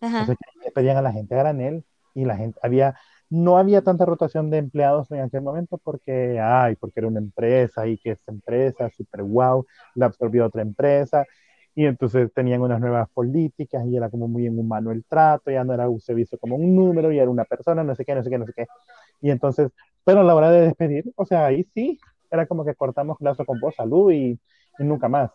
que 0.00 0.64
le 0.64 0.70
pedían 0.72 0.96
a 0.96 1.02
la 1.02 1.12
gente 1.12 1.34
a 1.34 1.38
granel 1.38 1.84
y 2.14 2.24
la 2.24 2.36
gente 2.36 2.58
había, 2.62 2.96
no 3.28 3.58
había 3.58 3.82
tanta 3.82 4.04
rotación 4.04 4.50
de 4.50 4.58
empleados 4.58 5.10
en 5.10 5.20
aquel 5.20 5.42
momento 5.42 5.78
porque, 5.78 6.40
ay, 6.40 6.76
porque 6.76 7.00
era 7.00 7.08
una 7.08 7.20
empresa 7.20 7.86
y 7.86 7.98
que 7.98 8.12
esa 8.12 8.32
empresa, 8.32 8.90
super 8.90 9.22
wow, 9.22 9.66
la 9.94 10.06
absorbió 10.06 10.46
otra 10.46 10.62
empresa 10.62 11.24
y 11.74 11.86
entonces 11.86 12.32
tenían 12.34 12.60
unas 12.62 12.80
nuevas 12.80 13.08
políticas 13.10 13.84
y 13.86 13.96
era 13.96 14.10
como 14.10 14.28
muy 14.28 14.46
inhumano 14.46 14.90
el 14.92 15.04
trato, 15.04 15.50
ya 15.50 15.64
no 15.64 15.74
era 15.74 15.88
usted 15.88 16.14
visto 16.14 16.38
como 16.38 16.56
un 16.56 16.74
número, 16.76 17.12
ya 17.12 17.22
era 17.22 17.30
una 17.30 17.44
persona, 17.44 17.84
no 17.84 17.94
sé 17.94 18.04
qué, 18.04 18.14
no 18.14 18.22
sé 18.22 18.30
qué, 18.30 18.38
no 18.38 18.46
sé 18.46 18.52
qué. 18.56 18.66
Y 19.20 19.30
entonces, 19.30 19.70
pero 20.04 20.20
a 20.20 20.24
la 20.24 20.34
hora 20.34 20.50
de 20.50 20.62
despedir, 20.62 21.04
o 21.16 21.24
sea, 21.26 21.46
ahí 21.46 21.64
sí, 21.74 21.98
era 22.30 22.46
como 22.46 22.64
que 22.64 22.74
cortamos 22.74 23.16
lazo 23.20 23.44
con 23.44 23.60
vos, 23.60 23.74
salud 23.76 24.10
y, 24.12 24.38
y 24.78 24.84
nunca 24.84 25.08
más. 25.08 25.30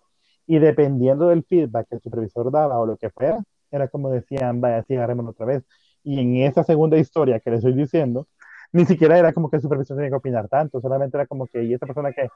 Y 0.47 0.59
dependiendo 0.59 1.27
del 1.29 1.43
feedback 1.43 1.87
que 1.89 1.95
el 1.95 2.01
supervisor 2.01 2.51
daba 2.51 2.79
o 2.79 2.85
lo 2.85 2.97
que 2.97 3.09
fuera, 3.09 3.43
era 3.71 3.87
como 3.87 4.09
decían, 4.11 4.61
vaya, 4.61 4.83
sí, 4.83 4.95
agarrémoslo 4.95 5.31
otra 5.31 5.45
vez. 5.45 5.63
Y 6.03 6.19
en 6.19 6.35
esa 6.47 6.63
segunda 6.63 6.97
historia 6.97 7.39
que 7.39 7.49
les 7.51 7.59
estoy 7.59 7.73
diciendo, 7.73 8.27
ni 8.71 8.85
siquiera 8.85 9.17
era 9.17 9.33
como 9.33 9.49
que 9.49 9.57
el 9.57 9.61
supervisor 9.61 9.95
tenía 9.97 10.09
que 10.11 10.15
opinar 10.17 10.47
tanto, 10.49 10.81
solamente 10.81 11.17
era 11.17 11.25
como 11.27 11.47
que, 11.47 11.63
y 11.63 11.73
esta 11.73 11.85
persona 11.87 12.11
que, 12.13 12.27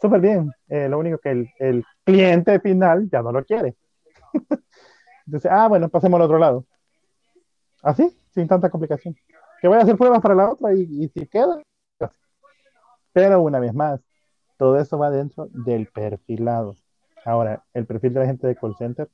súper 0.00 0.20
bien, 0.20 0.52
eh, 0.68 0.88
lo 0.88 0.98
único 0.98 1.18
que 1.18 1.48
el, 1.58 1.84
cliente 2.04 2.60
final 2.60 3.08
ya 3.10 3.22
no 3.22 3.32
lo 3.32 3.44
quiere. 3.44 3.74
Entonces, 5.26 5.50
ah, 5.50 5.68
bueno, 5.68 5.88
pasemos 5.88 6.18
al 6.18 6.26
otro 6.26 6.38
lado. 6.38 6.66
Así, 7.82 8.16
sin 8.30 8.46
tanta 8.46 8.70
complicación. 8.70 9.16
Que 9.60 9.68
voy 9.68 9.78
a 9.78 9.82
hacer 9.82 9.96
pruebas 9.96 10.20
para 10.20 10.34
la 10.34 10.50
otra 10.50 10.74
y, 10.74 11.08
si 11.08 11.26
queda. 11.26 11.62
Pero 13.12 13.42
una 13.42 13.60
vez 13.60 13.72
más, 13.72 14.00
todo 14.58 14.78
eso 14.78 14.98
va 14.98 15.10
dentro 15.10 15.48
del 15.50 15.86
perfilado. 15.86 16.74
Ahora, 17.24 17.64
el 17.72 17.86
perfil 17.86 18.12
de 18.12 18.20
la 18.20 18.26
gente 18.26 18.46
de 18.46 18.56
call 18.56 18.76
center, 18.76 19.08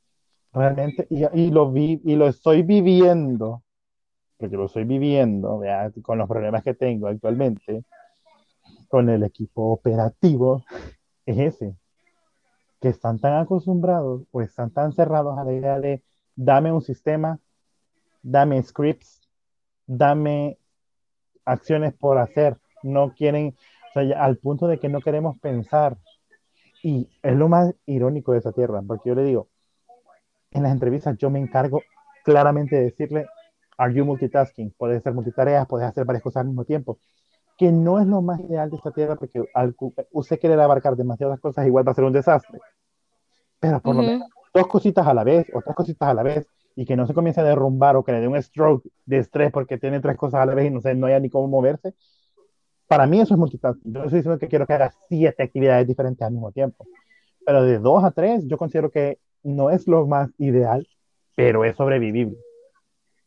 realmente, 0.52 1.06
y, 1.10 1.50
lo 1.50 1.70
vi, 1.70 2.00
y 2.04 2.16
lo 2.16 2.26
estoy 2.26 2.62
viviendo, 2.62 3.62
porque 4.36 4.56
lo 4.56 4.66
estoy 4.66 4.84
viviendo, 4.84 5.58
¿vea? 5.58 5.92
con 6.02 6.18
los 6.18 6.28
problemas 6.28 6.64
que 6.64 6.74
tengo 6.74 7.06
actualmente, 7.06 7.84
con 8.90 9.08
el 9.08 9.22
equipo 9.22 9.70
operativo, 9.72 10.64
es 11.24 11.38
ese, 11.38 11.76
que 12.80 12.88
están 12.88 13.20
tan 13.20 13.34
acostumbrados 13.34 14.24
o 14.32 14.42
están 14.42 14.70
tan 14.72 14.92
cerrados 14.92 15.38
a 15.38 15.44
la 15.44 15.52
idea 15.52 15.78
de 15.78 16.02
dame 16.34 16.72
un 16.72 16.82
sistema, 16.82 17.38
dame 18.20 18.60
scripts, 18.62 19.28
dame 19.86 20.58
acciones 21.44 21.94
por 21.94 22.18
hacer, 22.18 22.58
no 22.82 23.14
quieren, 23.14 23.56
o 23.90 23.92
sea, 23.92 24.24
al 24.24 24.38
punto 24.38 24.66
de 24.66 24.80
que 24.80 24.88
no 24.88 25.00
queremos 25.00 25.38
pensar. 25.38 25.96
Y 26.82 27.08
es 27.22 27.36
lo 27.36 27.48
más 27.48 27.72
irónico 27.86 28.32
de 28.32 28.38
esa 28.38 28.52
tierra, 28.52 28.82
porque 28.84 29.10
yo 29.10 29.14
le 29.14 29.22
digo, 29.22 29.48
en 30.50 30.64
las 30.64 30.72
entrevistas 30.72 31.16
yo 31.16 31.30
me 31.30 31.38
encargo 31.38 31.82
claramente 32.24 32.74
de 32.74 32.82
decirle, 32.84 33.26
are 33.78 33.94
you 33.94 34.04
multitasking? 34.04 34.74
Puedes 34.76 34.98
hacer 34.98 35.12
multitareas, 35.12 35.68
puedes 35.68 35.86
hacer 35.86 36.04
varias 36.04 36.24
cosas 36.24 36.40
al 36.40 36.48
mismo 36.48 36.64
tiempo, 36.64 36.98
que 37.60 37.70
no 37.70 38.00
es 38.00 38.06
lo 38.06 38.22
más 38.22 38.40
ideal 38.40 38.70
de 38.70 38.76
esta 38.76 38.90
tierra, 38.90 39.16
porque 39.16 39.44
al, 39.52 39.76
usted 40.12 40.40
quiere 40.40 40.54
abarcar 40.54 40.96
demasiadas 40.96 41.38
cosas, 41.40 41.66
igual 41.66 41.86
va 41.86 41.92
a 41.92 41.94
ser 41.94 42.04
un 42.04 42.12
desastre. 42.14 42.58
Pero 43.58 43.82
por 43.82 43.94
uh 43.94 43.98
-huh. 43.98 44.02
lo 44.02 44.08
menos 44.08 44.30
dos 44.54 44.66
cositas 44.66 45.06
a 45.06 45.12
la 45.12 45.24
vez, 45.24 45.46
o 45.52 45.60
tres 45.60 45.76
cositas 45.76 46.08
a 46.08 46.14
la 46.14 46.22
vez, 46.22 46.46
y 46.74 46.86
que 46.86 46.96
no 46.96 47.06
se 47.06 47.12
comience 47.12 47.38
a 47.42 47.44
derrumbar 47.44 47.96
o 47.96 48.02
que 48.02 48.12
le 48.12 48.20
dé 48.20 48.28
un 48.28 48.42
stroke 48.42 48.88
de 49.04 49.18
estrés 49.18 49.52
porque 49.52 49.76
tiene 49.76 50.00
tres 50.00 50.16
cosas 50.16 50.40
a 50.40 50.46
la 50.46 50.54
vez 50.54 50.68
y 50.68 50.70
no, 50.70 50.80
sé, 50.80 50.94
no 50.94 51.06
haya 51.06 51.20
ni 51.20 51.28
cómo 51.28 51.48
moverse, 51.48 51.92
para 52.88 53.06
mí 53.06 53.20
eso 53.20 53.34
es 53.34 53.38
multitasking. 53.38 53.92
Yo 53.92 54.04
estoy 54.04 54.20
diciendo 54.20 54.38
que 54.38 54.48
quiero 54.48 54.66
que 54.66 54.72
haga 54.72 54.94
siete 55.10 55.42
actividades 55.42 55.86
diferentes 55.86 56.26
al 56.26 56.32
mismo 56.32 56.52
tiempo, 56.52 56.86
pero 57.44 57.62
de 57.62 57.78
dos 57.78 58.02
a 58.04 58.10
tres 58.10 58.46
yo 58.46 58.56
considero 58.56 58.90
que 58.90 59.18
no 59.42 59.68
es 59.68 59.86
lo 59.86 60.06
más 60.06 60.30
ideal, 60.38 60.88
pero 61.36 61.62
es 61.66 61.76
sobrevivible. 61.76 62.38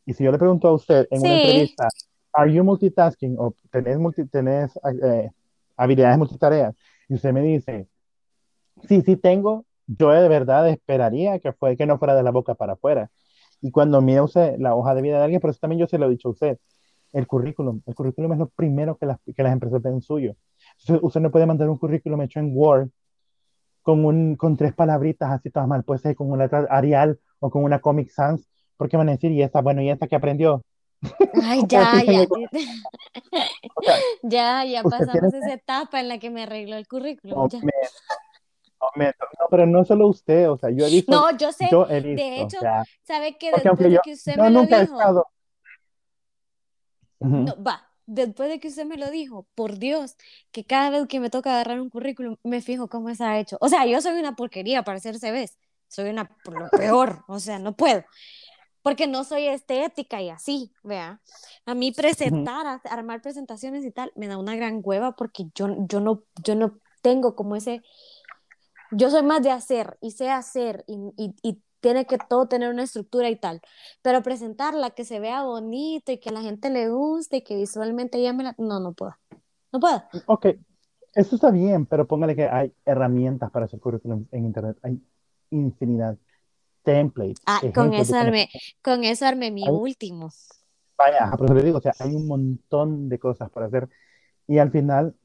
Y 0.07 0.13
si 0.13 0.23
yo 0.23 0.31
le 0.31 0.39
pregunto 0.39 0.69
a 0.69 0.73
usted 0.73 1.07
en 1.11 1.21
sí. 1.21 1.27
una 1.27 1.35
entrevista, 1.35 1.87
¿Are 2.33 2.51
you 2.51 2.63
multitasking? 2.63 3.35
o 3.39 3.55
tenés, 3.71 3.97
multi, 3.99 4.25
tenés 4.25 4.71
eh, 5.03 5.29
habilidades 5.77 6.17
multitareas, 6.17 6.75
y 7.07 7.15
usted 7.15 7.33
me 7.33 7.41
dice, 7.41 7.87
sí, 8.87 9.01
sí 9.01 9.17
tengo, 9.17 9.65
yo 9.87 10.11
de 10.11 10.27
verdad 10.29 10.67
esperaría 10.69 11.39
que, 11.39 11.53
fue, 11.53 11.77
que 11.77 11.85
no 11.85 11.97
fuera 11.97 12.15
de 12.15 12.23
la 12.23 12.31
boca 12.31 12.55
para 12.55 12.73
afuera. 12.73 13.11
Y 13.61 13.71
cuando 13.71 14.01
mira 14.01 14.23
usted 14.23 14.57
la 14.59 14.75
hoja 14.75 14.95
de 14.95 15.01
vida 15.01 15.17
de 15.17 15.23
alguien, 15.25 15.41
pero 15.41 15.51
eso 15.51 15.59
también 15.61 15.79
yo 15.79 15.87
se 15.87 15.97
lo 15.97 16.07
he 16.07 16.09
dicho 16.09 16.29
a 16.29 16.31
usted, 16.31 16.57
el 17.13 17.27
currículum, 17.27 17.81
el 17.85 17.95
currículum 17.95 18.33
es 18.33 18.39
lo 18.39 18.49
primero 18.49 18.97
que 18.97 19.05
las, 19.05 19.19
que 19.35 19.43
las 19.43 19.53
empresas 19.53 19.81
ven 19.81 20.01
suyo. 20.01 20.35
Entonces, 20.79 20.99
usted 21.03 21.21
no 21.21 21.31
puede 21.31 21.45
mandar 21.45 21.69
un 21.69 21.77
currículum 21.77 22.21
hecho 22.21 22.39
en 22.39 22.51
Word 22.55 22.89
con, 23.83 24.03
un, 24.05 24.35
con 24.35 24.57
tres 24.57 24.73
palabritas 24.73 25.31
así 25.31 25.49
todas 25.49 25.67
mal 25.67 25.83
puestas 25.83 26.15
con 26.15 26.31
una 26.31 26.45
Arial 26.69 27.19
o 27.39 27.49
con 27.51 27.63
una 27.63 27.79
Comic 27.79 28.09
Sans, 28.09 28.49
porque 28.77 28.97
van 28.97 29.09
a 29.09 29.13
decir, 29.13 29.31
y 29.31 29.41
esta, 29.43 29.61
bueno, 29.61 29.81
y 29.81 29.89
esta 29.89 30.07
que 30.07 30.15
aprendió. 30.15 30.63
Ay, 31.41 31.63
ya, 31.67 32.03
ya. 32.03 32.21
o 33.75 33.83
sea, 33.83 33.97
ya, 34.23 34.65
ya 34.65 34.83
pasamos 34.83 35.11
tiene... 35.11 35.27
esa 35.39 35.53
etapa 35.53 35.99
en 35.99 36.07
la 36.07 36.19
que 36.19 36.29
me 36.29 36.43
arregló 36.43 36.75
el 36.75 36.87
currículum. 36.87 37.37
No, 37.37 38.89
me, 38.95 39.05
no, 39.05 39.47
pero 39.49 39.65
no 39.65 39.85
solo 39.85 40.07
usted, 40.07 40.49
o 40.49 40.57
sea, 40.57 40.69
yo 40.69 40.85
he 40.85 40.89
visto. 40.89 41.11
No, 41.11 41.35
yo 41.37 41.51
sé. 41.51 41.67
Yo 41.71 41.87
he 41.89 42.01
visto, 42.01 42.23
de 42.23 42.41
hecho, 42.41 42.57
o 42.57 42.61
sea, 42.61 42.83
¿sabe 43.03 43.37
que 43.37 43.51
después 43.51 43.77
de 43.79 43.99
que 44.03 44.13
usted 44.13 44.35
me 44.35 44.49
lo 44.49 44.61
dijo? 44.63 44.81
Estado... 44.81 45.27
no, 47.19 47.63
va, 47.63 47.89
después 48.05 48.49
de 48.49 48.59
que 48.59 48.67
usted 48.67 48.85
me 48.85 48.97
lo 48.97 49.09
dijo, 49.09 49.47
por 49.55 49.77
Dios, 49.77 50.17
que 50.51 50.65
cada 50.65 50.89
vez 50.89 51.07
que 51.07 51.21
me 51.21 51.29
toca 51.29 51.53
agarrar 51.53 51.79
un 51.79 51.89
currículum, 51.89 52.35
me 52.43 52.61
fijo 52.61 52.89
cómo 52.89 53.09
está 53.09 53.39
hecho. 53.39 53.57
O 53.61 53.69
sea, 53.69 53.85
yo 53.85 54.01
soy 54.01 54.19
una 54.19 54.35
porquería 54.35 54.83
para 54.83 54.97
hacer 54.97 55.17
CVs. 55.17 55.57
Soy 55.87 56.09
una, 56.09 56.25
por 56.43 56.59
lo 56.59 56.69
peor, 56.69 57.23
o 57.27 57.39
sea, 57.39 57.59
no 57.59 57.75
puedo 57.75 58.03
porque 58.83 59.07
no 59.07 59.23
soy 59.23 59.47
estética 59.47 60.21
y 60.21 60.29
así, 60.29 60.71
vea. 60.83 61.19
A 61.65 61.73
mí 61.73 61.91
presentar, 61.91 62.65
uh 62.65 62.69
-huh. 62.69 62.91
armar 62.91 63.21
presentaciones 63.21 63.83
y 63.85 63.91
tal, 63.91 64.11
me 64.15 64.27
da 64.27 64.37
una 64.37 64.55
gran 64.55 64.81
hueva 64.83 65.15
porque 65.15 65.45
yo, 65.55 65.75
yo, 65.87 65.99
no, 65.99 66.23
yo 66.43 66.55
no 66.55 66.79
tengo 67.01 67.35
como 67.35 67.55
ese, 67.55 67.81
yo 68.91 69.09
soy 69.09 69.23
más 69.23 69.41
de 69.41 69.51
hacer 69.51 69.97
y 70.01 70.11
sé 70.11 70.29
hacer 70.29 70.83
y, 70.85 70.95
y, 71.17 71.35
y 71.41 71.61
tiene 71.79 72.05
que 72.05 72.17
todo 72.17 72.47
tener 72.47 72.69
una 72.69 72.83
estructura 72.83 73.29
y 73.29 73.35
tal, 73.35 73.61
pero 74.01 74.21
presentarla, 74.21 74.91
que 74.91 75.03
se 75.03 75.19
vea 75.19 75.43
bonito 75.43 76.11
y 76.11 76.17
que 76.17 76.29
a 76.29 76.33
la 76.33 76.41
gente 76.41 76.69
le 76.69 76.89
guste 76.89 77.37
y 77.37 77.41
que 77.41 77.57
visualmente 77.57 78.21
llame 78.21 78.43
la... 78.43 78.55
No, 78.57 78.79
no 78.79 78.93
puedo. 78.93 79.15
No 79.71 79.79
puedo. 79.79 80.01
Ok, 80.27 80.45
eso 81.13 81.35
está 81.35 81.51
bien, 81.51 81.85
pero 81.85 82.07
póngale 82.07 82.35
que 82.35 82.47
hay 82.47 82.73
herramientas 82.85 83.51
para 83.51 83.65
hacer 83.65 83.79
currículum 83.79 84.25
en 84.31 84.45
Internet. 84.45 84.77
Hay 84.81 85.01
infinidad. 85.49 86.17
Templates. 86.83 87.41
Ah, 87.45 87.61
con 87.73 87.93
eso 87.93 88.15
armé, 88.17 88.49
con 88.81 89.03
eso 89.03 89.25
armé 89.25 89.51
mi 89.51 89.63
Ay. 89.63 89.69
último. 89.71 90.29
Vaya, 90.97 91.31
por 91.31 91.45
eso 91.45 91.53
le 91.55 91.63
digo, 91.63 91.77
o 91.79 91.81
sea, 91.81 91.93
hay 91.99 92.13
un 92.13 92.27
montón 92.27 93.09
de 93.09 93.19
cosas 93.19 93.49
para 93.49 93.65
hacer. 93.65 93.89
Y 94.47 94.57
al 94.57 94.71
final, 94.71 95.15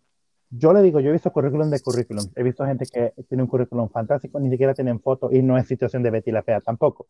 yo 0.50 0.72
le 0.72 0.82
digo, 0.82 1.00
yo 1.00 1.10
he 1.10 1.12
visto 1.12 1.32
currículum 1.32 1.70
de 1.70 1.80
currículum. 1.80 2.24
He 2.34 2.42
visto 2.42 2.64
gente 2.64 2.86
que 2.86 3.12
tiene 3.28 3.42
un 3.42 3.48
currículum 3.48 3.88
fantástico, 3.90 4.40
ni 4.40 4.50
siquiera 4.50 4.74
tienen 4.74 5.00
foto 5.00 5.30
y 5.30 5.42
no 5.42 5.58
es 5.58 5.66
situación 5.66 6.02
de 6.02 6.10
Betty 6.10 6.30
la 6.30 6.42
Fea 6.42 6.60
tampoco. 6.60 7.06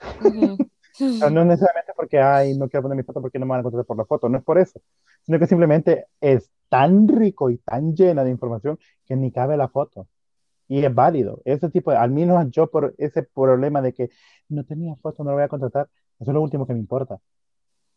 O 1.00 1.12
sea, 1.12 1.30
no 1.30 1.42
es 1.42 1.46
necesariamente 1.46 1.92
porque, 1.94 2.18
ay, 2.18 2.58
no 2.58 2.68
quiero 2.68 2.82
poner 2.82 2.96
mi 2.96 3.04
foto 3.04 3.20
porque 3.20 3.38
no 3.38 3.46
me 3.46 3.50
van 3.50 3.60
a 3.60 3.62
contratar 3.62 3.86
por 3.86 3.96
la 3.96 4.04
foto, 4.04 4.28
no 4.28 4.38
es 4.38 4.42
por 4.42 4.58
eso, 4.58 4.80
sino 5.22 5.38
que 5.38 5.46
simplemente 5.46 6.06
es 6.20 6.50
tan 6.68 7.06
rico 7.06 7.50
y 7.50 7.58
tan 7.58 7.94
llena 7.94 8.24
de 8.24 8.30
información 8.30 8.80
que 9.06 9.14
ni 9.14 9.30
cabe 9.30 9.56
la 9.56 9.68
foto. 9.68 10.08
Y 10.68 10.84
es 10.84 10.94
válido. 10.94 11.40
Ese 11.44 11.70
tipo 11.70 11.90
de, 11.90 11.96
al 11.96 12.10
menos 12.10 12.50
yo 12.50 12.70
por 12.70 12.94
ese 12.98 13.22
problema 13.22 13.82
de 13.82 13.92
que 13.94 14.10
no 14.48 14.64
tenía 14.64 14.94
foto, 14.96 15.24
no 15.24 15.30
lo 15.30 15.36
voy 15.36 15.44
a 15.44 15.48
contratar, 15.48 15.88
eso 16.20 16.30
es 16.30 16.34
lo 16.34 16.42
último 16.42 16.66
que 16.66 16.74
me 16.74 16.78
importa. 16.80 17.18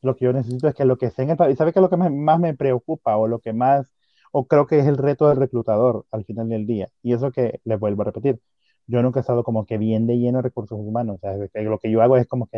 Lo 0.02 0.16
que 0.16 0.26
yo 0.26 0.34
necesito 0.34 0.68
es 0.68 0.76
que 0.76 0.86
lo 0.86 0.98
que 0.98 1.08
esté 1.08 1.24
en 1.24 1.32
¿y 1.32 1.56
sabe 1.56 1.74
qué 1.74 1.80
es 1.80 1.82
lo 1.82 1.90
que 1.90 1.98
más, 1.98 2.40
me 2.40 2.56
preocupa 2.56 3.18
o 3.18 3.28
lo 3.28 3.40
que 3.40 3.54
más, 3.54 3.88
o 4.32 4.48
creo 4.48 4.68
que 4.68 4.80
es 4.80 4.88
el 4.88 4.98
reto 4.98 5.28
del 5.28 5.38
reclutador 5.38 6.06
al 6.12 6.26
final 6.26 6.50
del 6.50 6.66
día? 6.66 6.90
Y 7.04 7.14
eso 7.14 7.32
que 7.32 7.60
les 7.66 7.80
vuelvo 7.80 8.04
a 8.04 8.06
repetir, 8.06 8.40
yo 8.88 9.02
nunca 9.04 9.20
he 9.20 9.22
estado 9.22 9.44
como 9.44 9.66
que 9.66 9.78
bien 9.78 10.08
de 10.08 10.18
lleno 10.18 10.42
recursos 10.42 10.80
humanos, 10.80 11.18
o 11.18 11.20
sea, 11.20 11.36
que 11.54 11.62
lo 11.64 11.80
que 11.80 11.92
yo 11.92 12.02
hago 12.02 12.18
es 12.18 12.28
como 12.28 12.48
que 12.48 12.58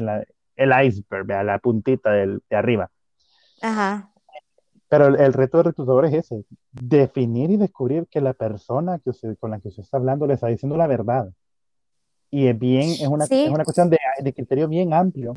el 0.56 0.72
iceberg, 0.86 1.26
vea, 1.26 1.44
la 1.44 1.60
puntita 1.60 2.12
del, 2.12 2.42
de 2.50 2.56
arriba. 2.56 2.92
Ajá. 3.62 4.13
Pero 4.94 5.08
el, 5.08 5.20
el 5.20 5.34
reto 5.34 5.58
del 5.58 5.66
reclutador 5.66 6.06
es 6.06 6.14
ese, 6.14 6.46
definir 6.72 7.50
y 7.50 7.58
descubrir 7.58 8.06
que 8.12 8.22
la 8.22 8.34
persona 8.34 9.00
que 9.00 9.10
usted, 9.10 9.36
con 9.40 9.50
la 9.50 9.60
que 9.60 9.70
usted 9.70 9.82
está 9.82 9.98
hablando 9.98 10.28
le 10.28 10.36
está 10.36 10.46
diciendo 10.48 10.78
la 10.78 10.86
verdad. 10.86 11.30
Y 12.30 12.46
es 12.46 12.60
bien, 12.60 12.90
es 12.92 13.08
una, 13.08 13.26
Sí. 13.26 13.46
es 13.46 13.50
una 13.52 13.64
cuestión 13.64 13.90
de, 13.90 13.98
de 14.22 14.34
criterio 14.34 14.68
bien 14.68 14.94
amplio, 14.94 15.34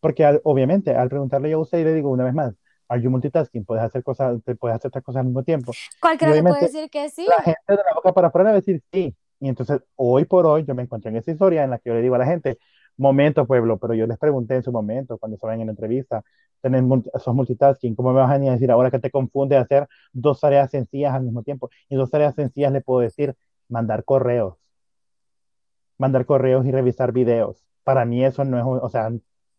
porque 0.00 0.24
al- 0.24 0.40
obviamente 0.42 0.96
al 0.96 1.08
preguntarle 1.08 1.48
yo 1.50 1.58
a 1.58 1.60
usted 1.60 1.78
y 1.78 1.84
le 1.84 1.94
digo 1.94 2.10
una 2.10 2.24
vez 2.24 2.34
más, 2.34 2.54
are 2.88 3.00
you 3.00 3.08
multitasking? 3.08 3.64
Puedes 3.64 3.84
hacer 3.84 4.02
cosas, 4.02 4.40
puedes 4.58 4.76
hacer 4.76 4.88
estas 4.88 5.04
cosas 5.04 5.20
al 5.20 5.26
mismo 5.26 5.44
tiempo. 5.44 5.70
Cualquiera 6.00 6.34
me 6.34 6.42
puede 6.50 6.62
decir 6.62 6.90
que 6.90 7.08
sí. 7.08 7.24
La 7.28 7.40
gente 7.44 7.60
de 7.68 7.76
la 7.76 7.94
boca 7.94 8.12
para 8.12 8.28
afuera 8.28 8.46
va 8.46 8.50
a 8.50 8.54
decir 8.54 8.82
sí. 8.92 9.14
Y 9.38 9.48
entonces 9.48 9.80
hoy 9.94 10.24
por 10.24 10.44
hoy 10.44 10.64
yo 10.64 10.74
me 10.74 10.82
encuentro 10.82 11.08
en 11.08 11.16
esa 11.18 11.30
historia 11.30 11.62
en 11.62 11.70
la 11.70 11.78
que 11.78 11.90
yo 11.90 11.94
le 11.94 12.02
digo 12.02 12.16
a 12.16 12.18
la 12.18 12.26
gente, 12.26 12.58
momento 12.98 13.46
pueblo, 13.46 13.78
pero 13.78 13.94
yo 13.94 14.06
les 14.06 14.18
pregunté 14.18 14.56
en 14.56 14.62
su 14.62 14.72
momento 14.72 15.18
cuando 15.18 15.36
estaban 15.36 15.60
en 15.60 15.66
la 15.68 15.72
entrevista, 15.72 16.22
tenés, 16.60 16.82
sos 17.20 17.34
multitasking, 17.34 17.94
¿cómo 17.94 18.12
me 18.12 18.20
vas 18.20 18.30
a 18.30 18.38
decir 18.38 18.70
ahora 18.70 18.90
que 18.90 18.98
te 18.98 19.10
confunde 19.10 19.56
hacer 19.56 19.88
dos 20.12 20.40
tareas 20.40 20.70
sencillas 20.70 21.14
al 21.14 21.22
mismo 21.22 21.42
tiempo? 21.42 21.70
Y 21.88 21.96
dos 21.96 22.10
tareas 22.10 22.34
sencillas 22.34 22.72
le 22.72 22.80
puedo 22.80 23.00
decir, 23.00 23.34
mandar 23.68 24.04
correos, 24.04 24.56
mandar 25.96 26.26
correos 26.26 26.66
y 26.66 26.72
revisar 26.72 27.12
videos. 27.12 27.64
Para 27.84 28.04
mí 28.04 28.24
eso 28.24 28.44
no 28.44 28.58
es, 28.58 28.82
o 28.82 28.88
sea, 28.88 29.10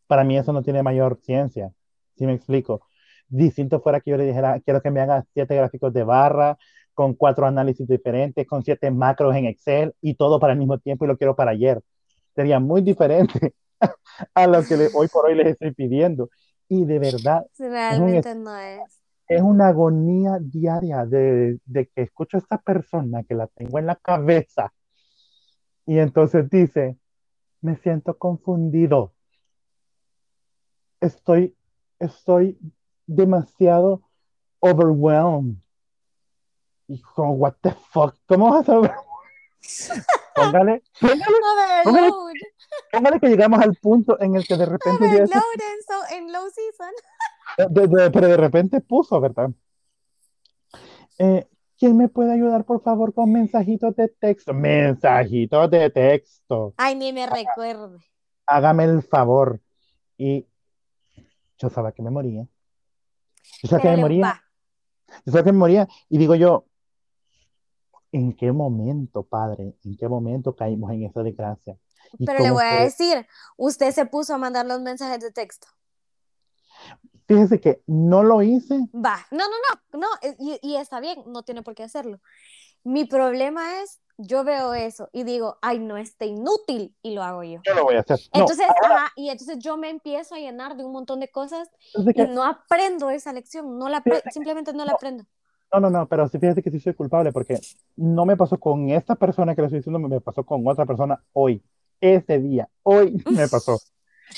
para 0.08 0.24
mí 0.24 0.38
eso 0.38 0.54
no 0.54 0.64
tiene 0.64 0.84
mayor 0.84 1.20
ciencia, 1.22 1.72
¿sí 2.18 2.26
me 2.26 2.34
explico? 2.34 2.82
Distinto 3.28 3.80
fuera 3.82 4.02
que 4.02 4.12
yo 4.12 4.18
le 4.18 4.26
dijera, 4.26 4.60
quiero 4.62 4.82
que 4.82 4.92
me 4.92 5.02
haga 5.02 5.26
siete 5.34 5.56
gráficos 5.56 5.94
de 5.94 6.04
barra, 6.04 6.58
con 7.00 7.14
cuatro 7.14 7.46
análisis 7.46 7.88
diferentes, 7.88 8.46
con 8.46 8.64
siete 8.64 8.92
macros 8.92 9.34
en 9.36 9.46
Excel 9.46 9.96
y 10.02 10.16
todo 10.16 10.40
para 10.40 10.52
el 10.54 10.60
mismo 10.60 10.80
tiempo 10.80 11.06
y 11.06 11.08
lo 11.08 11.18
quiero 11.18 11.34
para 11.36 11.52
ayer. 11.52 11.82
Sería 12.40 12.62
muy 12.62 12.82
diferente 12.82 13.54
a 14.34 14.48
lo 14.48 14.64
que 14.66 14.78
le- 14.78 14.90
hoy 14.94 15.10
por 15.10 15.26
hoy 15.26 15.36
les 15.36 15.48
estoy 15.48 15.74
pidiendo. 15.74 16.30
Y 16.70 16.86
de 16.86 16.98
verdad, 16.98 17.46
Realmente 17.58 18.34
no 18.34 18.56
es. 18.56 18.80
es 19.28 19.42
una 19.42 19.68
agonía 19.68 20.38
diaria 20.40 21.06
de, 21.06 21.60
de 21.66 21.88
que 21.88 22.04
escucho 22.04 22.38
a 22.38 22.40
esta 22.40 22.58
persona 22.58 23.24
que 23.24 23.36
la 23.36 23.48
tengo 23.48 23.78
en 23.78 23.88
la 23.88 23.98
cabeza 23.98 24.72
y 25.86 26.00
entonces 26.00 26.50
dice, 26.50 26.98
me 27.60 27.76
siento 27.76 28.18
confundido. 28.18 29.12
Estoy, 31.02 31.58
estoy 32.00 32.58
demasiado 33.06 34.04
overwhelmed. 34.62 35.56
Y 36.88 37.02
como, 37.02 37.34
what 37.34 37.56
the 37.60 37.72
fuck, 37.92 38.16
¿cómo 38.28 38.52
vas 38.52 38.70
a 38.70 38.80
Póngale, 40.46 40.84
póngale, 41.84 42.12
póngale 42.92 43.20
que 43.20 43.28
llegamos 43.28 43.60
al 43.62 43.76
punto 43.76 44.20
en 44.20 44.36
el 44.36 44.46
que 44.48 44.58
de 44.58 44.66
repente 44.66 45.06
Overload 45.06 45.28
en, 45.30 45.84
so- 45.88 46.16
en 46.16 46.32
low 46.32 46.48
season. 46.50 46.94
de- 47.74 47.88
de- 47.88 48.12
pero 48.12 48.28
de 48.28 48.38
repente 48.38 48.82
puso, 48.82 49.20
¿verdad? 49.20 49.50
Eh, 51.18 51.48
¿quién 51.78 51.98
me 51.98 52.08
puede 52.08 52.34
ayudar, 52.34 52.64
por 52.66 52.82
favor, 52.82 53.14
con 53.14 53.32
mensajitos 53.32 53.96
de 53.96 54.08
texto? 54.08 54.54
Mensajitos 54.54 55.70
de 55.70 55.90
texto. 55.90 56.74
Ay, 56.78 56.96
ni 56.96 57.12
me 57.12 57.28
recuerde. 57.28 57.98
Hágame 58.46 58.86
el 58.86 59.04
favor. 59.04 59.60
Y 60.18 60.48
yo 61.58 61.70
sabía 61.70 61.92
que 61.92 62.02
me 62.02 62.10
moría. 62.10 62.48
Yo 63.64 63.70
sabía 63.70 63.84
que 63.92 63.96
me 63.98 64.02
moría. 64.02 64.26
va. 64.26 64.44
Yo 65.26 65.32
sabía 65.32 65.44
que 65.44 65.52
me 65.52 65.58
moría. 65.60 65.88
Y 66.10 66.18
digo 66.18 66.36
yo, 66.36 66.66
¿en 68.12 68.34
qué 68.34 68.52
momento, 68.52 69.24
padre? 69.24 69.76
¿En 69.84 69.98
qué 69.98 70.08
momento 70.08 70.56
caímos 70.56 70.92
en 70.92 71.04
esa 71.04 71.24
desgracia? 71.24 71.78
¿Y 72.18 72.26
Pero 72.26 72.44
le 72.44 72.52
voy 72.52 72.64
a 72.64 72.70
fue? 72.76 72.84
decir, 72.86 73.28
usted 73.58 73.92
se 73.92 74.06
puso 74.06 74.34
a 74.34 74.38
mandar 74.38 74.66
los 74.66 74.82
mensajes 74.82 75.20
de 75.20 75.32
texto. 75.32 75.68
Fíjese 77.28 77.60
que 77.60 77.84
no 77.86 78.24
lo 78.24 78.42
hice. 78.42 78.76
Va. 78.94 79.20
No, 79.32 79.46
no, 79.46 79.56
no, 79.94 80.00
no, 80.00 80.08
eh, 80.24 80.36
y, 80.40 80.60
y 80.64 80.76
está 80.78 81.00
bien, 81.00 81.22
no 81.28 81.44
tiene 81.44 81.62
por 81.62 81.76
qué 81.76 81.84
hacerlo. 81.84 82.20
Mi 82.84 83.06
problema 83.06 83.82
es, 83.82 84.00
yo 84.18 84.44
veo 84.44 84.74
eso 84.74 85.10
y 85.14 85.24
digo, 85.24 85.58
ay, 85.62 85.80
no, 85.80 85.98
está 85.98 86.26
inútil 86.26 86.96
y 87.04 87.14
lo 87.14 87.22
hago 87.24 87.44
yo. 87.44 87.62
Yo 87.66 87.74
lo 87.76 87.84
voy 87.84 87.96
a 87.96 88.00
hacer. 88.00 88.20
No, 88.34 88.42
Entonces, 88.42 88.66
ahora, 88.68 88.96
ajá, 88.96 89.12
y 89.16 89.30
entonces 89.30 89.60
yo 89.60 89.78
me 89.78 89.90
empiezo 89.90 90.36
a 90.36 90.40
llenar 90.40 90.76
de 90.76 90.84
un 90.84 90.92
montón 90.92 91.20
de 91.20 91.30
cosas 91.30 91.70
y 91.94 92.14
que- 92.14 92.28
no 92.28 92.44
aprendo 92.44 93.10
esa 93.12 93.32
lección, 93.32 93.78
no 93.78 93.90
la 93.90 94.04
simplemente 94.32 94.74
no 94.74 94.86
la 94.86 94.94
aprendo. 94.94 95.26
No, 95.72 95.80
no, 95.80 95.90
no, 95.90 96.08
pero 96.08 96.28
sí 96.28 96.40
fíjate 96.40 96.64
que 96.64 96.72
sí 96.72 96.80
soy 96.80 96.94
culpable 96.96 97.32
porque 97.32 97.60
no 97.96 98.26
me 98.26 98.36
pasó 98.36 98.60
con 98.60 98.90
esta 98.90 99.16
persona 99.16 99.54
que 99.54 99.62
le 99.62 99.68
estoy 99.68 99.80
diciendo, 99.80 100.00
me 100.00 100.20
pasó 100.20 100.44
con 100.44 100.68
otra 100.68 100.86
persona 100.86 101.22
hoy, 101.34 101.62
ese 102.02 102.40
día, 102.40 102.68
hoy 102.84 103.24
me 103.30 103.48
pasó. 103.48 103.80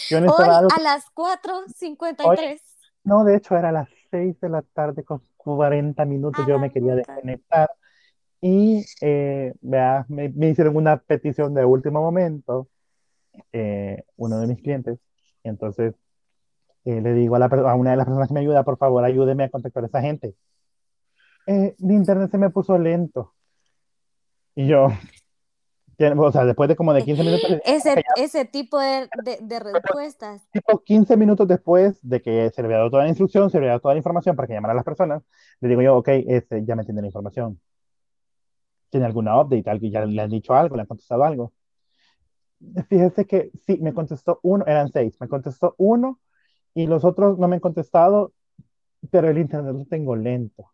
Yo 0.09 0.17
Hoy 0.17 0.23
necesitaba 0.23 0.57
algo, 0.57 0.69
a 0.75 0.79
las 0.82 1.05
4.53. 1.13 2.59
no, 3.03 3.23
de 3.23 3.36
hecho 3.38 3.55
era 3.57 3.69
a 3.69 3.73
las 3.73 3.89
6 4.09 4.39
de 4.41 4.49
la 4.49 4.61
tarde 4.61 5.03
con 5.03 5.21
40 5.38 6.03
minutos, 6.05 6.43
A 6.45 6.47
yo 6.47 6.59
me 6.59 6.69
quería 6.71 6.95
puta. 6.95 7.13
desconectar 7.13 7.69
y 8.41 8.84
eh, 9.01 9.53
vea, 9.61 10.05
me, 10.09 10.29
me 10.29 10.49
hicieron 10.49 10.75
una 10.75 10.97
petición 10.97 11.53
de 11.53 11.63
último 11.63 12.01
momento, 12.01 12.67
eh, 13.53 14.03
uno 14.17 14.39
de 14.39 14.47
mis 14.47 14.61
clientes, 14.61 14.99
entonces 15.43 15.93
eh, 16.86 16.99
le 17.01 17.13
digo 17.13 17.36
a, 17.36 17.39
la, 17.39 17.45
a 17.45 17.75
una 17.75 17.91
de 17.91 17.97
las 17.97 18.05
personas 18.05 18.27
que 18.27 18.34
me 18.34 18.39
ayuda, 18.39 18.63
por 18.63 18.77
favor, 18.77 19.03
ayúdeme 19.03 19.43
a 19.43 19.49
contactar 19.49 19.84
a 19.84 19.88
esa 19.88 20.01
gente. 20.01 20.34
Eh, 21.46 21.76
mi 21.80 21.96
internet 21.96 22.32
se 22.32 22.38
me 22.38 22.50
puso 22.50 22.78
lento. 22.78 23.34
Y 24.56 24.68
yo, 24.68 24.88
o 26.18 26.32
sea, 26.32 26.46
después 26.46 26.70
de 26.70 26.76
como 26.76 26.94
de 26.94 27.04
15 27.04 27.24
minutos, 27.24 27.50
Ese, 27.66 28.04
ese 28.18 28.46
tipo 28.46 28.80
de, 28.80 29.10
de- 29.24 29.39
de 29.42 29.60
respuestas. 29.60 30.42
tipo 30.52 30.80
15 30.84 31.16
minutos 31.18 31.48
después 31.48 31.98
de 32.02 32.22
que 32.22 32.50
se 32.52 32.62
le 32.62 32.66
había 32.68 32.78
dado 32.78 32.92
toda 32.92 33.04
la 33.04 33.10
instrucción, 33.10 33.50
se 33.50 33.58
le 33.58 33.66
había 33.66 33.70
dado 33.72 33.82
toda 33.82 33.94
la 33.94 34.00
información 34.00 34.36
para 34.36 34.48
que 34.48 34.54
llamara 34.54 34.74
a 34.74 34.76
las 34.76 34.86
personas, 34.86 35.24
le 35.60 35.70
digo 35.70 35.82
yo, 35.82 35.98
ok, 35.98 36.08
este, 36.28 36.64
ya 36.66 36.76
me 36.76 36.84
tiene 36.84 37.02
la 37.02 37.08
información. 37.08 37.60
¿Tiene 38.89 39.06
alguna 39.06 39.39
update? 39.39 39.70
¿Algo? 39.70 39.88
¿Ya 39.88 40.06
le 40.06 40.22
han 40.22 40.30
dicho 40.30 40.54
algo? 40.54 40.76
¿Le 40.76 40.82
han 40.82 40.88
contestado 40.88 41.24
algo? 41.24 41.54
Fíjese 42.89 43.26
que 43.26 43.52
sí, 43.66 43.78
me 43.82 43.94
contestó 43.94 44.39
uno, 44.44 44.66
eran 44.68 44.89
seis, 44.89 45.16
me 45.20 45.28
contestó 45.28 45.74
uno 45.78 46.20
y 46.76 46.86
los 46.88 47.04
otros 47.06 47.39
no 47.39 47.48
me 47.48 47.56
han 47.56 47.60
contestado, 47.60 48.34
pero 49.10 49.30
el 49.30 49.38
internet 49.39 49.74
lo 49.74 49.86
tengo 49.86 50.16
lento. 50.16 50.72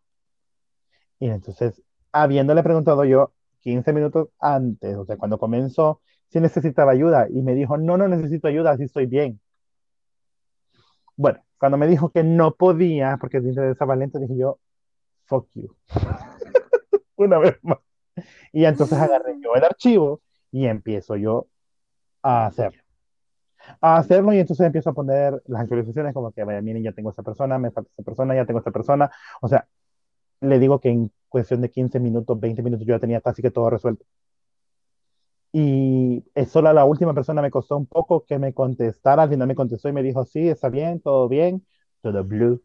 Y 1.20 1.28
entonces, 1.28 1.82
habiéndole 2.12 2.62
preguntado 2.62 3.04
yo 3.04 3.32
15 3.60 3.92
minutos 3.92 4.28
antes, 4.38 4.96
o 4.96 5.04
sea, 5.04 5.16
cuando 5.16 5.38
comenzó, 5.38 6.00
si 6.28 6.40
necesitaba 6.40 6.92
ayuda, 6.92 7.26
y 7.28 7.42
me 7.42 7.54
dijo, 7.54 7.76
no, 7.76 7.96
no 7.96 8.08
necesito 8.08 8.48
ayuda, 8.48 8.72
así 8.72 8.84
estoy 8.84 9.06
bien. 9.06 9.40
Bueno, 11.16 11.44
cuando 11.58 11.78
me 11.78 11.86
dijo 11.88 12.10
que 12.10 12.22
no 12.22 12.54
podía, 12.54 13.16
porque 13.20 13.38
el 13.38 13.46
internet 13.46 13.72
estaba 13.72 13.96
lento, 13.96 14.18
dije 14.18 14.36
yo, 14.36 14.58
fuck 15.26 15.48
you. 15.54 15.74
Una 17.16 17.38
vez 17.38 17.58
más. 17.62 17.78
Y 18.52 18.64
entonces 18.64 18.98
agarré 18.98 19.34
yo 19.40 19.54
el 19.54 19.64
archivo 19.64 20.20
y 20.50 20.66
empiezo 20.66 21.16
yo 21.16 21.48
a 22.22 22.46
hacerlo. 22.46 22.82
A 23.80 23.96
hacerlo 23.96 24.32
y 24.32 24.38
entonces 24.38 24.64
empiezo 24.64 24.90
a 24.90 24.94
poner 24.94 25.42
las 25.46 25.62
actualizaciones 25.62 26.14
como 26.14 26.32
que, 26.32 26.44
vaya, 26.44 26.62
miren, 26.62 26.82
ya 26.82 26.92
tengo 26.92 27.10
esta 27.10 27.22
persona, 27.22 27.58
me 27.58 27.70
falta 27.70 27.90
esta 27.90 28.02
persona, 28.02 28.34
ya 28.34 28.46
tengo 28.46 28.60
esta 28.60 28.70
persona. 28.70 29.10
O 29.40 29.48
sea, 29.48 29.66
le 30.40 30.58
digo 30.58 30.80
que 30.80 30.90
en 30.90 31.12
cuestión 31.28 31.60
de 31.60 31.70
15 31.70 32.00
minutos, 32.00 32.38
20 32.40 32.62
minutos 32.62 32.86
yo 32.86 32.94
ya 32.94 33.00
tenía 33.00 33.20
casi 33.20 33.42
que 33.42 33.50
todo 33.50 33.70
resuelto. 33.70 34.04
Y 35.52 36.24
es 36.34 36.50
solo 36.50 36.72
la 36.72 36.84
última 36.84 37.14
persona 37.14 37.40
me 37.42 37.50
costó 37.50 37.76
un 37.76 37.86
poco 37.86 38.24
que 38.24 38.38
me 38.38 38.52
contestara, 38.52 39.22
al 39.22 39.30
final 39.30 39.48
me 39.48 39.54
contestó 39.54 39.88
y 39.88 39.92
me 39.92 40.02
dijo, 40.02 40.24
sí, 40.24 40.48
está 40.48 40.68
bien, 40.68 41.00
todo 41.00 41.28
bien, 41.28 41.66
todo 42.02 42.22
blue. 42.24 42.62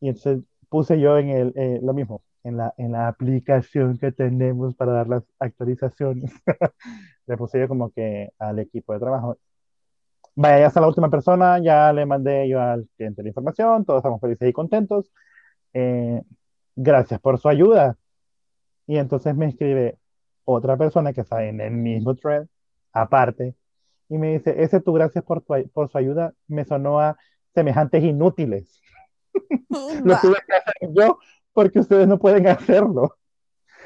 Y 0.00 0.08
entonces 0.08 0.40
puse 0.68 1.00
yo 1.00 1.18
en 1.18 1.30
el, 1.30 1.52
eh, 1.56 1.80
lo 1.82 1.94
mismo, 1.94 2.22
en 2.44 2.58
la, 2.58 2.74
en 2.78 2.92
la 2.92 3.08
aplicación 3.08 3.98
que 3.98 4.12
tenemos 4.12 4.74
para 4.74 4.92
dar 4.92 5.08
las 5.08 5.24
actualizaciones. 5.38 6.32
le 7.26 7.36
puse 7.36 7.60
yo 7.60 7.68
como 7.68 7.90
que 7.92 8.30
al 8.38 8.58
equipo 8.58 8.92
de 8.92 9.00
trabajo. 9.00 9.38
Vaya, 10.34 10.60
ya 10.60 10.66
está 10.68 10.80
la 10.80 10.88
última 10.88 11.10
persona, 11.10 11.58
ya 11.58 11.92
le 11.92 12.06
mandé 12.06 12.48
yo 12.48 12.60
al 12.60 12.88
cliente 12.96 13.22
la 13.22 13.28
información, 13.30 13.84
todos 13.84 13.98
estamos 13.98 14.20
felices 14.20 14.48
y 14.48 14.52
contentos. 14.52 15.10
Eh, 15.74 16.22
gracias 16.78 17.20
por 17.20 17.38
su 17.38 17.48
ayuda. 17.48 17.96
Y 18.86 18.96
entonces 18.96 19.34
me 19.36 19.46
escribe 19.46 19.98
otra 20.44 20.76
persona 20.76 21.12
que 21.12 21.20
está 21.22 21.44
en 21.44 21.60
el 21.60 21.72
mismo 21.72 22.14
thread, 22.14 22.46
aparte, 22.92 23.54
y 24.08 24.16
me 24.16 24.38
dice, 24.38 24.62
ese 24.62 24.80
tu 24.80 24.94
gracias 24.94 25.22
por, 25.22 25.42
tu, 25.42 25.54
por 25.72 25.90
su 25.90 25.98
ayuda 25.98 26.32
me 26.46 26.64
sonó 26.64 26.98
a 26.98 27.18
semejantes 27.54 28.02
inútiles. 28.02 28.80
Lo 30.04 30.18
tuve 30.20 30.36
que 30.46 30.54
hacer 30.54 30.94
yo 30.94 31.18
porque 31.52 31.80
ustedes 31.80 32.08
no 32.08 32.18
pueden 32.18 32.46
hacerlo. 32.46 33.16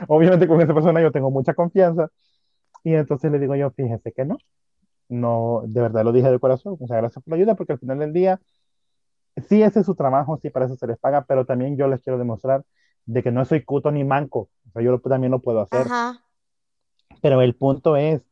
Obviamente 0.06 0.46
con 0.46 0.60
esa 0.60 0.74
persona 0.74 1.00
yo 1.00 1.10
tengo 1.10 1.30
mucha 1.30 1.54
confianza 1.54 2.08
y 2.84 2.94
entonces 2.94 3.32
le 3.32 3.38
digo 3.38 3.56
yo, 3.56 3.70
fíjese 3.70 4.12
que 4.12 4.24
no, 4.24 4.38
no, 5.08 5.62
de 5.66 5.80
verdad 5.80 6.04
lo 6.04 6.12
dije 6.12 6.30
de 6.30 6.38
corazón, 6.38 6.76
sea, 6.86 6.98
gracias 6.98 7.24
por 7.24 7.32
la 7.32 7.36
ayuda 7.36 7.54
porque 7.54 7.72
al 7.72 7.78
final 7.78 7.98
del 7.98 8.12
día, 8.12 8.40
sí 9.48 9.62
ese 9.62 9.80
es 9.80 9.86
su 9.86 9.94
trabajo, 9.94 10.38
sí 10.40 10.50
para 10.50 10.66
eso 10.66 10.76
se 10.76 10.86
les 10.86 10.98
paga, 10.98 11.24
pero 11.24 11.44
también 11.44 11.76
yo 11.76 11.88
les 11.88 12.02
quiero 12.02 12.18
demostrar 12.18 12.64
de 13.06 13.22
que 13.22 13.30
no 13.30 13.44
soy 13.44 13.64
cuto 13.64 13.90
ni 13.90 14.04
manco, 14.04 14.50
o 14.68 14.70
sea, 14.72 14.82
yo 14.82 14.98
también 15.00 15.32
lo 15.32 15.40
puedo 15.40 15.60
hacer. 15.60 15.86
Ajá. 15.86 16.24
Pero 17.20 17.42
el 17.42 17.54
punto 17.54 17.96
es, 17.96 18.22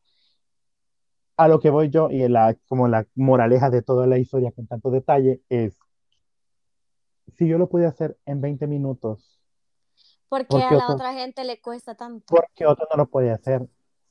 a 1.37 1.47
lo 1.47 1.59
que 1.59 1.69
voy 1.69 1.89
yo 1.89 2.09
y 2.09 2.27
la, 2.27 2.55
como 2.67 2.87
la 2.87 3.07
moraleja 3.15 3.69
de 3.69 3.81
toda 3.81 4.05
la 4.07 4.17
historia 4.17 4.51
con 4.51 4.67
tanto 4.67 4.91
detalle 4.91 5.41
es, 5.49 5.77
si 7.35 7.47
yo 7.47 7.57
lo 7.57 7.69
pude 7.69 7.85
hacer 7.85 8.17
en 8.25 8.41
20 8.41 8.67
minutos. 8.67 9.39
¿Por 10.29 10.45
qué 10.47 10.57
a 10.63 10.71
la 10.71 10.87
otra 10.87 11.13
gente 11.13 11.43
le 11.43 11.59
cuesta 11.59 11.95
tanto? 11.95 12.25
Porque 12.27 12.65
otro 12.65 12.87
no 12.89 12.97
lo 12.97 13.09
puede 13.09 13.31
hacer. 13.31 13.67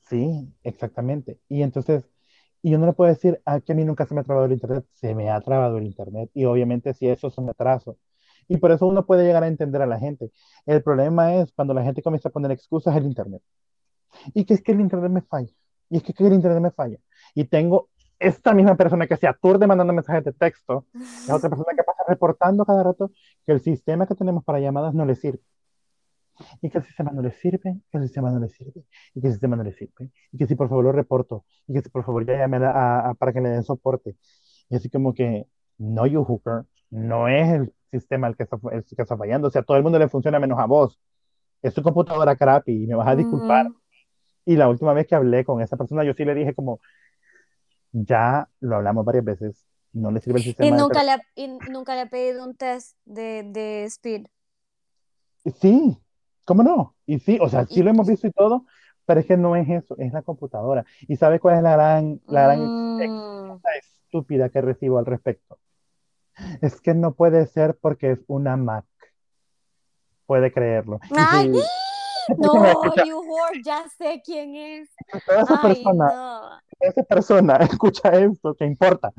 Sí, 0.07 0.53
exactamente. 0.63 1.39
Y 1.47 1.63
entonces, 1.63 2.03
y 2.61 2.71
yo 2.71 2.77
no 2.77 2.85
le 2.85 2.93
puedo 2.93 3.09
decir, 3.09 3.41
a 3.45 3.53
ah, 3.55 3.61
que 3.61 3.71
a 3.71 3.75
mí 3.75 3.85
nunca 3.85 4.05
se 4.05 4.13
me 4.13 4.21
ha 4.21 4.23
trabado 4.23 4.45
el 4.45 4.51
Internet. 4.51 4.85
Se 4.93 5.15
me 5.15 5.29
ha 5.29 5.39
trabado 5.41 5.77
el 5.77 5.85
Internet. 5.85 6.29
Y 6.33 6.45
obviamente 6.45 6.93
si 6.93 7.07
eso 7.07 7.27
es 7.27 7.37
un 7.37 7.49
atraso. 7.49 7.97
Y 8.51 8.57
por 8.57 8.69
eso 8.71 8.85
uno 8.85 9.05
puede 9.05 9.23
llegar 9.23 9.43
a 9.43 9.47
entender 9.47 9.81
a 9.81 9.85
la 9.85 9.97
gente. 9.97 10.29
El 10.65 10.83
problema 10.83 11.35
es 11.35 11.53
cuando 11.53 11.73
la 11.73 11.83
gente 11.83 12.01
comienza 12.01 12.27
a 12.27 12.33
poner 12.33 12.51
excusas 12.51 12.93
el 12.97 13.05
Internet. 13.05 13.41
Y 14.33 14.43
que 14.43 14.55
es 14.55 14.61
que 14.61 14.73
el 14.73 14.81
Internet 14.81 15.09
me 15.09 15.21
falla. 15.21 15.53
Y 15.89 15.95
es 15.95 16.03
que, 16.03 16.13
que 16.13 16.27
el 16.27 16.33
Internet 16.33 16.61
me 16.61 16.71
falla. 16.71 16.97
Y 17.33 17.45
tengo 17.45 17.87
esta 18.19 18.53
misma 18.53 18.75
persona 18.75 19.07
que 19.07 19.15
se 19.15 19.25
aturde 19.25 19.67
mandando 19.67 19.93
mensajes 19.93 20.25
de 20.25 20.33
texto, 20.33 20.85
la 21.29 21.35
otra 21.37 21.49
persona 21.49 21.71
que 21.77 21.83
pasa 21.83 22.03
reportando 22.05 22.65
cada 22.65 22.83
rato 22.83 23.11
que 23.45 23.53
el 23.53 23.61
sistema 23.61 24.05
que 24.05 24.15
tenemos 24.15 24.43
para 24.43 24.59
llamadas 24.59 24.93
no 24.93 25.05
le 25.05 25.15
sirve. 25.15 25.39
Y 26.61 26.69
que 26.69 26.79
el 26.79 26.83
sistema 26.83 27.11
no 27.11 27.21
le 27.21 27.31
sirve, 27.31 27.79
que 27.89 27.97
el 27.97 28.03
sistema 28.03 28.31
no 28.31 28.39
le 28.39 28.49
sirve, 28.49 28.83
y 29.15 29.21
que 29.21 29.27
el 29.27 29.33
sistema 29.33 29.55
no 29.55 29.63
le 29.63 29.71
sirve, 29.71 30.11
y 30.33 30.37
que 30.37 30.45
si 30.45 30.55
por 30.55 30.67
favor 30.67 30.83
lo 30.83 30.91
reporto, 30.91 31.45
y 31.67 31.73
que 31.73 31.81
si 31.81 31.89
por 31.89 32.03
favor 32.03 32.25
ya 32.25 32.33
llame 32.37 32.57
a, 32.65 33.13
para 33.17 33.31
que 33.31 33.39
le 33.39 33.47
den 33.47 33.63
soporte. 33.63 34.17
Y 34.69 34.75
así 34.75 34.89
como 34.89 35.13
que, 35.13 35.47
no, 35.77 36.05
you 36.05 36.25
hooker, 36.25 36.65
no 36.89 37.29
es 37.29 37.47
el 37.47 37.73
sistema 37.91 38.27
el 38.27 38.35
que, 38.35 38.43
está, 38.43 38.57
el 38.71 38.83
que 38.83 39.01
está 39.01 39.17
fallando, 39.17 39.47
o 39.47 39.51
sea, 39.51 39.61
a 39.61 39.65
todo 39.65 39.77
el 39.77 39.83
mundo 39.83 39.99
le 39.99 40.09
funciona 40.09 40.39
menos 40.39 40.59
a 40.59 40.65
vos. 40.65 40.99
Es 41.61 41.73
tu 41.73 41.83
computadora 41.83 42.35
crappy, 42.35 42.83
y 42.83 42.87
me 42.87 42.95
vas 42.95 43.07
a 43.07 43.15
disculpar. 43.15 43.69
Y 44.45 44.55
la 44.55 44.67
última 44.67 44.93
vez 44.93 45.05
que 45.05 45.15
hablé 45.15 45.45
con 45.45 45.61
esa 45.61 45.77
persona, 45.77 46.03
yo 46.03 46.13
sí 46.13 46.25
le 46.25 46.33
dije 46.33 46.55
como, 46.55 46.79
ya 47.91 48.49
lo 48.59 48.77
hablamos 48.77 49.05
varias 49.05 49.25
veces, 49.25 49.65
no 49.93 50.09
le 50.11 50.21
sirve 50.21 50.39
el 50.39 50.45
sistema. 50.45 50.67
¿Y 50.67 50.71
nunca, 50.71 51.03
le, 51.03 51.21
y 51.35 51.47
nunca 51.69 51.95
le 51.95 52.01
he 52.01 52.07
pedido 52.07 52.43
un 52.43 52.55
test 52.55 52.97
de, 53.05 53.43
de 53.43 53.83
speed? 53.83 54.25
Sí, 55.59 55.97
¿cómo 56.45 56.63
no? 56.63 56.95
Y 57.05 57.19
sí, 57.19 57.37
o 57.41 57.49
sea, 57.49 57.65
sí 57.65 57.83
lo 57.83 57.91
hemos 57.91 58.07
visto 58.07 58.27
y 58.27 58.31
todo, 58.31 58.65
pero 59.05 59.19
es 59.19 59.25
que 59.25 59.37
no 59.37 59.55
es 59.55 59.69
eso, 59.69 59.95
es 59.97 60.13
la 60.13 60.21
computadora. 60.21 60.85
¿Y 61.01 61.15
sabes 61.17 61.39
cuál 61.39 61.57
es 61.57 61.63
la 61.63 61.73
gran, 61.73 62.21
la 62.27 62.43
gran 62.43 62.59
mm. 62.61 63.61
estúpida 64.05 64.49
que 64.49 64.61
recibo 64.61 64.97
al 64.97 65.05
respecto? 65.05 65.59
Es 66.61 66.79
que 66.81 66.93
no 66.93 67.13
puede 67.13 67.45
ser 67.47 67.77
porque 67.79 68.11
es 68.11 68.19
una 68.27 68.57
Mac. 68.57 68.85
Puede 70.25 70.51
creerlo. 70.51 70.99
¡Ay! 71.15 71.51
No, 72.37 72.95
you 73.03 73.23
ya 73.65 73.83
sé 73.97 74.21
quién 74.23 74.55
es. 74.55 74.89
Esa 75.11 75.59
persona, 75.59 76.63
esa 76.79 77.03
persona 77.09 77.55
escucha 77.57 78.09
esto, 78.11 78.53
¿qué 78.53 78.65
importa? 78.65 79.11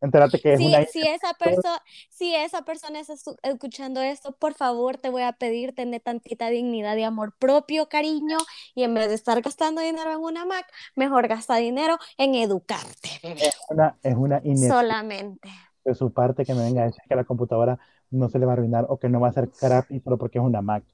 Entérate 0.00 0.38
que 0.40 0.54
es 0.54 0.60
una... 0.60 0.84
Si 0.86 1.00
esa, 1.06 1.34
persona, 1.34 1.82
si 2.08 2.34
esa 2.34 2.62
persona 2.62 3.00
está 3.00 3.14
escuchando 3.42 4.00
esto, 4.00 4.32
por 4.32 4.54
favor, 4.54 4.96
te 4.96 5.10
voy 5.10 5.22
a 5.22 5.32
pedir, 5.32 5.74
tener 5.74 6.00
tantita 6.00 6.48
dignidad 6.48 6.96
y 6.96 7.02
amor 7.02 7.34
propio, 7.38 7.88
cariño, 7.88 8.38
y 8.74 8.84
en 8.84 8.94
vez 8.94 9.08
de 9.08 9.14
estar 9.14 9.40
gastando 9.42 9.82
dinero 9.82 10.10
en 10.10 10.20
una 10.20 10.46
Mac, 10.46 10.66
mejor 10.94 11.28
gasta 11.28 11.56
dinero 11.56 11.98
en 12.16 12.34
educarte. 12.34 13.10
Es 13.22 13.58
una, 13.68 13.98
es 14.02 14.14
una 14.14 14.40
Solamente. 14.68 15.50
De 15.84 15.94
su 15.94 16.12
parte 16.12 16.44
que 16.44 16.54
me 16.54 16.62
venga 16.62 16.82
a 16.82 16.86
decir 16.86 17.02
que 17.08 17.16
la 17.16 17.24
computadora 17.24 17.78
no 18.10 18.28
se 18.28 18.38
le 18.38 18.46
va 18.46 18.52
a 18.52 18.54
arruinar 18.54 18.86
o 18.88 18.98
que 18.98 19.08
no 19.08 19.20
va 19.20 19.28
a 19.28 19.32
ser 19.32 19.48
crappy 19.50 20.00
solo 20.00 20.18
porque 20.18 20.38
es 20.38 20.44
una 20.44 20.60
Mac. 20.60 20.84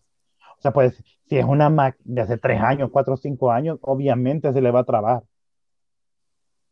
O 0.58 0.62
sea, 0.62 0.72
pues, 0.72 1.02
si 1.28 1.36
es 1.36 1.44
una 1.44 1.68
Mac 1.70 1.96
de 2.04 2.22
hace 2.22 2.38
tres 2.38 2.60
años, 2.60 2.90
cuatro 2.92 3.14
o 3.14 3.16
cinco 3.16 3.50
años, 3.50 3.78
obviamente 3.82 4.52
se 4.52 4.60
le 4.60 4.70
va 4.70 4.80
a 4.80 4.84
trabar. 4.84 5.22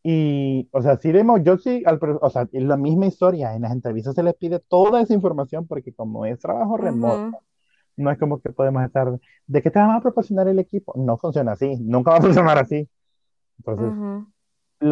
Y, 0.06 0.68
o 0.70 0.82
sea, 0.82 0.98
si 0.98 1.10
vemos, 1.12 1.40
yo 1.42 1.56
sí, 1.56 1.82
o 2.20 2.30
sea, 2.30 2.46
es 2.52 2.62
la 2.62 2.76
misma 2.76 3.06
historia, 3.06 3.54
en 3.54 3.62
las 3.62 3.72
entrevistas 3.72 4.14
se 4.14 4.22
les 4.22 4.34
pide 4.34 4.60
toda 4.60 5.00
esa 5.00 5.14
información 5.14 5.66
porque 5.66 5.94
como 5.94 6.26
es 6.26 6.38
trabajo 6.38 6.76
remoto, 6.76 7.38
no 7.96 8.10
es 8.10 8.18
como 8.18 8.38
que 8.38 8.50
podemos 8.50 8.84
estar, 8.84 9.18
¿de 9.46 9.62
qué 9.62 9.70
te 9.70 9.78
vamos 9.78 9.96
a 9.96 10.00
proporcionar 10.02 10.46
el 10.48 10.58
equipo? 10.58 10.92
No 10.96 11.16
funciona 11.16 11.52
así, 11.52 11.76
nunca 11.80 12.10
va 12.10 12.18
a 12.18 12.20
funcionar 12.22 12.58
así. 12.58 12.86
Entonces, 13.58 13.92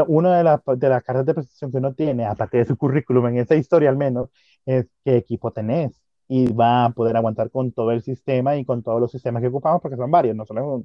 una 0.09 0.36
de, 0.38 0.45
las 0.45 0.61
de 0.64 0.88
las 0.88 1.03
cartas 1.03 1.26
de 1.26 1.34
presentación 1.34 1.70
que 1.70 1.78
uno 1.78 1.95
tiene, 1.95 2.26
aparte 2.26 2.59
de 2.59 2.64
su 2.66 2.76
currículum, 2.76 3.26
en 3.28 3.38
esa 3.38 3.55
historia 3.57 3.90
al 3.90 3.97
menos, 3.97 4.30
es 4.66 4.86
qué 5.05 5.16
equipo 5.16 5.53
tenés 5.53 6.03
y 6.28 6.53
va 6.53 6.86
a 6.86 6.90
poder 6.90 7.16
aguantar 7.16 7.51
con 7.51 7.72
todo 7.72 7.90
el 7.93 8.03
sistema 8.03 8.57
y 8.57 8.64
con 8.64 8.82
todos 8.82 9.01
los 9.01 9.11
sistemas 9.11 9.43
que 9.43 9.49
ocupamos, 9.49 9.82
porque 9.82 9.97
son 9.97 10.11
varios, 10.11 10.36
no 10.36 10.47
solo 10.47 10.76
uno. 10.76 10.84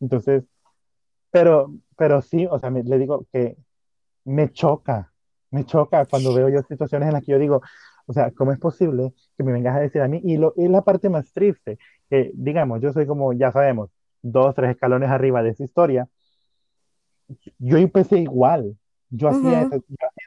Entonces, 0.00 0.44
pero, 1.30 1.72
pero 1.96 2.22
sí, 2.22 2.46
o 2.50 2.58
sea, 2.58 2.70
le 2.70 2.98
digo 2.98 3.26
que 3.32 3.56
me 4.24 4.50
choca, 4.52 5.12
me 5.50 5.64
choca 5.64 6.06
cuando 6.06 6.34
veo 6.34 6.48
yo 6.48 6.62
situaciones 6.62 7.08
en 7.08 7.14
las 7.14 7.24
que 7.24 7.32
yo 7.32 7.38
digo, 7.38 7.62
o 8.06 8.12
sea, 8.12 8.32
¿cómo 8.32 8.52
es 8.52 8.58
posible 8.58 9.14
que 9.36 9.44
me 9.44 9.52
vengas 9.52 9.76
a 9.76 9.80
decir 9.80 10.02
a 10.02 10.08
mí? 10.08 10.20
Y, 10.24 10.36
lo, 10.36 10.54
la 10.56 10.82
parte 10.82 11.08
más 11.08 11.32
triste, 11.32 11.78
que 12.08 12.32
digamos, 12.34 12.80
yo 12.80 12.92
soy 12.92 13.06
como, 13.06 13.32
ya 13.32 13.52
sabemos, 13.52 13.90
dos, 14.22 14.54
tres 14.54 14.70
escalones 14.72 15.10
arriba 15.10 15.42
de 15.42 15.50
esa 15.50 15.64
historia, 15.64 16.08
yo 17.58 17.76
empecé 17.78 18.18
igual, 18.18 18.76
yo, 19.10 19.28
hacía, 19.28 19.62
esas, 19.62 19.82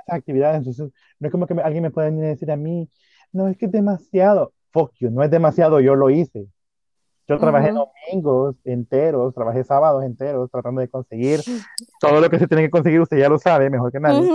actividades, 0.08 0.58
entonces 0.58 0.92
no 1.20 1.28
es 1.28 1.32
como 1.32 1.48
que 1.48 1.54
alguien 1.62 1.84
me 1.84 1.92
pueda 1.92 2.12
decir 2.12 2.52
a 2.52 2.58
mí, 2.58 2.90
no 3.32 3.48
es 3.48 3.58
que 3.58 3.66
es 3.66 3.72
demasiado. 3.72 4.54
Fuck 4.72 4.94
you, 5.00 5.10
no 5.10 5.24
es 5.24 5.32
demasiado, 5.32 5.80
yo 5.80 5.96
lo 5.96 6.10
hice. 6.10 6.48
Yo 7.28 7.38
trabajé 7.38 7.72
domingos 7.72 8.56
enteros, 8.66 9.34
trabajé 9.34 9.64
sábados 9.64 10.04
enteros 10.04 10.52
tratando 10.52 10.82
de 10.82 10.90
conseguir 10.90 11.40
todo 12.02 12.20
lo 12.20 12.30
que 12.30 12.38
se 12.38 12.48
tiene 12.48 12.64
que 12.64 12.70
conseguir, 12.70 13.00
usted 13.00 13.18
ya 13.18 13.30
lo 13.30 13.40
sabe 13.40 13.70
mejor 13.70 13.92
que 13.92 14.00
nadie. 14.00 14.30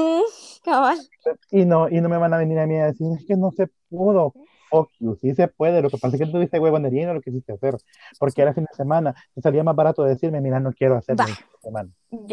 Y 1.51 1.65
no, 1.67 1.89
y 1.89 2.01
no 2.01 2.09
me 2.09 2.17
van 2.17 2.33
a 2.33 2.39
venir 2.39 2.59
a 2.59 2.67
mí 2.67 2.77
a 2.77 2.87
decir, 2.87 3.07
es 3.19 3.27
que 3.27 3.37
no 3.37 3.51
se 3.51 3.69
pudo 3.91 4.33
fuck 4.69 4.91
you, 4.99 5.17
sí 5.21 5.35
se 5.35 5.49
puede, 5.49 5.83
lo 5.83 5.91
que 5.91 5.99
pasa 5.99 6.17
es 6.17 6.23
que 6.23 6.31
tú 6.31 6.39
dices 6.39 6.61
huevonería 6.61 7.03
y 7.03 7.07
no 7.07 7.15
lo 7.15 7.21
quisiste 7.21 7.53
hacer, 7.53 7.77
porque 8.19 8.43
era 8.43 8.55
fin 8.55 8.65
de 8.65 8.77
semana, 8.77 9.15
te 9.35 9.41
salía 9.41 9.65
más 9.65 9.77
barato 9.77 10.03
decirme, 10.05 10.41
mira, 10.41 10.61
no 10.61 10.73
quiero 10.73 10.97
hacerlo 10.97 11.25
fin 11.25 11.35
de 11.35 11.61
semana. 11.63 11.91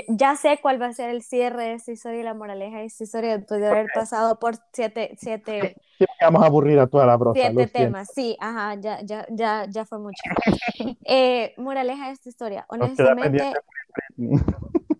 Ya 0.07 0.35
sé 0.35 0.59
cuál 0.61 0.81
va 0.81 0.87
a 0.87 0.93
ser 0.93 1.09
el 1.09 1.21
cierre 1.21 1.63
de 1.63 1.73
esta 1.73 1.91
historia 1.91 2.19
y 2.21 2.23
la 2.23 2.33
moraleja 2.33 2.77
de 2.77 2.85
esta 2.85 3.03
historia 3.03 3.37
después 3.37 3.59
de 3.59 3.67
haber 3.67 3.87
pasado 3.93 4.39
por 4.39 4.55
siete, 4.73 5.15
siete... 5.17 5.75
Sí, 5.97 6.05
vamos 6.21 6.43
a 6.43 6.47
aburrir 6.47 6.79
a 6.79 6.87
toda 6.87 7.05
la 7.05 7.15
brosa. 7.15 7.39
Siete 7.39 7.67
temas, 7.67 8.09
sí, 8.13 8.35
ajá, 8.39 8.75
ya, 8.75 9.01
ya, 9.01 9.25
ya, 9.29 9.65
ya 9.69 9.85
fue 9.85 9.99
mucho. 9.99 10.23
eh, 11.05 11.53
moraleja 11.57 12.07
de 12.07 12.13
esta 12.13 12.29
historia, 12.29 12.65
honestamente, 12.69 13.53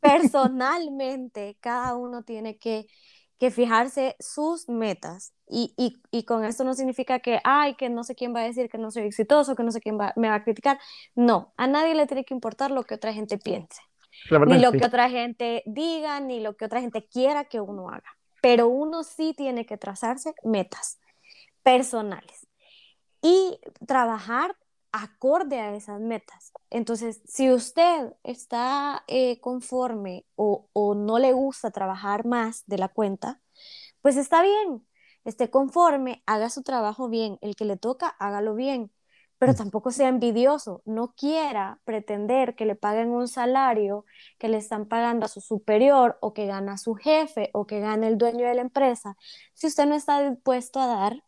personalmente, 0.02 1.58
cada 1.60 1.96
uno 1.96 2.24
tiene 2.24 2.58
que 2.58 2.88
que 3.40 3.52
fijarse 3.52 4.16
sus 4.20 4.70
metas. 4.70 5.34
Y, 5.48 5.74
y, 5.78 6.02
y, 6.12 6.24
con 6.24 6.44
esto 6.44 6.64
no 6.64 6.74
significa 6.74 7.20
que, 7.20 7.40
ay, 7.44 7.76
que 7.76 7.90
no 7.90 8.04
sé 8.04 8.16
quién 8.16 8.34
va 8.34 8.40
a 8.40 8.46
decir 8.46 8.70
que 8.70 8.78
no 8.78 8.90
soy 8.92 9.04
exitoso, 9.04 9.56
que 9.56 9.64
no 9.64 9.72
sé 9.72 9.82
quién 9.82 10.00
va, 10.00 10.14
me 10.16 10.30
va 10.30 10.36
a 10.36 10.44
criticar. 10.44 10.80
No, 11.14 11.54
a 11.58 11.68
nadie 11.68 11.94
le 11.94 12.08
tiene 12.08 12.26
que 12.26 12.34
importar 12.34 12.72
lo 12.72 12.84
que 12.84 12.96
otra 12.96 13.14
gente 13.14 13.38
piense, 13.38 13.82
ni 14.48 14.60
lo 14.60 14.72
que 14.72 14.86
otra 14.86 15.10
gente 15.10 15.62
diga, 15.66 16.20
ni 16.20 16.40
lo 16.40 16.56
que 16.56 16.66
otra 16.66 16.82
gente 16.82 17.06
quiera 17.08 17.46
que 17.46 17.60
uno 17.62 17.90
haga. 17.90 18.18
Pero 18.42 18.68
uno 18.68 19.04
sí 19.04 19.34
tiene 19.36 19.66
que 19.66 19.78
trazarse 19.78 20.34
metas 20.44 21.00
personales 21.62 22.48
y 23.22 23.60
trabajar 23.88 24.56
acorde 25.04 25.60
a 25.60 25.76
esas 25.76 26.00
metas. 26.00 26.52
Entonces, 26.70 27.22
si 27.26 27.52
usted 27.52 28.14
está 28.24 29.04
eh, 29.08 29.40
conforme 29.42 30.26
o, 30.36 30.70
no 30.96 31.20
le 31.20 31.34
gusta 31.34 31.72
trabajar 31.72 32.26
más 32.26 32.64
de 32.68 32.78
la 32.78 32.90
cuenta, 32.90 33.42
pues 34.02 34.18
está 34.18 34.42
bien. 34.44 34.88
esté 35.26 35.50
conforme, 35.50 36.24
haga 36.28 36.50
su 36.52 36.64
trabajo 36.64 37.10
bien, 37.10 37.40
el 37.42 37.56
que 37.56 37.66
le 37.66 37.78
toca, 37.78 38.10
hágalo 38.20 38.56
bien, 38.56 38.92
pero 39.40 39.54
Mm. 39.54 39.56
tampoco 39.56 39.92
sea 39.92 40.08
envidioso, 40.10 40.82
no 40.86 41.14
quiera 41.16 41.82
pretender 41.86 42.56
que 42.56 42.66
le 42.66 42.76
paguen 42.76 43.10
un 43.10 43.28
salario 43.28 44.06
que 44.38 44.50
le 44.50 44.58
están 44.58 44.88
pagando 44.88 45.26
a 45.26 45.30
su 45.30 45.42
superior 45.42 46.18
o 46.22 46.34
que 46.34 46.46
gana 46.48 46.78
su 46.78 46.96
jefe 46.96 47.50
o 47.54 47.68
que 47.68 47.80
gana 47.82 48.08
el 48.08 48.18
dueño 48.20 48.48
de 48.48 48.56
la 48.56 48.62
empresa, 48.62 49.18
si 49.54 49.68
usted 49.68 49.88
no 49.88 49.96
está 49.96 50.30
dispuesto 50.30 50.80
a 50.80 50.88
dar 50.88 51.24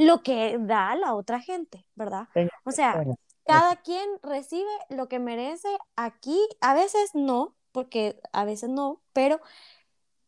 lo 0.00 0.22
que 0.22 0.56
da 0.58 0.94
la 0.94 1.14
otra 1.14 1.40
gente, 1.40 1.86
¿verdad? 1.94 2.26
O 2.64 2.70
sea, 2.70 3.04
cada 3.44 3.76
quien 3.76 4.08
recibe 4.22 4.70
lo 4.88 5.08
que 5.08 5.18
merece 5.18 5.68
aquí, 5.94 6.38
a 6.62 6.72
veces 6.72 7.10
no, 7.14 7.54
porque 7.70 8.18
a 8.32 8.46
veces 8.46 8.70
no, 8.70 9.02
pero 9.12 9.40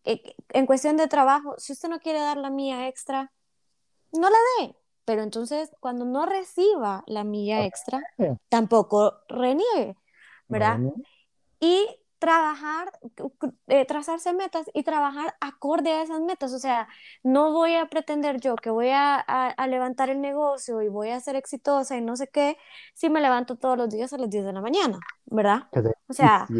eh, 0.04 0.34
en 0.50 0.66
cuestión 0.66 0.98
de 0.98 1.08
trabajo, 1.08 1.54
si 1.56 1.72
usted 1.72 1.88
no 1.88 2.00
quiere 2.00 2.20
dar 2.20 2.36
la 2.36 2.50
milla 2.50 2.86
extra, 2.86 3.32
no 4.12 4.28
la 4.28 4.36
dé. 4.58 4.76
Pero 5.06 5.22
entonces, 5.22 5.74
cuando 5.80 6.04
no 6.04 6.26
reciba 6.26 7.02
la 7.06 7.24
milla 7.24 7.64
extra, 7.64 8.02
tampoco 8.50 9.20
reniegue, 9.26 9.96
¿verdad? 10.48 10.80
Y 11.60 11.86
trabajar, 12.22 12.92
eh, 13.66 13.84
trazarse 13.86 14.32
metas 14.32 14.66
y 14.74 14.84
trabajar 14.84 15.34
acorde 15.40 15.92
a 15.92 16.02
esas 16.02 16.20
metas. 16.20 16.52
O 16.54 16.58
sea, 16.60 16.88
no 17.24 17.52
voy 17.52 17.74
a 17.76 17.86
pretender 17.86 18.40
yo 18.40 18.56
que 18.56 18.70
voy 18.70 18.90
a, 18.90 19.16
a- 19.16 19.50
a 19.50 19.66
levantar 19.66 20.08
el 20.10 20.20
negocio 20.20 20.82
y 20.82 20.88
voy 20.88 21.10
a 21.10 21.20
ser 21.20 21.36
exitosa 21.36 21.96
y 21.96 22.00
no 22.00 22.16
sé 22.16 22.28
qué, 22.28 22.56
si 22.94 23.10
me 23.10 23.20
levanto 23.20 23.56
todos 23.56 23.76
los 23.78 23.90
días 23.90 24.12
a 24.12 24.18
las 24.18 24.30
10 24.30 24.44
de 24.44 24.52
la 24.52 24.60
mañana, 24.62 25.00
¿verdad? 25.26 25.68
O 26.08 26.14
sea, 26.14 26.52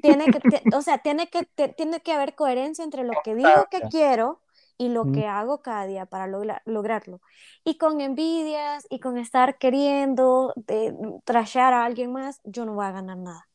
tiene 0.00 0.30
que, 0.30 0.42
o 0.72 0.82
sea, 0.82 0.98
tiene 0.98 1.28
que, 1.30 1.44
tiene 1.76 2.00
que 2.02 2.12
haber 2.12 2.34
coherencia 2.34 2.84
entre 2.84 3.04
lo 3.04 3.20
que 3.22 3.34
digo 3.34 3.68
que 3.70 3.82
quiero 3.88 4.42
y 4.78 4.90
lo 4.90 5.06
Mm. 5.06 5.12
que 5.12 5.26
hago 5.26 5.62
cada 5.62 5.86
día 5.86 6.06
para 6.06 6.26
logra- 6.28 6.62
lograrlo. 6.66 7.20
Y 7.64 7.78
con 7.78 8.00
envidias 8.00 8.86
y 8.90 9.00
con 9.00 9.18
estar 9.18 9.58
queriendo 9.58 10.52
de, 10.56 10.94
trashear 11.24 11.72
a 11.74 11.84
alguien 11.84 12.12
más, 12.12 12.40
yo 12.44 12.64
no 12.66 12.74
voy 12.74 12.86
a 12.86 12.92
ganar 12.92 13.16
nada. 13.18 13.48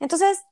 Entonces, 0.00 0.42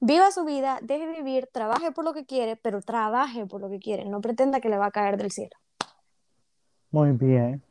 viva 0.00 0.30
su 0.32 0.44
vida, 0.44 0.78
deje 0.82 1.06
vivir, 1.06 1.48
trabaje 1.52 1.92
por 1.92 2.04
lo 2.04 2.12
que 2.12 2.24
quiere, 2.26 2.56
pero 2.56 2.80
trabaje 2.80 3.46
por 3.46 3.60
lo 3.60 3.70
que 3.70 3.78
quiere, 3.78 4.04
no 4.04 4.20
pretenda 4.20 4.60
que 4.60 4.68
le 4.68 4.78
va 4.78 4.86
a 4.86 4.90
caer 4.90 5.16
del 5.16 5.30
cielo. 5.30 5.56
Muy 6.90 7.12
bien. 7.12 7.62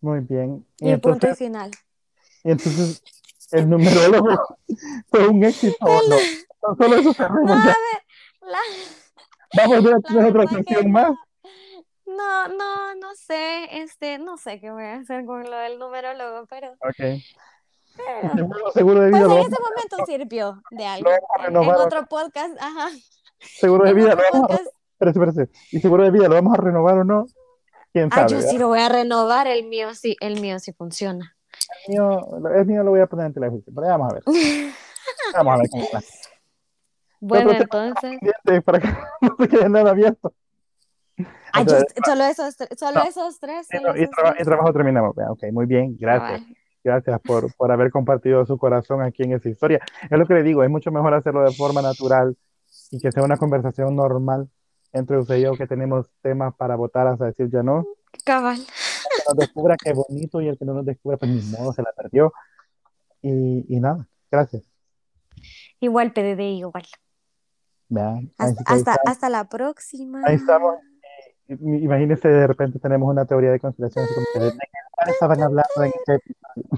Muy 0.00 0.20
bien. 0.20 0.66
Y 0.78 0.90
Y 0.90 0.96
punto 0.96 1.08
y 1.08 1.12
entonces, 1.12 1.38
final. 1.38 1.70
y 2.44 2.50
entonces 2.50 3.02
el 3.52 3.68
numerólogo 3.68 4.58
fue 5.10 5.28
un 5.28 5.44
éxito. 5.44 5.76
¿o 5.80 6.02
no? 6.08 6.16
No 6.62 6.76
solo 6.76 6.96
eso 6.96 7.12
se 7.12 7.22
No, 7.22 7.28
arregla, 7.28 7.54
a 7.54 7.66
ya. 7.66 7.66
ver, 7.66 8.50
la, 8.52 8.58
Vamos 9.68 9.78
a 9.94 10.00
tener 10.00 10.24
otra 10.36 10.46
sesión 10.48 10.92
más. 10.92 11.12
No, 12.06 12.48
no, 12.48 12.94
no 12.94 13.14
sé, 13.14 13.80
este, 13.82 14.18
no 14.18 14.38
sé 14.38 14.60
qué 14.60 14.70
voy 14.70 14.84
a 14.84 14.96
hacer 14.96 15.24
con 15.26 15.44
lo 15.44 15.56
del 15.56 15.78
numerólogo, 15.78 16.46
pero, 16.46 16.72
Ok. 16.80 17.22
Pero, 17.98 18.34
Seguro, 18.34 18.70
seguro 18.72 19.00
de 19.00 19.10
pues 19.10 19.20
vida 19.22 19.32
en 19.32 19.34
lo 19.34 19.38
ese 19.46 19.56
momento 19.62 20.06
sirvió 20.06 20.62
de 20.70 20.86
algo. 20.86 21.10
a 21.10 21.46
En, 21.46 21.56
en 21.56 21.68
otro 21.70 22.06
podcast, 22.06 22.56
ajá, 22.60 22.88
Seguro 23.40 23.84
de 23.84 23.90
en 23.90 23.96
vida 23.96 24.14
lo 24.14 24.22
vamos 24.32 24.50
a 24.50 25.08
espérate. 25.10 25.50
¿Y 25.70 25.80
seguro 25.80 26.04
de 26.04 26.10
vida 26.10 26.28
lo 26.28 26.34
vamos 26.34 26.58
a 26.58 26.60
renovar 26.60 26.98
o 26.98 27.04
no? 27.04 27.26
¿Quién 27.92 28.08
Ah, 28.12 28.16
sabe? 28.16 28.28
yo 28.30 28.36
¿verdad? 28.38 28.50
sí 28.50 28.58
lo 28.58 28.68
voy 28.68 28.80
a 28.80 28.88
renovar, 28.88 29.46
el 29.46 29.66
mío 29.66 29.94
sí, 29.94 30.16
el 30.20 30.40
mío 30.40 30.58
sí 30.58 30.72
funciona. 30.72 31.36
El 31.86 31.92
mío, 31.94 32.20
el 32.54 32.66
mío 32.66 32.82
lo 32.84 32.90
voy 32.90 33.00
a 33.00 33.06
poner 33.06 33.26
en 33.26 33.34
televisión, 33.34 33.74
pero 33.74 33.86
ya 33.86 33.96
vamos 33.96 34.12
a 34.12 34.14
ver. 34.14 34.22
Vamos 35.34 35.54
a 35.54 35.56
ver 35.58 35.68
cómo 35.70 35.84
va. 35.94 36.00
Bueno, 37.20 37.50
entonces, 37.52 38.18
para 38.64 38.78
que 38.80 38.88
no 39.22 39.36
se 39.38 39.48
quede 39.48 39.68
nada 39.68 39.90
abierto. 39.90 40.32
ah, 41.52 41.62
yo, 41.62 41.76
Entonces, 41.76 41.94
solo 42.04 42.24
esos, 42.24 42.56
tres- 42.56 42.78
solo 42.78 43.00
no, 43.00 43.04
esos 43.04 43.40
tres, 43.40 43.66
y, 43.72 43.76
solo 43.78 43.96
y 43.96 44.02
esos 44.02 44.14
traba- 44.14 44.30
y 44.30 44.34
tres. 44.34 44.46
trabajo 44.46 44.72
terminamos. 44.72 45.14
Ok, 45.30 45.44
muy 45.52 45.66
bien, 45.66 45.96
gracias. 45.98 46.40
Cabal. 46.42 46.56
Gracias 46.84 47.20
por, 47.20 47.52
por 47.54 47.72
haber 47.72 47.90
compartido 47.90 48.46
su 48.46 48.56
corazón 48.56 49.02
aquí 49.02 49.24
en 49.24 49.32
esa 49.32 49.48
historia. 49.48 49.80
Es 50.08 50.18
lo 50.18 50.26
que 50.26 50.34
le 50.34 50.42
digo, 50.42 50.62
es 50.62 50.70
mucho 50.70 50.90
mejor 50.90 51.12
hacerlo 51.14 51.42
de 51.42 51.52
forma 51.52 51.82
natural 51.82 52.36
y 52.90 53.00
que 53.00 53.12
sea 53.12 53.22
una 53.24 53.36
conversación 53.36 53.94
normal 53.96 54.48
entre 54.92 55.18
usted 55.18 55.36
y 55.36 55.42
yo 55.42 55.52
que 55.54 55.66
tenemos 55.66 56.06
temas 56.22 56.54
para 56.54 56.76
votar 56.76 57.06
hasta 57.06 57.26
decir 57.26 57.50
ya 57.50 57.62
no. 57.62 57.84
Cabal. 58.24 58.58
Que 58.58 59.22
nos 59.28 59.36
descubra 59.36 59.76
qué 59.82 59.92
bonito 59.92 60.40
y 60.40 60.48
el 60.48 60.56
que 60.58 60.64
no 60.64 60.74
nos 60.74 60.86
descubra, 60.86 61.16
pues 61.18 61.30
ni 61.30 61.42
modo, 61.58 61.72
se 61.72 61.82
la 61.82 61.92
perdió. 61.92 62.32
Y, 63.20 63.66
y 63.68 63.80
nada, 63.80 64.06
gracias. 64.30 64.62
Igual 65.80 66.12
PDD, 66.12 66.40
igual. 66.40 66.84
Vean, 67.88 68.32
Hasta, 68.38 68.64
que 68.64 68.74
hasta, 68.74 68.96
hasta 69.06 69.28
la 69.28 69.48
próxima. 69.48 70.22
ahí 70.24 70.36
estamos. 70.36 70.76
Imagínense, 71.48 72.28
de 72.28 72.46
repente 72.46 72.78
tenemos 72.78 73.08
una 73.08 73.24
teoría 73.24 73.50
de 73.50 73.60
conspiración, 73.60 74.04
así 74.04 74.14
estaban 75.12 75.42
hablando 75.42 75.82
en 75.82 75.92
este 75.94 76.14
episodio. 76.14 76.68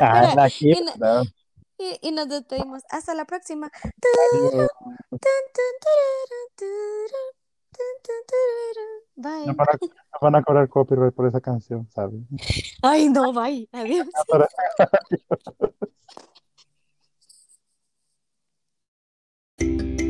ah, 0.00 0.32
la 0.34 0.48
hip, 0.48 0.78
¿no? 0.98 1.22
Y, 1.78 1.98
y, 2.08 2.12
nos 2.12 2.28
despedimos. 2.28 2.82
Hasta 2.90 3.14
la 3.14 3.24
próxima. 3.26 3.70
Bye. 9.16 9.46
No 9.46 9.54
van, 9.54 9.66
a, 9.68 9.78
no 9.82 10.18
van 10.20 10.34
a 10.36 10.42
cobrar 10.42 10.68
copyright 10.68 11.14
por 11.14 11.26
esa 11.26 11.40
canción, 11.40 11.88
¿sabes? 11.94 12.20
Ay, 12.82 13.08
no, 13.08 13.32
bye. 13.32 13.68
Adiós. 13.72 14.08
Adiós. 19.58 20.05